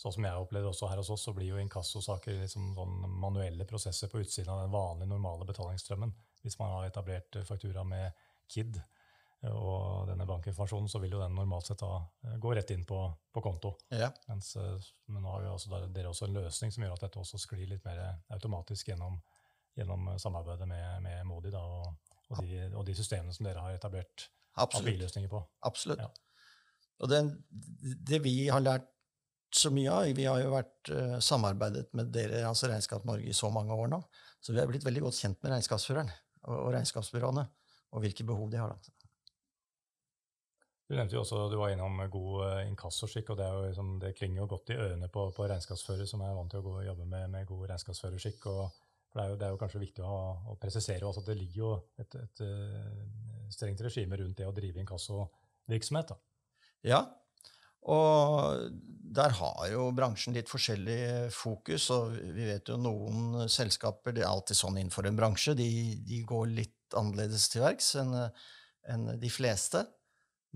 sånn 0.00 0.14
som 0.16 0.24
jeg 0.24 0.44
opplevde 0.44 0.70
også 0.70 0.88
her 0.88 1.00
hos 1.00 1.10
oss, 1.12 1.26
så 1.28 1.34
blir 1.36 1.52
jo 1.52 1.60
inkassosaker 1.60 2.38
liksom 2.40 2.72
sånn 2.76 2.94
manuelle 3.20 3.66
prosesser 3.68 4.08
på 4.12 4.22
utsiden 4.22 4.52
av 4.52 4.62
den 4.64 4.72
vanlige, 4.72 5.10
normale 5.12 5.48
betalingsstrømmen. 5.48 6.14
Hvis 6.44 6.56
man 6.60 6.72
har 6.72 6.88
etablert 6.88 7.36
faktura 7.48 7.84
med 7.84 8.24
KID, 8.48 8.80
og 9.48 10.08
denne 10.10 10.26
bankinformasjonen, 10.28 10.88
så 10.92 11.00
vil 11.00 11.14
jo 11.14 11.20
den 11.22 11.32
normalt 11.32 11.70
sett 11.70 11.80
da 11.80 11.94
eh, 12.26 12.36
gå 12.40 12.52
rett 12.56 12.70
inn 12.74 12.82
på, 12.88 12.98
på 13.32 13.42
konto. 13.44 13.72
Ja. 13.88 14.10
Mens, 14.28 14.52
eh, 14.60 14.88
men 15.08 15.24
nå 15.24 15.32
har 15.32 15.46
jo 15.46 15.54
også 15.54 15.80
dere 15.88 16.10
også 16.10 16.28
en 16.28 16.36
løsning 16.36 16.74
som 16.74 16.84
gjør 16.84 16.98
at 16.98 17.06
dette 17.06 17.22
også 17.22 17.40
sklir 17.40 17.70
litt 17.70 17.86
mer 17.88 18.02
automatisk 18.36 18.92
gjennom, 18.92 19.16
gjennom 19.78 20.12
samarbeidet 20.20 20.68
med, 20.68 21.00
med 21.06 21.24
Modi 21.28 21.52
da, 21.54 21.62
og, 21.64 22.12
og, 22.28 22.42
de, 22.44 22.66
og, 22.74 22.84
de, 22.84 22.96
systemene 22.98 23.32
som 23.32 23.48
dere 23.48 23.64
har 23.64 23.78
etablert 23.78 24.28
API-løsninger 24.60 25.32
på. 25.32 25.40
Absolutt. 25.64 26.04
Ja. 26.04 26.10
Og 27.00 27.08
det, 27.08 27.22
det, 28.04 28.20
vi 28.20 28.34
har 28.52 28.60
lært 28.60 28.90
så 29.56 29.70
mye 29.72 29.90
av 29.90 30.10
Vi 30.14 30.26
har 30.28 30.38
jo 30.38 30.50
vært 30.52 30.90
uh, 30.94 31.16
samarbeidet 31.24 31.88
med 31.96 32.12
dere, 32.14 32.44
altså 32.46 32.68
Regnskap 32.70 33.06
Norge 33.08 33.26
i 33.26 33.34
så 33.34 33.48
mange 33.50 33.74
år 33.74 33.88
nå, 33.90 33.98
så 34.38 34.52
vi 34.52 34.60
har 34.60 34.68
blitt 34.68 34.84
veldig 34.86 35.02
godt 35.08 35.16
kjent 35.16 35.40
med 35.40 35.56
regnskapsføreren 35.56 36.12
og, 36.44 36.52
og 36.54 36.68
regnskapsbyråene 36.76 37.46
og 37.90 38.04
hvilke 38.04 38.26
behov 38.28 38.52
de 38.52 38.60
har. 38.60 38.76
da. 38.76 38.99
Du 40.90 40.96
nevnte 40.98 41.14
jo 41.14 41.20
også, 41.22 41.44
du 41.46 41.54
var 41.60 41.70
innom 41.70 42.00
god 42.10 42.40
eh, 42.48 42.64
inkassoskikk, 42.66 43.28
og 43.30 43.36
det, 43.38 43.48
liksom, 43.68 43.90
det, 44.02 44.08
klinger 44.18 44.40
jo 44.40 44.46
godt 44.50 44.72
i 44.74 44.78
ørene 44.82 45.06
på, 45.12 45.28
på 45.36 45.44
regnskapsfører 45.46 46.08
som 46.10 46.24
er 46.26 46.32
vant 46.34 46.50
til 46.50 46.58
å 46.58 46.64
gå 46.64 46.72
og 46.80 46.88
jobbe 46.88 47.06
med, 47.06 47.28
med 47.30 47.46
god 47.46 47.68
regnskapsførerskikk. 47.70 48.48
og 48.50 48.64
det 49.14 49.22
er, 49.22 49.28
jo, 49.28 49.36
det 49.38 49.46
er, 49.46 49.52
jo, 49.54 49.60
kanskje 49.60 49.82
viktig 49.84 50.02
å, 50.06 50.16
å 50.50 50.56
presisere 50.58 51.06
også 51.06 51.22
at 51.22 51.30
det 51.30 51.36
ligger 51.38 51.60
jo 51.60 51.70
et, 51.78 52.00
et, 52.02 52.16
et 52.24 52.42
eh, 52.46 53.46
strengt 53.54 53.84
regime 53.86 54.18
rundt 54.18 54.42
det 54.42 54.48
å 54.50 54.54
drive 54.54 54.82
inkassovirksomhet. 54.82 56.10
Ja, 56.90 57.04
og 57.86 58.74
der 59.14 59.34
har 59.38 59.62
jo 59.70 59.86
bransjen 59.94 60.34
litt 60.34 60.50
forskjellig 60.50 61.30
fokus. 61.34 61.86
Og 61.94 62.18
vi 62.34 62.50
vet 62.50 62.66
jo 62.68 62.76
noen 62.80 63.46
selskaper 63.50 64.18
Det 64.18 64.26
er 64.26 64.30
alltid 64.32 64.58
sånn 64.58 64.82
innenfor 64.82 65.06
en 65.06 65.22
bransje. 65.22 65.54
De, 65.58 65.70
de 66.02 66.20
går 66.26 66.50
litt 66.50 66.98
annerledes 66.98 67.46
til 67.52 67.62
verks 67.62 67.94
enn, 68.02 68.14
enn 68.90 69.08
de 69.22 69.30
fleste. 69.32 69.86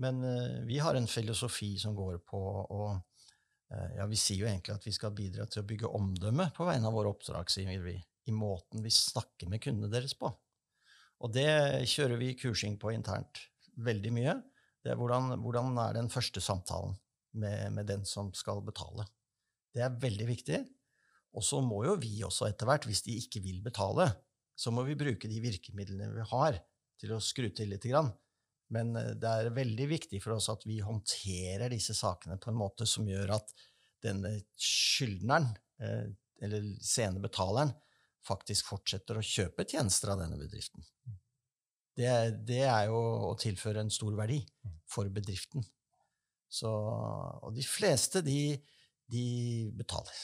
Men 0.01 0.23
uh, 0.23 0.63
vi 0.67 0.79
har 0.83 0.97
en 0.97 1.07
filosofi 1.07 1.75
som 1.81 1.95
går 1.97 2.19
på 2.27 2.39
å 2.39 2.81
uh, 2.95 3.91
Ja, 3.97 4.05
vi 4.09 4.19
sier 4.19 4.43
jo 4.43 4.49
egentlig 4.49 4.75
at 4.75 4.85
vi 4.85 4.93
skal 4.95 5.15
bidra 5.15 5.47
til 5.49 5.63
å 5.63 5.67
bygge 5.67 5.93
omdømme 5.97 6.49
på 6.55 6.67
vegne 6.67 6.89
av 6.89 6.95
våre 6.95 7.13
oppdragsgivere 7.15 7.95
i 8.25 8.33
måten 8.33 8.83
vi 8.83 8.91
snakker 8.93 9.49
med 9.49 9.61
kundene 9.63 9.91
deres 9.91 10.15
på. 10.17 10.29
Og 11.23 11.31
det 11.33 11.85
kjører 11.89 12.19
vi 12.19 12.35
kursing 12.37 12.77
på 12.81 12.91
internt 12.93 13.41
veldig 13.81 14.11
mye. 14.13 14.35
Det 14.83 14.93
er 14.93 14.99
hvordan, 14.99 15.35
hvordan 15.41 15.77
er 15.81 15.97
den 15.97 16.11
første 16.13 16.41
samtalen 16.43 16.95
med, 17.35 17.71
med, 17.73 17.87
den 17.89 18.05
som 18.07 18.31
skal 18.37 18.61
betale. 18.65 19.07
Det 19.73 19.83
er 19.83 19.97
veldig 20.01 20.27
viktig. 20.29 20.59
Og 21.35 21.43
så 21.43 21.59
må 21.63 21.83
jo 21.87 21.97
vi 21.99 22.21
også 22.23 22.47
etter 22.47 22.69
hvert, 22.69 22.85
hvis 22.87 23.03
de 23.07 23.17
ikke 23.19 23.41
vil 23.43 23.59
betale, 23.63 24.07
så 24.55 24.71
må 24.71 24.85
vi 24.87 24.95
bruke 24.95 25.27
de 25.27 25.41
virkemidlene 25.43 26.13
vi 26.15 26.27
har, 26.31 26.61
til 27.01 27.11
å 27.11 27.19
skru 27.23 27.49
til 27.51 27.73
litt. 27.73 27.83
Grann. 27.91 28.13
Men 28.73 28.95
eh, 28.99 29.13
det 29.19 29.31
er 29.31 29.55
veldig 29.55 29.87
viktig 29.91 30.21
for 30.23 30.37
oss 30.37 30.49
at 30.53 30.65
vi 30.67 30.81
håndterer 30.83 31.73
disse 31.73 31.95
sakene 31.97 32.39
på 32.41 32.51
en 32.51 32.59
måte 32.59 32.87
som 32.89 33.07
gjør 33.09 33.35
at 33.37 33.53
denne 34.05 34.31
skyldneren, 34.59 35.51
eh, 35.81 36.07
eller 36.45 36.67
sene 36.83 37.21
betaleren, 37.23 37.73
faktisk 38.25 38.71
fortsetter 38.73 39.19
å 39.19 39.25
kjøpe 39.25 39.67
tjenester 39.69 40.13
av 40.13 40.21
denne 40.23 40.37
bedriften. 40.39 40.85
Det, 41.95 42.09
det 42.47 42.63
er 42.67 42.89
jo 42.89 42.99
å 43.29 43.35
tilføre 43.39 43.85
en 43.85 43.93
stor 43.93 44.15
verdi 44.17 44.41
for 44.91 45.07
bedriften. 45.13 45.63
Så, 46.51 46.69
og 46.69 47.53
de 47.55 47.63
fleste, 47.65 48.21
de, 48.25 48.55
de 49.11 49.25
betaler. 49.77 50.17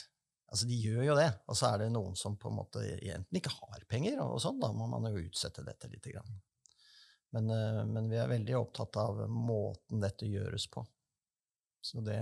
Altså, 0.52 0.68
De 0.68 0.78
gjør 0.84 1.06
jo 1.08 1.18
det. 1.18 1.30
Og 1.48 1.58
så 1.58 1.70
er 1.70 1.84
det 1.84 1.92
noen 1.94 2.18
som 2.20 2.36
på 2.40 2.52
en 2.52 2.58
måte 2.60 2.84
enten 2.84 3.40
ikke 3.40 3.54
har 3.56 3.86
penger, 3.92 4.20
og 4.26 4.40
sånn, 4.44 4.60
da 4.62 4.72
må 4.76 4.90
man 4.92 5.08
jo 5.12 5.24
utsette 5.24 5.64
dette 5.68 5.90
litt. 5.92 6.12
Men, 7.32 7.50
eh, 7.50 7.86
men, 7.86 8.10
vi 8.12 8.20
er 8.20 8.32
veldig 8.32 8.58
opptatt 8.60 8.98
av 9.00 9.24
måten 9.32 10.04
dette 10.04 10.28
gjøres 10.28 10.68
på. 10.72 10.84
Så 11.82 12.04
det 12.06 12.20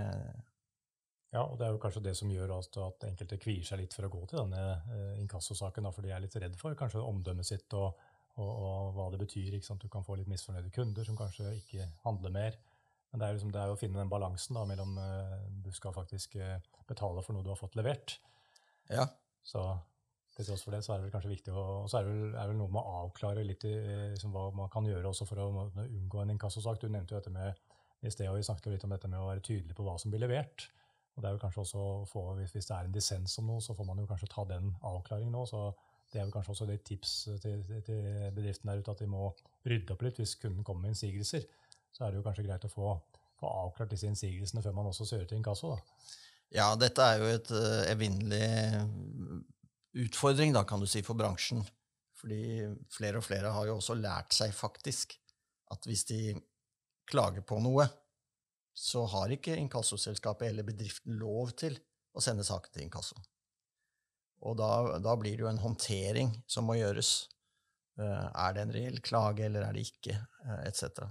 Ja, 1.30 1.44
og 1.44 1.60
det 1.60 1.68
er 1.68 1.76
jo 1.76 1.82
kanskje 1.82 2.02
det 2.08 2.16
som 2.18 2.32
gjør 2.34 2.56
at, 2.56 2.78
at 2.82 3.04
enkelte 3.06 3.38
kvier 3.38 3.66
seg 3.66 3.84
litt 3.84 3.94
for 3.94 4.08
å 4.08 4.10
gå 4.14 4.24
til 4.30 4.40
denne 4.42 4.62
eh, 4.96 5.20
inkassosaken, 5.22 5.90
for 5.94 6.06
de 6.06 6.14
er 6.14 6.24
litt 6.24 6.38
redd 6.42 6.56
for 6.58 6.78
kanskje 6.78 7.04
omdømmet 7.06 7.46
sitt 7.46 7.76
og, 7.78 8.00
og, 8.38 8.50
og 8.50 8.90
hva 8.96 9.10
det 9.14 9.22
betyr. 9.22 9.60
Du 9.60 9.86
kan 9.94 10.06
få 10.06 10.18
litt 10.18 10.32
misfornøyde 10.32 10.74
kunder 10.74 11.06
som 11.06 11.18
kanskje 11.20 11.54
ikke 11.60 11.86
handler 12.06 12.34
mer. 12.34 12.58
Men 13.12 13.22
det 13.22 13.28
er, 13.28 13.38
liksom, 13.38 13.54
det 13.54 13.62
er 13.62 13.70
jo 13.70 13.78
å 13.78 13.82
finne 13.82 14.02
den 14.02 14.10
balansen 14.10 14.58
da, 14.58 14.66
mellom 14.70 14.98
uh, 15.02 15.38
du 15.66 15.72
skal 15.74 15.96
faktisk 15.96 16.36
betale 16.86 17.24
for 17.26 17.34
noe 17.34 17.42
du 17.42 17.50
har 17.50 17.58
fått 17.58 17.78
levert. 17.78 18.20
Ja. 18.86 19.08
Så 19.46 19.64
til 20.40 20.48
tross 20.48 20.64
for 20.64 20.76
det, 20.76 20.82
så 20.86 20.94
er 20.94 21.00
det 21.00 21.08
vel 21.08 21.14
kanskje 21.14 21.34
viktig 21.34 21.54
å, 21.54 21.66
så 21.92 22.00
er 22.00 22.08
det 22.08 22.14
vel, 22.14 22.34
er 22.40 22.52
vel 22.52 22.60
noe 22.62 22.72
med 22.72 22.80
å 22.82 23.04
avklare 23.04 23.44
litt 23.44 23.66
i, 23.68 23.76
liksom, 24.14 24.32
hva 24.36 24.48
man 24.56 24.72
kan 24.72 24.88
gjøre 24.88 25.12
også 25.12 25.28
for 25.28 25.44
å 25.44 25.50
unngå 25.84 26.24
en 26.24 26.34
inkassosak. 26.36 26.80
Du 26.82 26.88
nevnte 26.88 27.16
jo 27.16 27.20
dette 27.20 27.34
med 27.34 28.08
i 28.08 28.12
sted, 28.14 28.30
og 28.32 28.40
vi 28.40 28.46
snakket 28.48 28.70
jo 28.70 28.76
litt 28.76 28.86
om 28.88 28.96
dette 28.96 29.12
med 29.12 29.20
å 29.20 29.28
være 29.28 29.44
tydelig 29.44 29.76
på 29.76 29.84
hva 29.84 29.98
som 30.00 30.14
blir 30.14 30.24
levert. 30.24 30.70
Og 31.18 31.24
det 31.24 31.28
er 31.28 31.36
jo 31.36 31.42
kanskje 31.42 31.64
også 31.66 31.86
få, 32.08 32.26
hvis, 32.40 32.56
det 32.56 32.72
er 32.72 32.88
en 32.88 32.96
dissens 32.96 33.36
om 33.42 33.52
noe, 33.52 33.64
så 33.64 33.76
får 33.76 33.88
man 33.90 34.00
jo 34.00 34.08
kanskje 34.08 34.32
ta 34.32 34.46
den 34.48 34.72
avklaringen 34.88 35.36
nå. 35.36 35.44
så 35.50 35.70
det 36.10 36.22
er 36.22 36.26
jo 36.26 36.34
kanskje 36.34 36.54
også 36.56 36.66
et 36.74 36.86
tips 36.88 37.12
til, 37.44 37.60
til 37.86 38.06
bedriften 38.34 38.72
der 38.72 38.80
ute 38.80 38.94
at 38.96 39.02
de 39.04 39.10
må 39.12 39.28
rydde 39.70 39.94
opp 39.94 40.02
litt 40.08 40.18
hvis 40.18 40.40
kunden 40.42 40.64
kommer 40.66 40.88
med 40.88 40.96
innsigelser. 40.96 41.44
Så 41.94 42.06
er 42.06 42.10
det 42.10 42.22
jo 42.22 42.26
kanskje 42.26 42.48
greit 42.48 42.66
å 42.66 42.72
få, 42.72 42.96
få 43.38 43.52
avklart 43.66 43.92
disse 43.94 44.10
innsigelsene 44.10 44.64
før 44.66 44.78
man 44.80 44.90
også 44.90 45.06
kjører 45.06 45.30
til 45.30 45.38
inkasso. 45.38 45.76
da. 45.76 46.08
Ja, 46.56 46.72
dette 46.82 47.06
er 47.06 47.22
jo 47.22 47.30
et 47.30 47.52
uh, 47.54 47.84
evinnelig 47.92 48.42
utfordring, 50.06 50.54
da, 50.56 50.64
kan 50.68 50.82
du 50.82 50.88
si, 50.90 51.04
for 51.06 51.18
bransjen. 51.20 51.64
Fordi 52.20 52.68
flere 52.92 53.22
og 53.22 53.26
flere 53.26 53.54
har 53.56 53.70
jo 53.70 53.78
også 53.80 53.96
lært 54.00 54.36
seg 54.36 54.54
faktisk 54.56 55.16
at 55.72 55.86
hvis 55.88 56.06
de 56.10 56.22
klager 57.10 57.46
på 57.46 57.60
noe, 57.64 57.86
så 58.76 59.04
har 59.12 59.34
ikke 59.34 59.58
inkassoselskapet 59.60 60.50
eller 60.50 60.68
bedriften 60.68 61.18
lov 61.20 61.54
til 61.60 61.76
å 62.16 62.24
sende 62.24 62.46
saken 62.48 62.74
til 62.74 62.86
inkasso. 62.86 63.18
Og 64.48 64.56
da, 64.60 65.00
da, 65.04 65.16
blir 65.20 65.36
det 65.36 65.44
jo 65.44 65.52
en 65.52 65.60
håndtering 65.60 66.32
som 66.48 66.70
må 66.70 66.78
gjøres. 66.80 67.28
Uh, 68.00 68.30
er 68.32 68.54
det 68.56 68.64
en 68.64 68.72
reell 68.72 69.02
klage, 69.04 69.44
eller 69.50 69.66
er 69.68 69.76
det 69.76 69.84
ikke, 69.90 70.16
uh, 70.46 70.62
etc. 70.64 71.04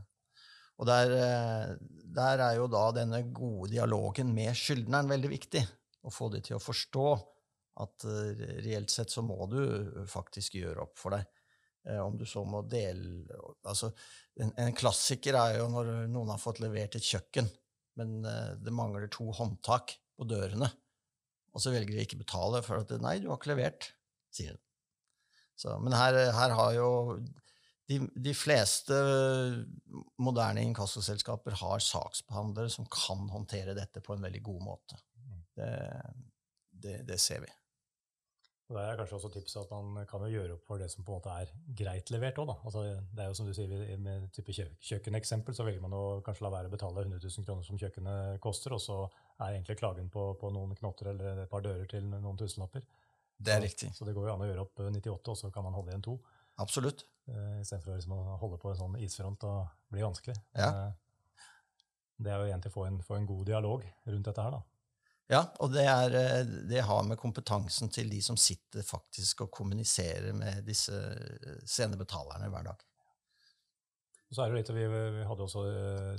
Og 0.81 0.89
der, 0.89 1.13
uh, 1.13 1.75
der, 2.17 2.45
er 2.47 2.55
jo 2.57 2.71
da 2.73 2.87
denne 2.97 3.21
gode 3.37 3.75
dialogen 3.75 4.33
med 4.33 4.57
skyldneren 4.57 5.13
veldig 5.13 5.33
viktig. 5.35 5.65
Å 6.09 6.15
få 6.15 6.31
de 6.33 6.41
til 6.47 6.57
å 6.57 6.63
forstå 6.63 7.09
at 7.83 8.07
uh, 8.09 8.47
reelt 8.65 8.93
sett 8.93 9.13
så 9.13 9.23
må 9.25 9.39
du 9.51 9.61
eh, 9.63 10.05
faktisk 10.09 10.59
gjøre 10.59 10.83
opp 10.87 10.99
for 10.99 11.15
deg. 11.15 11.27
Uh, 11.89 12.01
om 12.03 12.19
du 12.19 12.25
så 12.29 12.43
må 12.47 12.65
dele 12.67 13.39
Altså, 13.69 13.93
en, 14.41 14.53
en, 14.59 14.75
klassiker 14.77 15.39
er 15.39 15.59
jo 15.61 15.69
når 15.73 16.09
noen 16.11 16.33
har 16.35 16.43
fått 16.43 16.63
levert 16.65 16.99
et 16.99 17.07
kjøkken, 17.07 17.49
men 17.99 18.21
det 18.23 18.71
mangler 18.71 19.09
to 19.11 19.25
håndtak 19.35 19.97
på 20.15 20.27
dørene, 20.31 20.69
og 21.51 21.63
så 21.63 21.73
velger 21.75 21.97
de 21.97 22.05
ikke 22.05 22.21
betale 22.21 22.61
for 22.63 22.85
at 22.85 22.93
'nei, 23.03 23.17
du 23.19 23.27
har 23.27 23.41
ikke 23.41 23.51
levert', 23.51 23.89
sier 24.31 24.55
de. 24.55 24.63
Så, 25.59 25.75
men 25.83 25.97
her, 25.99 26.15
her, 26.31 26.55
har 26.55 26.73
jo 26.77 26.91
de, 27.91 27.99
de 28.15 28.35
fleste 28.37 28.95
moderne 30.23 30.63
inkassoselskaper 30.63 31.57
har 31.59 31.83
saksbehandlere 31.83 32.71
som 32.71 32.87
kan 32.93 33.27
håndtere 33.33 33.75
dette 33.75 34.03
på 34.05 34.15
en 34.15 34.23
veldig 34.29 34.43
god 34.47 34.61
måte. 34.63 35.01
Det, 35.59 35.73
det, 36.71 37.01
det 37.09 37.19
ser 37.19 37.43
vi. 37.43 37.51
Og 38.69 38.77
Det 38.77 38.83
er 38.85 38.99
kanskje 38.99 39.17
også 39.17 39.29
tipset 39.33 39.63
at 39.63 39.71
man 39.73 40.05
kan 40.09 40.21
jo 40.27 40.29
gjøre 40.29 40.57
opp 40.59 40.67
for 40.69 40.81
det 40.81 40.91
som 40.93 41.05
på 41.05 41.15
en 41.15 41.23
måte 41.23 41.37
er 41.41 41.53
greit 41.81 42.11
levert 42.13 42.37
òg. 42.43 42.51
Altså, 42.69 42.83
det 43.17 43.23
er 43.25 43.31
jo 43.31 43.37
som 43.39 43.49
du 43.49 43.55
sier, 43.57 43.71
Med 44.05 44.27
type 44.37 44.53
kjøkkeneksempel 44.53 45.57
så 45.57 45.65
velger 45.65 45.81
man 45.81 45.97
å 45.97 46.21
kanskje 46.25 46.45
la 46.45 46.53
være 46.53 46.69
å 46.69 46.75
betale 46.75 47.07
100 47.07 47.23
000 47.23 47.47
kroner 47.49 47.65
som 47.65 47.81
kjøkkenet 47.81 48.43
koster, 48.45 48.77
og 48.77 48.83
så 48.85 48.99
er 49.39 49.55
egentlig 49.55 49.79
klagen 49.81 50.13
på, 50.13 50.35
på 50.37 50.53
noen 50.53 50.77
knotter 50.77 51.15
eller 51.15 51.45
et 51.47 51.53
par 51.53 51.65
dører 51.65 51.89
til 51.89 52.05
noen 52.13 52.37
tusenlapper. 52.37 52.85
Det 53.39 53.55
er 53.55 53.65
riktig. 53.65 53.89
Så, 53.95 54.03
så 54.03 54.11
det 54.11 54.17
går 54.19 54.29
jo 54.29 54.35
an 54.35 54.45
å 54.45 54.51
gjøre 54.51 54.67
opp 54.67 54.85
98, 54.85 55.33
og 55.33 55.41
så 55.41 55.53
kan 55.55 55.65
man 55.65 55.77
holde 55.79 55.95
igjen 55.95 56.05
to. 56.05 56.19
Absolutt. 56.61 57.07
Uh, 57.29 57.61
Istedenfor 57.63 57.97
liksom 57.97 58.17
å 58.19 58.39
holde 58.43 58.61
på 58.61 58.73
en 58.73 58.81
sånn 58.83 58.97
isfront 59.01 59.49
og 59.49 59.69
bli 59.95 60.05
vanskelig. 60.05 60.37
Ja. 60.59 60.73
Uh, 60.75 61.47
det 62.19 62.35
er 62.35 62.43
jo 62.43 62.51
egentlig 62.51 62.73
å 62.73 62.75
få 62.75 62.89
en, 62.89 62.99
få 63.07 63.17
en 63.17 63.29
god 63.31 63.47
dialog 63.47 63.85
rundt 64.11 64.29
dette 64.29 64.45
her, 64.45 64.59
da. 64.59 64.78
Ja, 65.29 65.43
og 65.61 65.73
det, 65.75 65.85
er, 65.85 66.15
eh, 66.17 66.53
det, 66.71 66.83
har 66.89 67.05
med 67.05 67.21
kompetansen 67.21 67.91
til 67.93 68.09
de 68.09 68.21
som 68.25 68.39
sitter 68.41 68.87
faktisk 68.87 69.45
og 69.45 69.51
kommuniserer 69.53 70.33
med 70.37 70.63
disse 70.65 70.97
scenebetalerne 71.69 72.49
hver 72.53 72.71
dag. 72.71 72.85
Så 74.29 74.45
er 74.45 74.51
det 74.51 74.61
litt, 74.61 74.71
vi, 74.77 74.85
vi 74.89 75.25
hadde 75.25 75.45
også 75.45 75.63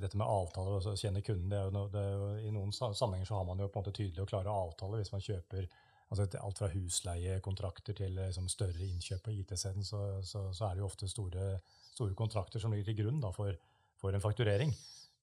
dette 0.02 0.18
med 0.18 0.26
avtaler, 0.26 0.82
Å 0.82 0.96
kjenne 0.98 1.22
kunden. 1.22 1.50
Det 1.52 1.58
er 1.60 1.68
jo, 1.68 1.84
det 1.94 2.02
er 2.02 2.16
jo, 2.16 2.30
I 2.42 2.54
noen 2.54 2.74
sammenhenger 2.74 3.30
så 3.30 3.38
har 3.38 3.46
man 3.46 3.62
jo 3.62 3.68
på 3.70 3.78
en 3.78 3.86
måte 3.86 3.94
tydelige 3.94 4.26
og 4.26 4.32
klare 4.32 4.54
avtaler 4.54 5.02
hvis 5.02 5.14
man 5.14 5.26
kjøper 5.26 5.68
altså 6.10 6.26
alt 6.42 6.62
fra 6.62 6.70
husleiekontrakter 6.74 7.98
til 7.98 8.16
liksom, 8.18 8.50
større 8.50 8.86
innkjøp 8.86 9.28
på 9.28 9.34
IT-scenen, 9.38 9.86
så, 9.86 10.02
så, 10.26 10.48
så, 10.54 10.66
er 10.66 10.76
det 10.76 10.84
jo 10.84 10.90
ofte 10.90 11.10
store, 11.10 11.52
store 11.94 12.18
kontrakter 12.18 12.62
som 12.62 12.74
ligger 12.74 12.92
til 12.92 13.04
grunn 13.04 13.22
da, 13.22 13.32
for, 13.36 13.54
for, 14.02 14.14
en 14.14 14.24
fakturering. 14.24 14.74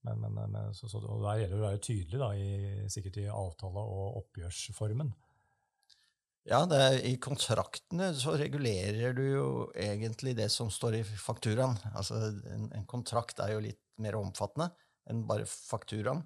Men, 0.06 0.22
men, 0.22 0.52
men 0.54 0.74
så, 0.76 0.88
så, 0.88 1.02
og 1.02 1.24
Der 1.24 1.42
gjelder 1.42 1.56
det 1.56 1.62
å 1.62 1.68
være 1.68 1.84
tydelig 1.84 2.20
da, 2.22 2.30
i, 2.38 2.88
sikkert 2.92 3.20
i 3.22 3.28
avtale- 3.32 3.86
og 3.96 4.20
oppgjørsformen. 4.22 5.12
Ja, 6.46 6.62
er, 6.70 7.00
I 7.02 7.16
kontraktene 7.18 8.12
så 8.14 8.36
regulerer 8.38 9.16
du 9.16 9.24
jo 9.24 9.46
egentlig 9.74 10.36
det 10.38 10.46
som 10.54 10.70
står 10.70 11.00
i 11.00 11.04
fakturaen. 11.04 11.74
Altså, 11.92 12.20
en, 12.54 12.70
en 12.70 12.86
kontrakt 12.86 13.42
er 13.42 13.56
jo 13.56 13.64
litt 13.64 13.82
mer 14.02 14.18
omfattende 14.18 14.70
enn 15.10 15.26
bare 15.26 15.46
fakturaen. 15.50 16.22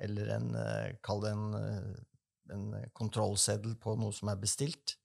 Eller 0.00 0.32
en, 0.34 0.54
eh, 0.56 0.96
kall 1.04 1.22
det 1.22 1.34
en 1.36 1.58
eh, 1.58 1.98
en 2.52 2.74
kontrollseddel 2.96 3.76
på 3.80 3.94
noe 4.00 4.14
som 4.14 4.30
er 4.32 4.40
bestilt. 4.40 4.96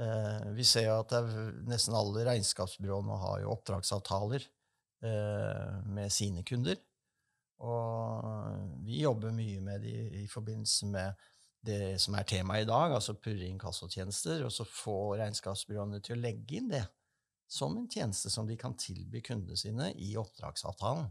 Eh, 0.00 0.50
vi 0.56 0.66
ser 0.66 0.88
jo 0.88 0.98
at 1.02 1.14
nesten 1.68 1.96
alle 1.96 2.26
regnskapsbyråene 2.28 3.18
har 3.22 3.42
jo 3.44 3.52
oppdragsavtaler 3.54 4.46
eh, 5.06 5.74
med 5.86 6.12
sine 6.12 6.44
kunder. 6.46 6.80
Og 7.62 8.82
vi 8.84 9.04
jobber 9.04 9.34
mye 9.36 9.60
med 9.62 9.84
det 9.86 9.94
i 10.22 10.26
forbindelse 10.30 10.88
med 10.90 11.22
det 11.64 11.94
som 12.02 12.16
er 12.18 12.26
temaet 12.28 12.66
i 12.66 12.68
dag, 12.68 12.92
altså 12.92 13.14
purre 13.16 13.46
inkassotjenester, 13.48 14.42
og 14.44 14.52
så 14.52 14.66
få 14.68 15.14
regnskapsbyråene 15.20 16.02
til 16.04 16.18
å 16.18 16.20
legge 16.20 16.58
inn 16.58 16.68
det 16.72 16.84
som 17.54 17.76
en 17.76 17.88
tjeneste 17.90 18.30
som 18.32 18.48
de 18.48 18.56
kan 18.60 18.76
tilby 18.76 19.22
kundene 19.24 19.56
sine 19.56 19.90
i 20.00 20.14
oppdragsavtalen. 20.20 21.08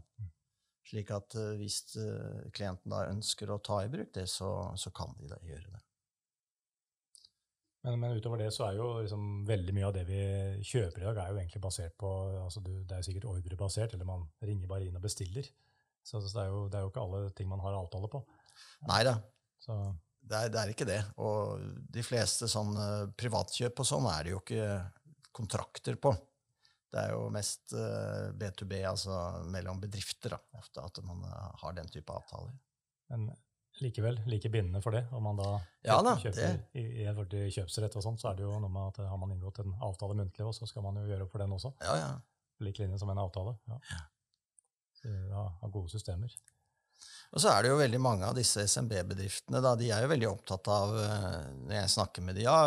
Slik 0.84 1.10
at 1.16 1.34
uh, 1.40 1.54
hvis 1.56 1.80
uh, 1.96 2.44
klienten 2.52 2.92
da 2.92 3.06
ønsker 3.08 3.50
å 3.50 3.62
ta 3.64 3.80
i 3.84 3.90
bruk 3.92 4.12
det, 4.14 4.26
så, 4.28 4.50
så 4.76 4.92
kan 4.94 5.14
de 5.18 5.30
da 5.30 5.40
gjøre 5.46 5.72
det. 5.72 5.80
Men, 7.84 7.98
men, 8.00 8.16
utover 8.16 8.40
det 8.40 8.50
så 8.56 8.66
er 8.68 8.78
jo 8.78 8.88
liksom 9.04 9.44
veldig 9.48 9.74
mye 9.76 9.88
av 9.88 9.96
det 9.96 10.04
vi 10.08 10.20
kjøper 10.64 11.02
i 11.02 11.06
dag, 11.08 11.18
er 11.20 11.32
jo 11.32 11.40
egentlig 11.40 11.60
basert 11.64 11.96
på 12.00 12.10
altså 12.40 12.62
du, 12.64 12.72
Det 12.80 12.96
er 12.96 13.02
jo 13.02 13.08
sikkert 13.08 13.28
ordrebasert, 13.32 13.96
eller 13.96 14.08
man 14.08 14.24
ringer 14.44 14.70
bare 14.70 14.88
inn 14.88 14.96
og 14.96 15.04
bestiller. 15.04 15.48
Så, 16.04 16.20
det, 16.20 16.32
er 16.42 16.50
jo, 16.52 16.66
det, 16.68 16.78
er 16.78 16.84
jo, 16.84 16.92
ikke 16.92 17.04
alle 17.04 17.30
ting 17.36 17.48
man 17.48 17.62
har 17.64 17.78
avtale 17.78 18.10
på. 18.12 18.20
Nei 18.90 19.00
da. 19.06 19.16
Det 19.64 20.36
er, 20.36 20.50
det 20.52 20.60
er, 20.60 20.72
ikke 20.72 20.88
det. 20.88 21.00
Og 21.24 21.64
de 21.92 22.04
fleste 22.04 22.48
sånn 22.48 22.76
privatkjøp 23.16 23.80
og 23.80 23.88
sånn 23.88 24.08
er 24.12 24.26
det 24.26 24.34
jo 24.34 24.42
ikke 24.42 24.68
kontrakter 25.34 25.98
på. 26.00 26.12
Det 26.94 27.02
er 27.02 27.14
jo 27.16 27.24
mest 27.34 27.74
B2B, 28.38 28.76
eh, 28.78 28.86
altså 28.86 29.16
mellom 29.50 29.80
bedrifter, 29.82 30.36
da, 30.36 30.60
ofte 30.60 30.84
at 30.84 31.00
man 31.02 31.24
eh, 31.26 31.48
har 31.64 31.74
den 31.74 31.90
type 31.90 32.14
avtaler. 32.14 32.52
Men 33.10 33.26
likevel 33.82 34.20
like 34.30 34.50
bindende 34.52 34.82
for 34.84 34.94
det? 34.94 35.02
Om 35.10 35.26
man 35.26 35.40
da 35.40 35.48
ja, 35.82 35.96
da, 36.06 36.14
kjøper 36.22 36.38
det. 36.38 36.78
i, 36.78 36.84
i 37.02 37.48
kjøpsrett 37.56 37.98
og 37.98 38.06
sånn, 38.06 38.20
så 38.20 38.30
er 38.30 38.38
det 38.38 38.46
jo 38.46 38.52
noe 38.62 38.70
med 38.70 38.92
at 38.92 39.02
har 39.10 39.18
man 39.18 39.34
inngått 39.34 39.58
en 39.64 39.74
avtale 39.82 40.14
muntlig, 40.20 40.46
så 40.54 40.70
skal 40.70 40.86
man 40.86 41.02
jo 41.02 41.08
gjøre 41.10 41.26
opp 41.26 41.34
for 41.34 41.42
den 41.42 41.56
også. 41.56 41.74
Ja, 41.82 41.96
ja. 41.98 42.12
Lik 42.62 42.78
linje 42.78 43.00
som 43.02 43.10
en 43.10 43.18
avtale. 43.18 43.56
Ja. 43.66 43.80
ja. 43.90 44.00
Har 45.04 45.72
gode 45.72 45.92
systemer. 45.92 46.32
Og 47.34 47.42
så 47.42 47.50
er 47.50 47.64
det 47.64 47.72
jo 47.72 47.80
veldig 47.80 47.98
mange 48.00 48.28
av 48.28 48.36
disse 48.38 48.62
SMB-bedriftene, 48.70 49.60
de 49.80 49.90
er 49.90 50.04
jo 50.04 50.12
veldig 50.12 50.28
opptatt 50.30 50.70
av, 50.70 50.94
eh, 51.02 51.40
når 51.64 51.76
jeg 51.80 51.92
snakker 51.96 52.24
med 52.24 52.38
dem, 52.38 52.46
ja, 52.46 52.58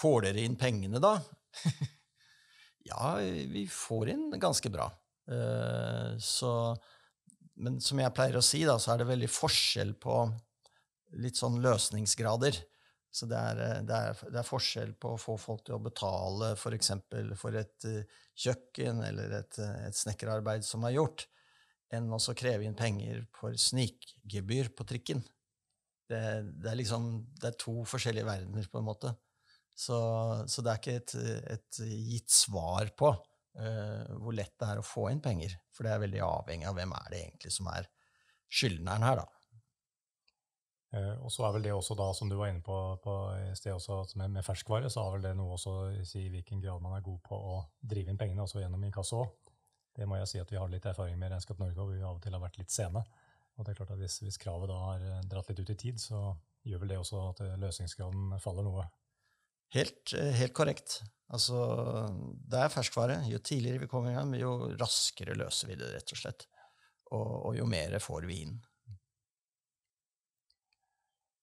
får 0.00 0.26
dere 0.26 0.44
inn 0.44 0.58
pengene, 0.60 1.02
da? 1.02 1.16
Ja, 2.88 3.16
vi 3.20 3.66
får 3.68 4.08
inn 4.14 4.30
ganske 4.40 4.70
bra. 4.72 4.86
Eh, 5.30 6.16
så, 6.18 6.52
men 7.60 7.76
som 7.84 8.00
jeg 8.00 8.14
pleier 8.16 8.38
å 8.40 8.44
si, 8.44 8.62
da, 8.66 8.78
så 8.80 8.94
er 8.94 9.02
det 9.02 9.10
veldig 9.10 9.28
forskjell 9.30 9.92
på 10.00 10.22
litt 11.20 11.38
sånn 11.38 11.60
løsningsgrader. 11.62 12.56
Så 13.12 13.26
det 13.30 13.38
er, 13.38 13.60
eh, 13.66 13.82
det, 13.86 13.98
er, 13.98 14.22
det 14.30 14.40
er, 14.40 14.48
forskjell 14.48 14.94
på 15.02 15.14
å 15.14 15.20
få 15.20 15.36
folk 15.40 15.66
til 15.66 15.76
å 15.76 15.82
betale 15.82 16.54
f.eks. 16.56 16.92
For, 17.04 17.34
for 17.42 17.60
et 17.60 17.88
eh, 17.90 18.18
kjøkken 18.46 19.04
eller 19.06 19.36
et, 19.42 19.60
et 19.90 20.00
snekkerarbeid 20.00 20.66
som 20.66 20.86
er 20.88 20.96
gjort, 20.96 21.26
enn 21.96 22.10
å 22.14 22.20
kreve 22.38 22.66
inn 22.66 22.78
penger 22.78 23.24
for 23.34 23.56
snikgebyr 23.58 24.70
på 24.76 24.86
trikken. 24.88 25.22
Det, 26.10 26.20
det, 26.58 26.70
er 26.70 26.78
liksom, 26.78 27.10
det 27.38 27.52
er 27.52 27.58
to 27.60 27.80
forskjellige 27.86 28.26
verdener, 28.26 28.68
på 28.70 28.80
en 28.80 28.88
måte. 28.88 29.14
Så, 29.70 29.98
så, 30.50 30.62
det 30.62 30.72
er 30.72 30.80
ikke 30.80 30.96
et, 30.98 31.16
et 31.54 31.82
gitt 32.10 32.32
svar 32.34 32.90
på 32.98 33.12
uh, 33.14 34.16
hvor 34.18 34.34
lett 34.36 34.56
det 34.60 34.68
er 34.68 34.80
å 34.82 34.86
få 34.86 35.08
inn 35.12 35.22
penger. 35.24 35.54
For 35.74 35.86
det 35.86 35.94
er 35.94 36.02
veldig 36.02 36.24
avhengig 36.26 36.68
av 36.68 36.78
hvem 36.78 36.96
er 36.98 37.12
det 37.12 37.22
egentlig 37.24 37.54
som 37.54 37.70
er 37.72 37.88
skyldneren 38.50 39.06
her, 39.06 39.22
da. 39.22 39.28
Eh, 40.90 41.16
og 41.22 41.30
så 41.30 41.44
er 41.46 41.54
vel 41.54 41.66
det 41.68 41.72
også 41.74 41.94
da, 41.98 42.08
som 42.16 42.30
du 42.30 42.34
var 42.34 42.50
inne 42.50 42.64
på, 42.66 42.76
på 43.04 43.12
i 43.38 43.52
sted 43.54 43.76
også, 43.76 44.02
med, 44.18 44.32
med, 44.34 44.42
ferskvare, 44.42 44.90
så 44.90 45.04
er 45.04 45.12
vel 45.14 45.28
det 45.28 45.34
noe 45.38 45.54
også 45.54 45.74
å 45.84 45.84
si 46.06 46.24
i 46.24 46.32
hvilken 46.32 46.62
grad 46.64 46.82
man 46.82 46.96
er 46.96 47.04
god 47.06 47.20
på 47.28 47.38
å 47.38 47.60
drive 47.92 48.10
inn 48.10 48.18
pengene 48.18 48.42
også 48.42 48.62
gjennom 48.62 48.82
inkasso. 48.88 49.22
Det 49.96 50.06
må 50.08 50.18
jeg 50.20 50.30
si 50.30 50.40
at 50.42 50.52
vi 50.52 50.58
har 50.60 50.70
litt 50.70 50.86
erfaring 50.86 51.18
med 51.18 51.32
Regnskap 51.32 51.58
Norge, 51.60 51.80
og 51.82 51.90
vi 51.92 52.00
av 52.02 52.16
og 52.16 52.22
til 52.24 52.36
har 52.36 52.42
vært 52.42 52.60
litt 52.60 52.72
sene. 52.72 53.02
Og 53.58 53.66
det 53.66 53.72
er 53.72 53.80
klart 53.80 53.92
at 53.94 54.00
hvis, 54.00 54.20
hvis 54.24 54.38
kravet 54.40 54.70
da 54.70 54.78
har 54.78 55.04
dratt 55.28 55.50
litt 55.50 55.60
ut 55.60 55.74
i 55.74 55.78
tid, 55.82 56.00
så 56.00 56.30
gjør 56.66 56.84
vel 56.84 56.94
det 56.94 57.00
også 57.00 57.22
at 57.30 57.42
løsningsgraden 57.60 58.36
faller 58.40 58.66
noe. 58.66 58.86
Helt, 59.74 60.14
eh, 60.18 60.32
helt, 60.34 60.54
korrekt. 60.56 61.00
Altså, 61.30 61.58
det 62.50 62.58
er 62.58 62.72
ferskvare. 62.72 63.20
Jo 63.30 63.38
tidligere 63.38 63.84
vi 63.84 63.90
kommer 63.90 64.10
i 64.10 64.16
gang, 64.16 64.32
jo 64.38 64.54
raskere 64.80 65.36
løser 65.38 65.70
vi 65.70 65.78
det, 65.78 65.92
rett 65.94 66.14
og 66.14 66.22
slett. 66.22 66.46
Og, 67.10 67.30
og 67.50 67.58
jo 67.58 67.68
mer 67.70 67.98
får 68.02 68.26
vi 68.30 68.42
inn. 68.46 68.56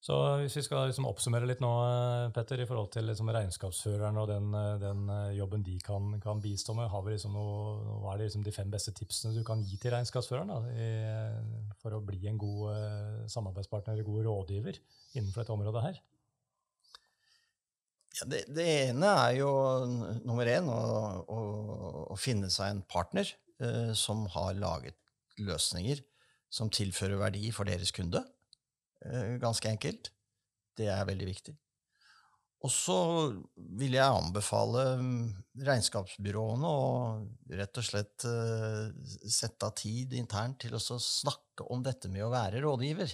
Så 0.04 0.16
hvis 0.40 0.56
vi 0.60 0.62
skal 0.64 0.86
liksom 0.88 1.08
oppsummere 1.10 1.48
litt 1.50 1.62
nå, 1.64 1.70
eh, 1.84 2.28
Petter, 2.36 2.62
i 2.62 2.68
forhold 2.70 2.92
til 2.94 3.08
liksom 3.10 3.32
regnskapsføreren 3.34 4.20
og 4.22 4.28
den, 4.30 4.52
eh, 4.56 4.76
den, 4.84 5.08
jobben 5.36 5.66
de 5.66 5.78
kan, 5.84 6.12
kan 6.24 6.42
bistå 6.44 6.76
med, 6.78 6.88
har 6.94 7.02
vi 7.04 7.16
liksom 7.16 7.34
noe, 7.36 7.74
hva 8.04 8.14
er 8.14 8.22
det 8.22 8.30
liksom 8.30 8.46
de 8.46 8.54
fem 8.56 8.70
beste 8.72 8.94
tipsene 8.96 9.34
du 9.36 9.42
kan 9.48 9.64
gi 9.66 9.80
til 9.82 9.96
regnskapsføreren 9.96 10.54
for 11.82 11.98
å 11.98 12.04
bli 12.06 12.22
en 12.30 12.38
god 12.40 13.26
samarbeidspartner, 13.34 13.98
eller 13.98 14.08
god 14.08 14.30
rådgiver 14.30 14.80
innenfor 15.18 15.42
dette 15.42 15.58
området 15.58 15.88
her? 15.90 16.00
Ja, 18.18 18.26
det, 18.26 18.46
det, 18.50 18.66
ene 18.88 19.10
er 19.28 19.34
jo 19.38 19.50
nummer 20.26 20.50
én 20.50 20.70
å, 20.74 20.80
å, 21.30 21.42
å 22.14 22.16
finne 22.18 22.50
seg 22.54 22.72
en 22.72 22.82
partner 22.90 23.30
eh, 23.62 23.92
som 23.98 24.24
har 24.34 24.58
laget 24.58 24.98
løsninger 25.38 26.02
som 26.50 26.72
tilfører 26.74 27.20
verdi 27.22 27.52
for 27.54 27.70
deres 27.70 27.94
kunde. 27.94 28.24
Eh, 29.06 29.38
ganske 29.42 29.70
enkelt. 29.70 30.12
Det 30.78 30.90
er 30.90 31.08
veldig 31.08 31.30
viktig. 31.30 31.56
Og 32.66 32.72
så 32.74 32.98
vil 33.78 33.94
jeg 34.00 34.18
anbefale 34.18 34.84
mm, 34.98 35.26
regnskapsbyråene 35.68 36.70
å 36.70 36.88
rett 37.60 37.80
og 37.80 37.86
slett 37.86 38.26
eh, 38.26 38.88
sette 39.30 39.70
av 39.70 39.76
tid 39.78 40.16
internt 40.18 40.64
til 40.66 40.74
å 40.78 40.82
snakke 40.82 41.68
om 41.74 41.86
dette 41.86 42.10
med 42.10 42.26
å 42.26 42.34
være 42.34 42.64
rådgiver. 42.66 43.14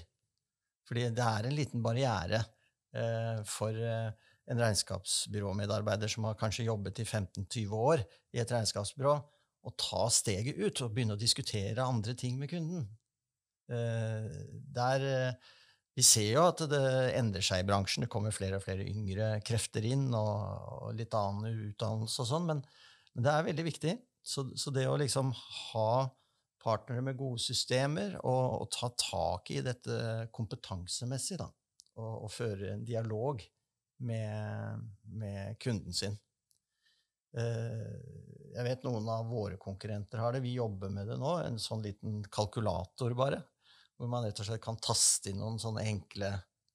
Fordi 0.88 1.10
det 1.16 1.28
er 1.28 1.48
en 1.48 1.58
liten 1.58 1.84
barriere 1.84 2.40
eh, 2.96 3.44
for 3.48 3.76
en 3.76 4.60
regnskapsbyråmedarbeider 4.60 6.12
som 6.12 6.28
har 6.28 6.40
kanskje 6.40 6.68
jobbet 6.68 7.04
i 7.04 7.08
15-20 7.08 7.76
år 7.78 8.04
i 8.36 8.42
et 8.44 8.52
regnskapsbyrå, 8.52 9.14
å 9.64 9.72
ta 9.80 10.10
steget 10.12 10.60
ut 10.60 10.82
og 10.84 10.92
begynne 10.92 11.16
å 11.16 11.20
diskutere 11.20 11.86
andre 11.86 12.16
ting 12.20 12.36
med 12.36 12.52
kunden. 12.52 12.84
Der, 14.76 15.06
vi 15.94 16.04
ser 16.06 16.32
jo 16.32 16.46
at 16.48 16.64
det 16.72 16.86
endrer 17.20 17.46
seg 17.46 17.62
i 17.62 17.68
bransjen. 17.68 18.06
Det 18.06 18.12
kommer 18.12 18.34
flere 18.34 18.58
og 18.58 18.66
flere 18.66 18.86
yngre 18.90 19.36
krefter 19.46 19.86
inn, 19.86 20.08
og, 20.18 20.88
og 20.88 20.98
litt 20.98 21.14
annen 21.18 21.70
utdannelse 21.70 22.24
og 22.24 22.30
sånn, 22.30 22.50
men, 22.50 22.64
men, 23.14 23.26
det 23.26 23.34
er 23.34 23.48
veldig 23.50 23.66
viktig. 23.70 23.96
Så, 24.24 24.48
så 24.58 24.72
det 24.74 24.88
å 24.88 24.98
liksom 24.98 25.34
ha 25.36 26.08
partnere 26.64 27.04
med 27.04 27.20
gode 27.20 27.42
systemer 27.44 28.16
og, 28.22 28.64
og 28.64 28.70
ta 28.72 28.88
tak 28.96 29.52
i 29.52 29.60
dette 29.66 29.98
kompetansemessig, 30.34 31.38
da, 31.42 31.50
og, 32.00 32.14
og 32.24 32.32
føre 32.32 32.72
en 32.74 32.86
dialog 32.88 33.44
med, 34.08 34.86
med 35.14 35.60
kunden 35.62 35.94
sin. 35.94 36.16
Eh, 37.38 37.94
jeg 38.54 38.66
vet 38.68 38.84
noen 38.86 39.08
av 39.10 39.30
våre 39.30 39.58
konkurrenter 39.62 40.22
har 40.22 40.36
det. 40.36 40.44
Vi 40.46 40.56
jobber 40.58 40.92
med 40.94 41.10
det 41.10 41.18
nå. 41.22 41.36
En 41.44 41.60
sånn 41.62 41.84
liten 41.86 42.22
kalkulator, 42.34 43.16
bare. 43.18 43.42
Hvor 44.04 44.12
man 44.12 44.26
rett 44.28 44.40
og 44.44 44.50
slett 44.50 44.64
kan 44.64 44.76
taste 44.84 45.32
inn 45.32 45.40
noen 45.40 45.62
sånne 45.64 45.86
enkle 45.88 46.34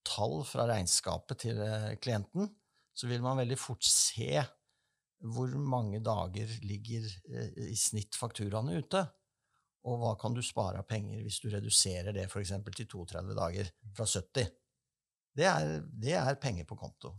tall 0.08 0.38
fra 0.48 0.64
regnskapet 0.70 1.42
til 1.44 1.58
eh, 1.60 1.90
klienten. 2.00 2.48
Så 2.96 3.10
vil 3.10 3.20
man 3.20 3.36
veldig 3.42 3.58
fort 3.60 3.84
se 3.84 4.40
hvor 5.28 5.52
mange 5.60 6.00
dager 6.00 6.48
ligger 6.64 7.04
eh, 7.04 7.68
i 7.68 7.76
snitt 7.76 8.16
fakturaene 8.16 8.78
ute. 8.80 9.02
Og 9.88 10.00
hva 10.00 10.14
kan 10.20 10.32
du 10.32 10.40
spare 10.44 10.80
av 10.80 10.88
penger 10.88 11.20
hvis 11.26 11.42
du 11.42 11.50
reduserer 11.52 12.16
det 12.16 12.24
f.eks. 12.30 12.54
til 12.72 12.88
32 12.88 13.36
dager 13.36 13.68
fra 13.92 14.08
70? 14.08 14.48
Det 15.38 15.46
er, 15.46 15.74
det 15.92 16.16
er 16.16 16.40
penger 16.40 16.64
på 16.64 16.80
konto. 16.80 17.12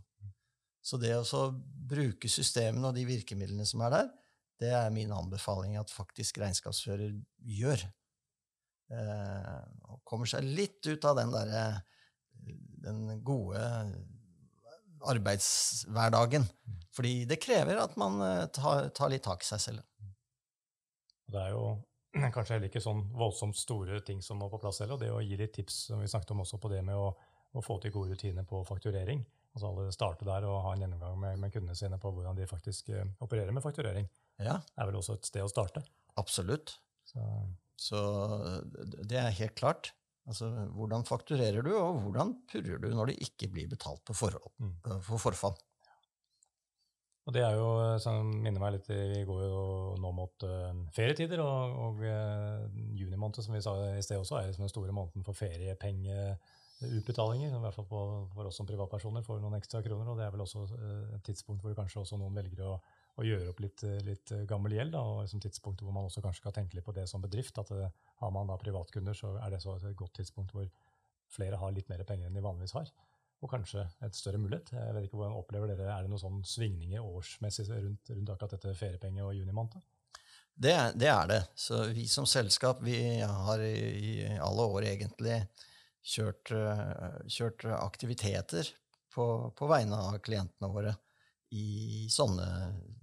Så 0.82 0.98
det 0.98 1.14
å 1.14 1.44
bruke 1.62 2.28
systemene 2.32 2.90
og 2.90 2.98
de 2.98 3.06
virkemidlene 3.06 3.68
som 3.68 3.86
er 3.86 3.94
der, 3.94 4.10
det 4.60 4.74
er 4.76 4.92
min 4.92 5.12
anbefaling 5.14 5.78
at 5.80 5.92
faktisk 5.92 6.42
regnskapsfører 6.42 7.14
gjør. 7.60 7.86
Eh, 8.90 9.58
og 9.90 10.00
kommer 10.08 10.28
seg 10.30 10.46
litt 10.46 10.82
ut 10.90 11.04
av 11.06 11.18
den 11.20 11.32
derre 11.34 11.64
den 12.80 13.20
gode 13.24 13.60
arbeidshverdagen. 15.00 16.46
Fordi 16.92 17.24
det 17.28 17.40
krever 17.42 17.80
at 17.80 17.96
man 18.00 18.20
eh, 18.24 18.46
tar, 18.54 18.90
tar 18.96 19.12
litt 19.12 19.24
tak 19.24 19.44
i 19.44 19.48
seg 19.48 19.62
selv. 19.62 19.84
Det 21.30 21.40
er 21.40 21.54
jo 21.54 21.64
kanskje 22.34 22.56
heller 22.56 22.70
ikke 22.70 22.82
sånn 22.82 23.04
voldsomt 23.16 23.58
store 23.58 24.00
ting 24.06 24.22
som 24.24 24.40
må 24.42 24.50
på 24.52 24.60
plass 24.62 24.82
heller. 24.82 24.98
Og 24.98 25.04
det 25.04 25.12
å 25.14 25.22
gi 25.24 25.38
litt 25.38 25.54
tips, 25.56 25.84
som 25.90 26.02
vi 26.02 26.10
snakket 26.10 26.34
om 26.34 26.42
også 26.44 26.60
på 26.62 26.72
det 26.72 26.82
med 26.86 26.98
å, 26.98 27.12
å 27.54 27.64
få 27.64 27.78
til 27.82 27.94
gode 27.94 28.16
rutiner 28.16 28.48
på 28.48 28.64
fakturering. 28.68 29.22
Altså 29.54 29.70
alle 29.70 29.94
starte 29.94 30.26
der 30.26 30.46
og 30.46 30.60
ha 30.66 30.74
en 30.74 30.84
gjennomgang 30.84 31.16
med, 31.18 31.40
med 31.42 31.54
kundene 31.54 31.78
sine 31.78 31.98
på 31.98 32.12
hvordan 32.14 32.36
de 32.38 32.46
faktisk 32.46 32.92
uh, 32.94 33.02
opererer 33.24 33.50
med 33.54 33.64
fakturering. 33.64 34.06
Ja. 34.38 34.60
er 34.78 34.86
vel 34.86 35.00
også 35.00 35.16
et 35.18 35.26
sted 35.26 35.42
å 35.42 35.50
starte. 35.50 35.82
Absolutt. 36.20 36.76
Så, 37.80 37.96
Så 37.96 38.04
det 39.08 39.16
er 39.18 39.38
helt 39.40 39.56
klart. 39.56 39.92
Altså, 40.28 40.46
hvordan 40.76 41.02
fakturerer 41.08 41.62
du, 41.64 41.72
og 41.74 42.00
hvordan 42.04 42.34
purrer 42.50 42.78
du 42.82 42.88
når 42.92 43.06
det 43.10 43.22
ikke 43.24 43.48
blir 43.50 43.68
betalt 43.72 44.02
på 44.06 44.12
forhold, 44.14 44.50
Mm. 44.60 44.74
for 45.02 45.18
forfall? 45.18 45.56
og 47.30 47.34
det 47.36 47.44
er 47.46 47.52
jo, 47.54 47.66
eh, 47.78 47.94
som 48.02 48.26
minner 48.42 48.58
meg 48.62 48.72
litt, 48.74 48.88
Vi 48.90 49.20
går 49.28 49.40
jo 49.44 49.58
nå 50.02 50.10
mot 50.16 50.42
uh, 50.48 50.72
ferietider, 50.90 51.38
og, 51.44 51.58
og 51.84 52.00
uh, 52.02 52.58
juni 52.98 53.16
måned, 53.20 53.38
som 53.44 53.54
vi 53.54 53.60
sa 53.62 53.72
i 53.94 54.02
sted 54.02 54.18
også, 54.18 54.34
er 54.40 54.46
liksom 54.48 54.64
den 54.66 54.72
store 54.72 54.90
måneden 54.96 55.22
for 55.26 55.34
feriepengeutbetalinger. 55.38 57.50
I 57.54 57.62
hvert 57.62 57.76
fall 57.76 57.86
på, 57.86 58.00
for 58.34 58.44
oss 58.50 58.56
som 58.58 58.66
privatpersoner 58.66 59.22
får 59.22 59.36
vi 59.38 59.42
noen 59.44 59.58
ekstra 59.60 59.78
kroner. 59.84 60.06
Og 60.10 60.16
det 60.18 60.24
er 60.26 60.32
vel 60.34 60.42
også 60.46 60.60
uh, 60.72 61.14
et 61.14 61.22
tidspunkt 61.28 61.62
hvor 61.62 61.74
kanskje 61.78 62.02
også 62.02 62.16
noen 62.18 62.34
velger 62.34 62.66
å, 62.66 62.74
å 63.20 63.26
gjøre 63.26 63.52
opp 63.52 63.60
litt, 63.62 63.84
litt 64.06 64.32
gammel 64.48 64.74
gjeld. 64.76 64.94
Da, 64.94 65.02
og 65.04 65.22
liksom 65.24 65.42
tidspunkt 65.44 65.84
hvor 65.84 65.94
man 65.94 66.08
også 66.08 66.22
kanskje 66.24 66.44
skal 66.44 66.56
tenke 66.56 66.78
litt 66.78 66.86
på 66.86 66.96
det 66.96 67.06
som 67.10 67.22
bedrift. 67.22 67.58
at 67.60 67.70
det, 67.74 67.90
Har 68.22 68.32
man 68.34 68.48
da 68.48 68.56
privatkunder, 68.60 69.16
så 69.16 69.36
er 69.38 69.52
det 69.52 69.62
så 69.62 69.76
et 69.76 69.96
godt 69.96 70.16
tidspunkt 70.20 70.54
hvor 70.56 70.68
flere 71.30 71.60
har 71.60 71.72
litt 71.74 71.88
mer 71.90 72.02
penger 72.08 72.28
enn 72.28 72.36
de 72.36 72.44
vanligvis 72.44 72.74
har. 72.78 72.90
Og 73.40 73.48
kanskje 73.48 73.86
et 74.04 74.16
større 74.16 74.40
mulighet. 74.40 74.72
Jeg 74.74 74.96
vet 74.96 75.06
ikke 75.06 75.20
hvordan 75.20 75.38
opplever 75.38 75.72
dere, 75.72 75.88
Er 75.94 76.04
det 76.04 76.12
noen 76.12 76.20
sånn 76.20 76.42
svingninger 76.44 77.00
årsmessig 77.00 77.68
rundt, 77.70 78.10
rundt 78.12 78.32
akkurat 78.34 78.56
dette 78.56 78.76
feriepenge- 78.76 79.24
og 79.24 79.34
junimåned? 79.36 79.80
Det, 80.60 80.74
det 81.00 81.08
er 81.08 81.28
det. 81.30 81.40
Så 81.56 81.86
vi 81.94 82.04
som 82.08 82.26
selskap 82.28 82.82
vi 82.84 82.98
har 83.20 83.62
i, 83.64 84.26
alle 84.36 84.66
år 84.74 84.90
egentlig 84.90 85.38
kjørt, 86.04 86.52
eh, 86.52 87.20
kjørt 87.32 87.64
aktiviteter 87.78 88.68
på, 89.14 89.24
på 89.56 89.70
vegne 89.70 89.96
av 89.96 90.18
klientene 90.24 90.68
våre 90.72 90.92
i 91.56 92.06
sånne 92.12 92.46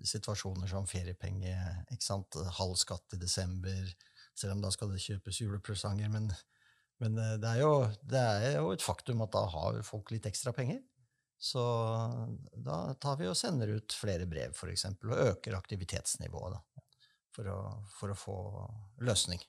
situasjoner 0.08 0.70
som 0.72 0.88
feriepenge, 0.88 1.56
ikke 1.92 2.06
sant? 2.06 2.38
halv 2.60 2.78
skatt 2.80 3.18
i 3.18 3.22
desember, 3.22 3.90
selv 4.38 4.56
om 4.56 4.62
da 4.64 4.72
skal 4.72 4.94
det 4.94 5.04
kjøpes 5.04 5.42
julepresanger. 5.42 6.12
Men, 6.14 6.30
men 7.04 7.18
eh, 7.22 7.36
det, 7.42 7.56
er 7.56 7.64
jo, 7.66 7.74
det 8.02 8.22
er 8.22 8.60
jo 8.60 8.72
et 8.76 8.86
faktum 8.86 9.26
at 9.26 9.34
da 9.36 9.44
har 9.52 9.82
folk 9.88 10.14
litt 10.16 10.30
ekstra 10.30 10.56
penger. 10.56 10.80
Så 11.38 11.62
da 12.66 12.80
tar 12.98 13.20
vi 13.20 13.28
og 13.30 13.38
sender 13.38 13.76
ut 13.76 13.94
flere 13.94 14.26
brev, 14.26 14.56
eksempel, 14.72 15.12
og 15.14 15.36
øker 15.36 15.60
aktivitetsnivået. 15.60 16.56
da 16.56 16.78
for 17.38 17.50
å, 17.54 17.60
for 17.94 18.14
å 18.14 18.18
få 18.18 18.38
løsning 19.06 19.42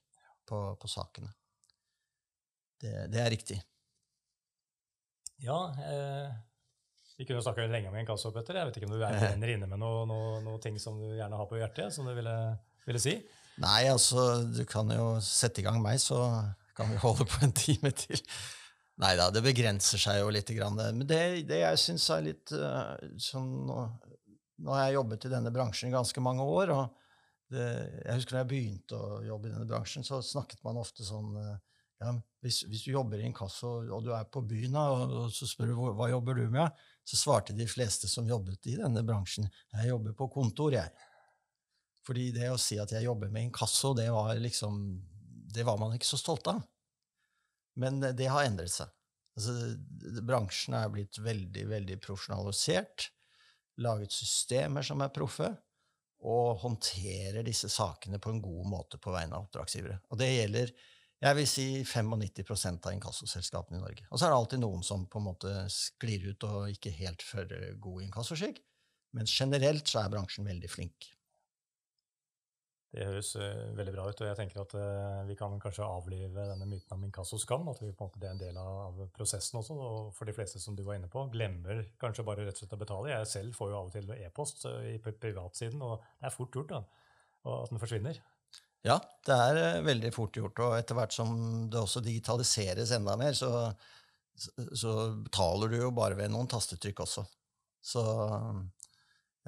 på, 0.49 0.61
på 0.81 0.91
sakene. 0.91 1.31
Det, 2.79 3.09
det 3.13 3.23
er 3.23 3.33
riktig. 3.33 3.59
Ja, 5.43 5.59
eh, 5.89 6.35
vi 7.19 7.27
kunne 7.27 7.43
snakka 7.43 7.67
lenge 7.67 7.91
om 7.91 7.97
inkasso, 7.99 8.31
Petter. 8.35 8.61
Jeg 8.61 8.69
vet 8.69 8.79
ikke 8.79 8.89
om 8.89 8.95
du 8.95 9.03
er 9.03 9.53
inne 9.55 9.67
med 9.67 9.81
noen 9.81 10.07
noe, 10.11 10.39
noe 10.45 10.61
ting 10.63 10.79
som 10.79 11.01
du 11.01 11.11
gjerne 11.17 11.41
har 11.41 11.49
på 11.51 11.59
hjertet, 11.59 11.91
som 11.95 12.07
du 12.07 12.15
ville, 12.15 12.35
ville 12.87 13.03
si? 13.03 13.17
Nei, 13.59 13.89
altså, 13.91 14.45
du 14.47 14.63
kan 14.71 14.91
jo 14.95 15.17
sette 15.25 15.59
i 15.63 15.67
gang 15.67 15.81
meg, 15.83 15.99
så 15.99 16.21
kan 16.79 16.93
vi 16.93 17.01
holde 17.05 17.27
på 17.27 17.43
en 17.43 17.55
time 17.59 17.91
til. 17.99 18.23
Nei 19.03 19.13
da, 19.19 19.29
det 19.35 19.43
begrenser 19.43 19.99
seg 20.03 20.21
jo 20.23 20.31
litt. 20.35 20.51
Grann. 20.55 20.79
Men 20.79 21.07
det, 21.11 21.21
det 21.51 21.61
jeg 21.65 21.83
syns 21.83 22.07
er 22.15 22.25
litt 22.31 22.55
sånn 23.23 23.51
nå, 23.67 23.83
har 24.71 24.89
jeg 24.89 24.99
jobbet 24.99 25.27
i 25.27 25.33
denne 25.35 25.53
bransjen 25.55 25.91
i 25.91 25.95
ganske 25.95 26.23
mange 26.23 26.47
år, 26.47 26.73
og 26.75 27.55
det, 27.55 27.67
jeg 28.05 28.19
husker 28.19 28.37
da 28.37 28.43
jeg 28.43 28.51
begynte 28.51 28.99
å 28.99 29.21
jobbe 29.27 29.49
i 29.49 29.53
denne 29.55 29.69
bransjen, 29.71 30.07
så 30.07 30.19
snakket 30.23 30.63
man 30.67 30.81
ofte 30.81 31.07
sånn 31.07 31.31
uh, 31.39 31.55
ja, 31.99 32.13
hvis, 32.45 32.63
hvis, 32.71 32.85
du 32.87 32.93
jobber 32.93 33.19
i 33.19 33.27
inkasso 33.27 33.73
og 33.83 34.05
du 34.07 34.13
er 34.15 34.27
på 34.31 34.43
byen, 34.47 34.77
og, 34.79 35.15
og 35.25 35.33
så 35.35 35.49
spør 35.51 35.73
du 35.73 35.79
hva 35.99 36.09
jobber 36.13 36.39
du 36.39 36.45
med, 36.53 36.83
så 37.09 37.19
svarte 37.19 37.57
de 37.57 37.67
fleste 37.67 38.11
som 38.11 38.29
jobbet 38.29 38.69
i 38.71 38.77
denne 38.79 39.03
bransjen, 39.07 39.49
jeg 39.75 39.91
jobber 39.91 40.15
på 40.19 40.29
kontor, 40.37 40.77
jeg. 40.77 40.93
Fordi 42.07 42.31
det 42.33 42.53
å 42.53 42.61
si 42.61 42.79
at 42.81 42.93
jeg 42.95 43.05
jobber 43.05 43.33
med 43.33 43.49
inkasso, 43.49 43.93
det 43.97 44.09
var 44.15 44.39
liksom 44.41 44.81
Det 45.49 45.65
var 45.65 45.79
man 45.81 45.95
ikke 45.97 46.07
så 46.07 46.19
stolt 46.21 46.47
av. 46.49 46.61
Men 47.81 48.01
det 48.01 48.27
har 48.29 48.45
endret 48.45 48.73
seg. 48.73 48.91
Altså, 49.39 49.55
bransjen 50.27 50.77
er 50.77 50.91
blitt 50.93 51.19
veldig, 51.23 51.65
veldig 51.71 51.97
profesjonalisert. 52.05 53.09
Laget 53.81 54.13
systemer 54.13 54.85
som 54.85 55.01
er 55.05 55.13
proffe, 55.15 55.49
og 56.27 56.59
håndterer 56.65 57.47
disse 57.47 57.71
sakene 57.71 58.19
på 58.19 58.33
en 58.33 58.43
god 58.43 58.67
måte 58.67 58.99
på 58.99 59.13
vegne 59.15 59.39
av 59.39 59.47
oppdragsgivere. 59.47 60.01
Og 60.11 60.19
det 60.19 60.33
gjelder 60.33 60.73
jeg 61.19 61.35
vil 61.35 61.49
si 61.51 61.67
95% 61.83 62.87
av 62.87 62.95
inkassoselskapene 62.95 63.81
i 63.81 63.83
Norge. 63.83 64.07
Og 64.09 64.19
så 64.19 64.27
er 64.27 64.33
det 64.33 64.39
alltid 64.39 64.63
noen 64.63 64.85
som 64.87 65.07
på 65.11 65.19
en 65.19 65.27
måte 65.33 65.55
sklir 65.73 66.29
ut 66.31 66.47
og 66.47 66.71
ikke 66.71 66.95
helt 66.95 67.25
fører 67.27 67.73
god 67.83 68.05
inkassoskikk. 68.07 68.61
Men 69.17 69.31
generelt 69.31 69.89
så 69.89 70.03
er 70.03 70.13
bransjen 70.13 70.47
veldig 70.47 70.71
flink. 70.71 71.09
Det 72.89 73.05
høres 73.05 73.35
uh, 73.37 73.75
veldig 73.77 73.93
bra 73.93 74.07
ut, 74.09 74.21
og 74.23 74.31
jeg 74.31 74.37
tenker 74.39 74.63
at 74.63 74.73
uh, 74.79 75.27
vi 75.29 75.35
kan 75.37 75.59
kanskje 75.61 75.85
avlive 75.85 76.47
denne 76.49 76.69
myten 76.71 76.95
om 76.97 77.03
inkassoskam. 77.05 77.67
At 77.69 77.83
vi 77.83 77.91
på 77.93 78.07
en 78.07 78.09
måte, 78.09 78.23
det 78.23 78.31
er 78.31 78.37
en 78.37 78.41
del 78.41 78.61
av, 78.63 79.03
prosessen 79.17 79.61
også. 79.61 79.77
Og 79.77 80.15
for 80.17 80.29
de 80.29 80.37
fleste 80.37 80.63
som 80.63 80.79
du 80.79 80.85
var 80.87 80.97
inne 80.97 81.11
på, 81.13 81.27
glemmer 81.35 81.83
kanskje 82.01 82.25
bare 82.25 82.47
rett 82.47 82.57
og 82.57 82.63
slett 82.63 82.79
å 82.79 82.81
betale. 82.81 83.13
Jeg 83.13 83.29
selv 83.35 83.59
får 83.59 83.75
jo 83.75 83.79
av 83.83 83.91
og 83.91 83.95
til 83.99 84.15
e-post 84.17 84.65
uh, 84.71 84.81
i 84.89 84.97
privatsiden, 85.03 85.85
og 85.85 85.99
det 86.17 86.31
er 86.31 86.37
fort 86.39 86.57
gjort 86.57 86.73
da, 86.73 86.83
og 87.45 87.55
at 87.59 87.75
den 87.75 87.83
forsvinner. 87.83 88.23
Ja, 88.87 88.99
det 89.27 89.35
er 89.35 89.83
veldig 89.87 90.11
fort 90.15 90.37
gjort. 90.39 90.61
Og 90.63 90.77
etter 90.79 90.97
hvert 90.99 91.15
som 91.15 91.33
det 91.71 91.81
også 91.81 92.03
digitaliseres 92.05 92.93
enda 92.95 93.17
mer, 93.19 93.35
så, 93.37 93.73
så 94.39 94.95
betaler 95.25 95.73
du 95.73 95.81
jo 95.81 95.91
bare 95.95 96.19
ved 96.19 96.31
noen 96.33 96.51
tastetrykk 96.51 97.03
også. 97.05 97.25
Så 97.85 98.05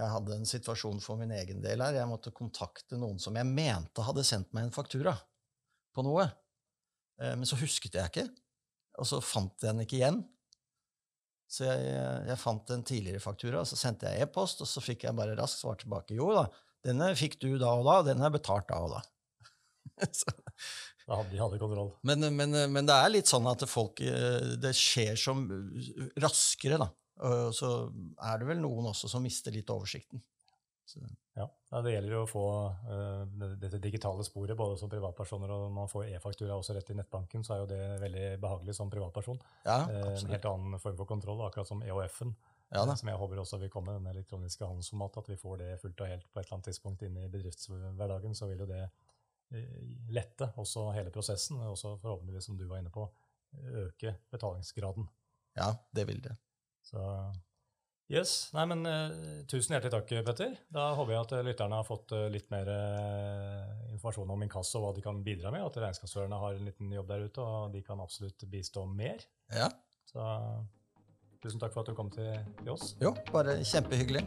jeg 0.01 0.09
hadde 0.15 0.37
en 0.37 0.49
situasjon 0.49 1.01
for 1.05 1.21
min 1.21 1.33
egen 1.37 1.63
del 1.63 1.83
her. 1.85 1.99
Jeg 2.01 2.11
måtte 2.11 2.35
kontakte 2.35 2.99
noen 2.99 3.21
som 3.23 3.37
jeg 3.39 3.49
mente 3.49 4.05
hadde 4.07 4.27
sendt 4.27 4.53
meg 4.57 4.69
en 4.69 4.75
faktura 4.75 5.15
på 5.95 6.05
noe. 6.07 6.27
Men 7.21 7.45
så 7.49 7.59
husket 7.61 7.99
jeg 7.99 8.09
ikke, 8.09 8.29
og 8.97 9.07
så 9.09 9.19
fant 9.21 9.61
jeg 9.61 9.75
den 9.75 9.85
ikke 9.85 9.99
igjen. 9.99 10.23
Så 11.51 11.67
jeg, 11.67 11.83
jeg 12.31 12.39
fant 12.41 12.71
en 12.73 12.85
tidligere 12.87 13.21
faktura, 13.23 13.61
og 13.61 13.69
så 13.69 13.77
sendte 13.77 14.09
jeg 14.09 14.25
e-post, 14.25 14.63
og 14.63 14.71
så 14.71 14.81
fikk 14.85 15.05
jeg 15.05 15.17
bare 15.19 15.35
raskt 15.39 15.61
svar 15.61 15.77
tilbake. 15.81 16.15
Jo 16.17 16.31
da, 16.33 16.47
denne 16.87 17.11
fikk 17.19 17.37
du 17.43 17.51
da 17.61 17.75
og 17.77 17.85
da, 17.89 17.97
og 18.01 18.07
den 18.09 18.23
er 18.25 18.33
betalt 18.33 18.69
da 18.71 18.79
og 18.87 18.95
da. 18.95 19.03
så. 20.23 20.33
Da 21.07 21.19
hadde 21.19 21.33
de 21.33 21.41
hadde 21.41 21.59
kontroll. 21.59 21.93
Men, 22.07 22.29
men, 22.37 22.55
men, 22.71 22.87
det 22.87 22.95
er 22.95 23.11
litt 23.11 23.31
sånn 23.31 23.49
at 23.51 23.65
folk 23.67 23.99
Det 23.99 24.71
skjer 24.77 25.17
som 25.19 25.43
raskere, 26.23 26.79
da. 26.79 26.87
Og 27.27 27.55
så 27.57 27.71
er 28.25 28.39
det 28.41 28.47
vel 28.49 28.61
noen 28.63 28.93
også 28.93 29.11
som 29.11 29.25
mister 29.25 29.53
litt 29.53 29.73
oversikten. 29.75 30.23
Så. 30.87 31.03
Ja, 31.39 31.47
Det 31.83 31.93
gjelder 31.93 32.15
jo 32.17 32.21
å 32.25 32.29
få 32.29 32.45
uh, 32.91 33.51
dette 33.61 33.79
digitale 33.83 34.25
sporet, 34.27 34.57
både 34.59 34.79
som 34.81 34.91
privatpersoner 34.91 35.53
og 35.55 35.67
når 35.67 35.75
man 35.77 35.91
får 35.91 36.09
e-faktura 36.11 36.57
også 36.59 36.75
rett 36.75 36.91
i 36.91 36.97
nettbanken, 36.99 37.45
så 37.47 37.55
er 37.55 37.61
jo 37.63 37.69
det 37.71 37.83
veldig 38.03 38.25
behagelig 38.43 38.75
som 38.79 38.91
privatperson. 38.91 39.39
Ja, 39.65 39.85
uh, 39.87 40.09
en 40.17 40.33
helt 40.35 40.49
annen 40.51 40.83
form 40.83 40.99
for 40.99 41.11
kontroll, 41.11 41.45
akkurat 41.47 41.71
som 41.71 41.85
EOF-en. 41.87 42.35
Ja 42.71 42.85
som 42.95 43.09
jeg 43.11 43.19
håper 43.19 43.41
også 43.43 43.59
vil 43.59 43.71
komme, 43.71 43.97
den 43.99 44.07
elektroniske 44.13 44.63
handelsformatet, 44.63 45.25
at 45.25 45.31
vi 45.33 45.39
får 45.39 45.57
det 45.59 45.71
fullt 45.83 46.03
og 46.05 46.11
helt 46.11 46.27
på 46.31 46.39
et 46.39 46.45
eller 46.45 46.57
annet 46.57 46.69
tidspunkt 46.71 47.03
inn 47.03 47.17
i 47.19 47.31
bedriftshverdagen, 47.33 48.37
så 48.39 48.47
vil 48.47 48.63
jo 48.63 48.69
det 48.71 48.85
eh, 48.85 48.93
lette 50.15 50.51
også 50.61 50.91
hele 50.95 51.13
prosessen, 51.15 51.59
og 51.61 51.75
også 51.75 51.97
forhåpentligvis, 52.03 52.47
som 52.51 52.59
du 52.59 52.67
var 52.71 52.83
inne 52.83 52.93
på, 52.95 53.07
øke 53.85 54.15
betalingsgraden. 54.31 55.09
Ja, 55.59 55.73
det 55.95 56.07
vil 56.09 56.23
det. 56.23 56.37
Så 56.87 57.03
yes. 58.11 58.51
Nei, 58.57 58.65
men 58.71 58.87
uh, 58.87 59.43
tusen 59.51 59.75
hjertelig 59.75 59.93
takk, 59.95 60.15
Petter. 60.27 60.57
Da 60.73 60.91
håper 60.99 61.15
jeg 61.15 61.27
at 61.27 61.37
eh, 61.37 61.45
lytterne 61.51 61.81
har 61.81 61.87
fått 61.87 62.15
uh, 62.17 62.27
litt 62.33 62.51
mer 62.53 62.71
uh, 62.71 63.93
informasjon 63.93 64.35
om 64.35 64.47
inkasso 64.47 64.81
og 64.81 64.89
hva 64.89 64.97
de 64.97 65.05
kan 65.05 65.23
bidra 65.27 65.53
med, 65.55 65.67
at 65.67 65.81
regnskapsførerne 65.85 66.41
har 66.43 66.59
en 66.59 66.71
liten 66.71 66.95
jobb 66.95 67.11
der 67.11 67.27
ute, 67.27 67.47
og 67.47 67.75
de 67.75 67.85
kan 67.87 68.03
absolutt 68.03 68.47
bistå 68.51 68.87
mer. 68.89 69.23
Ja. 69.55 69.71
Så 70.11 70.27
tusen 71.43 71.63
takk 71.63 71.75
for 71.75 71.85
at 71.85 71.93
du 71.93 71.99
kom 71.99 72.11
til, 72.15 72.33
til 72.63 72.75
oss. 72.75 72.95
Jo, 73.03 73.15
bare 73.35 73.61
kjempehyggelig. 73.63 74.27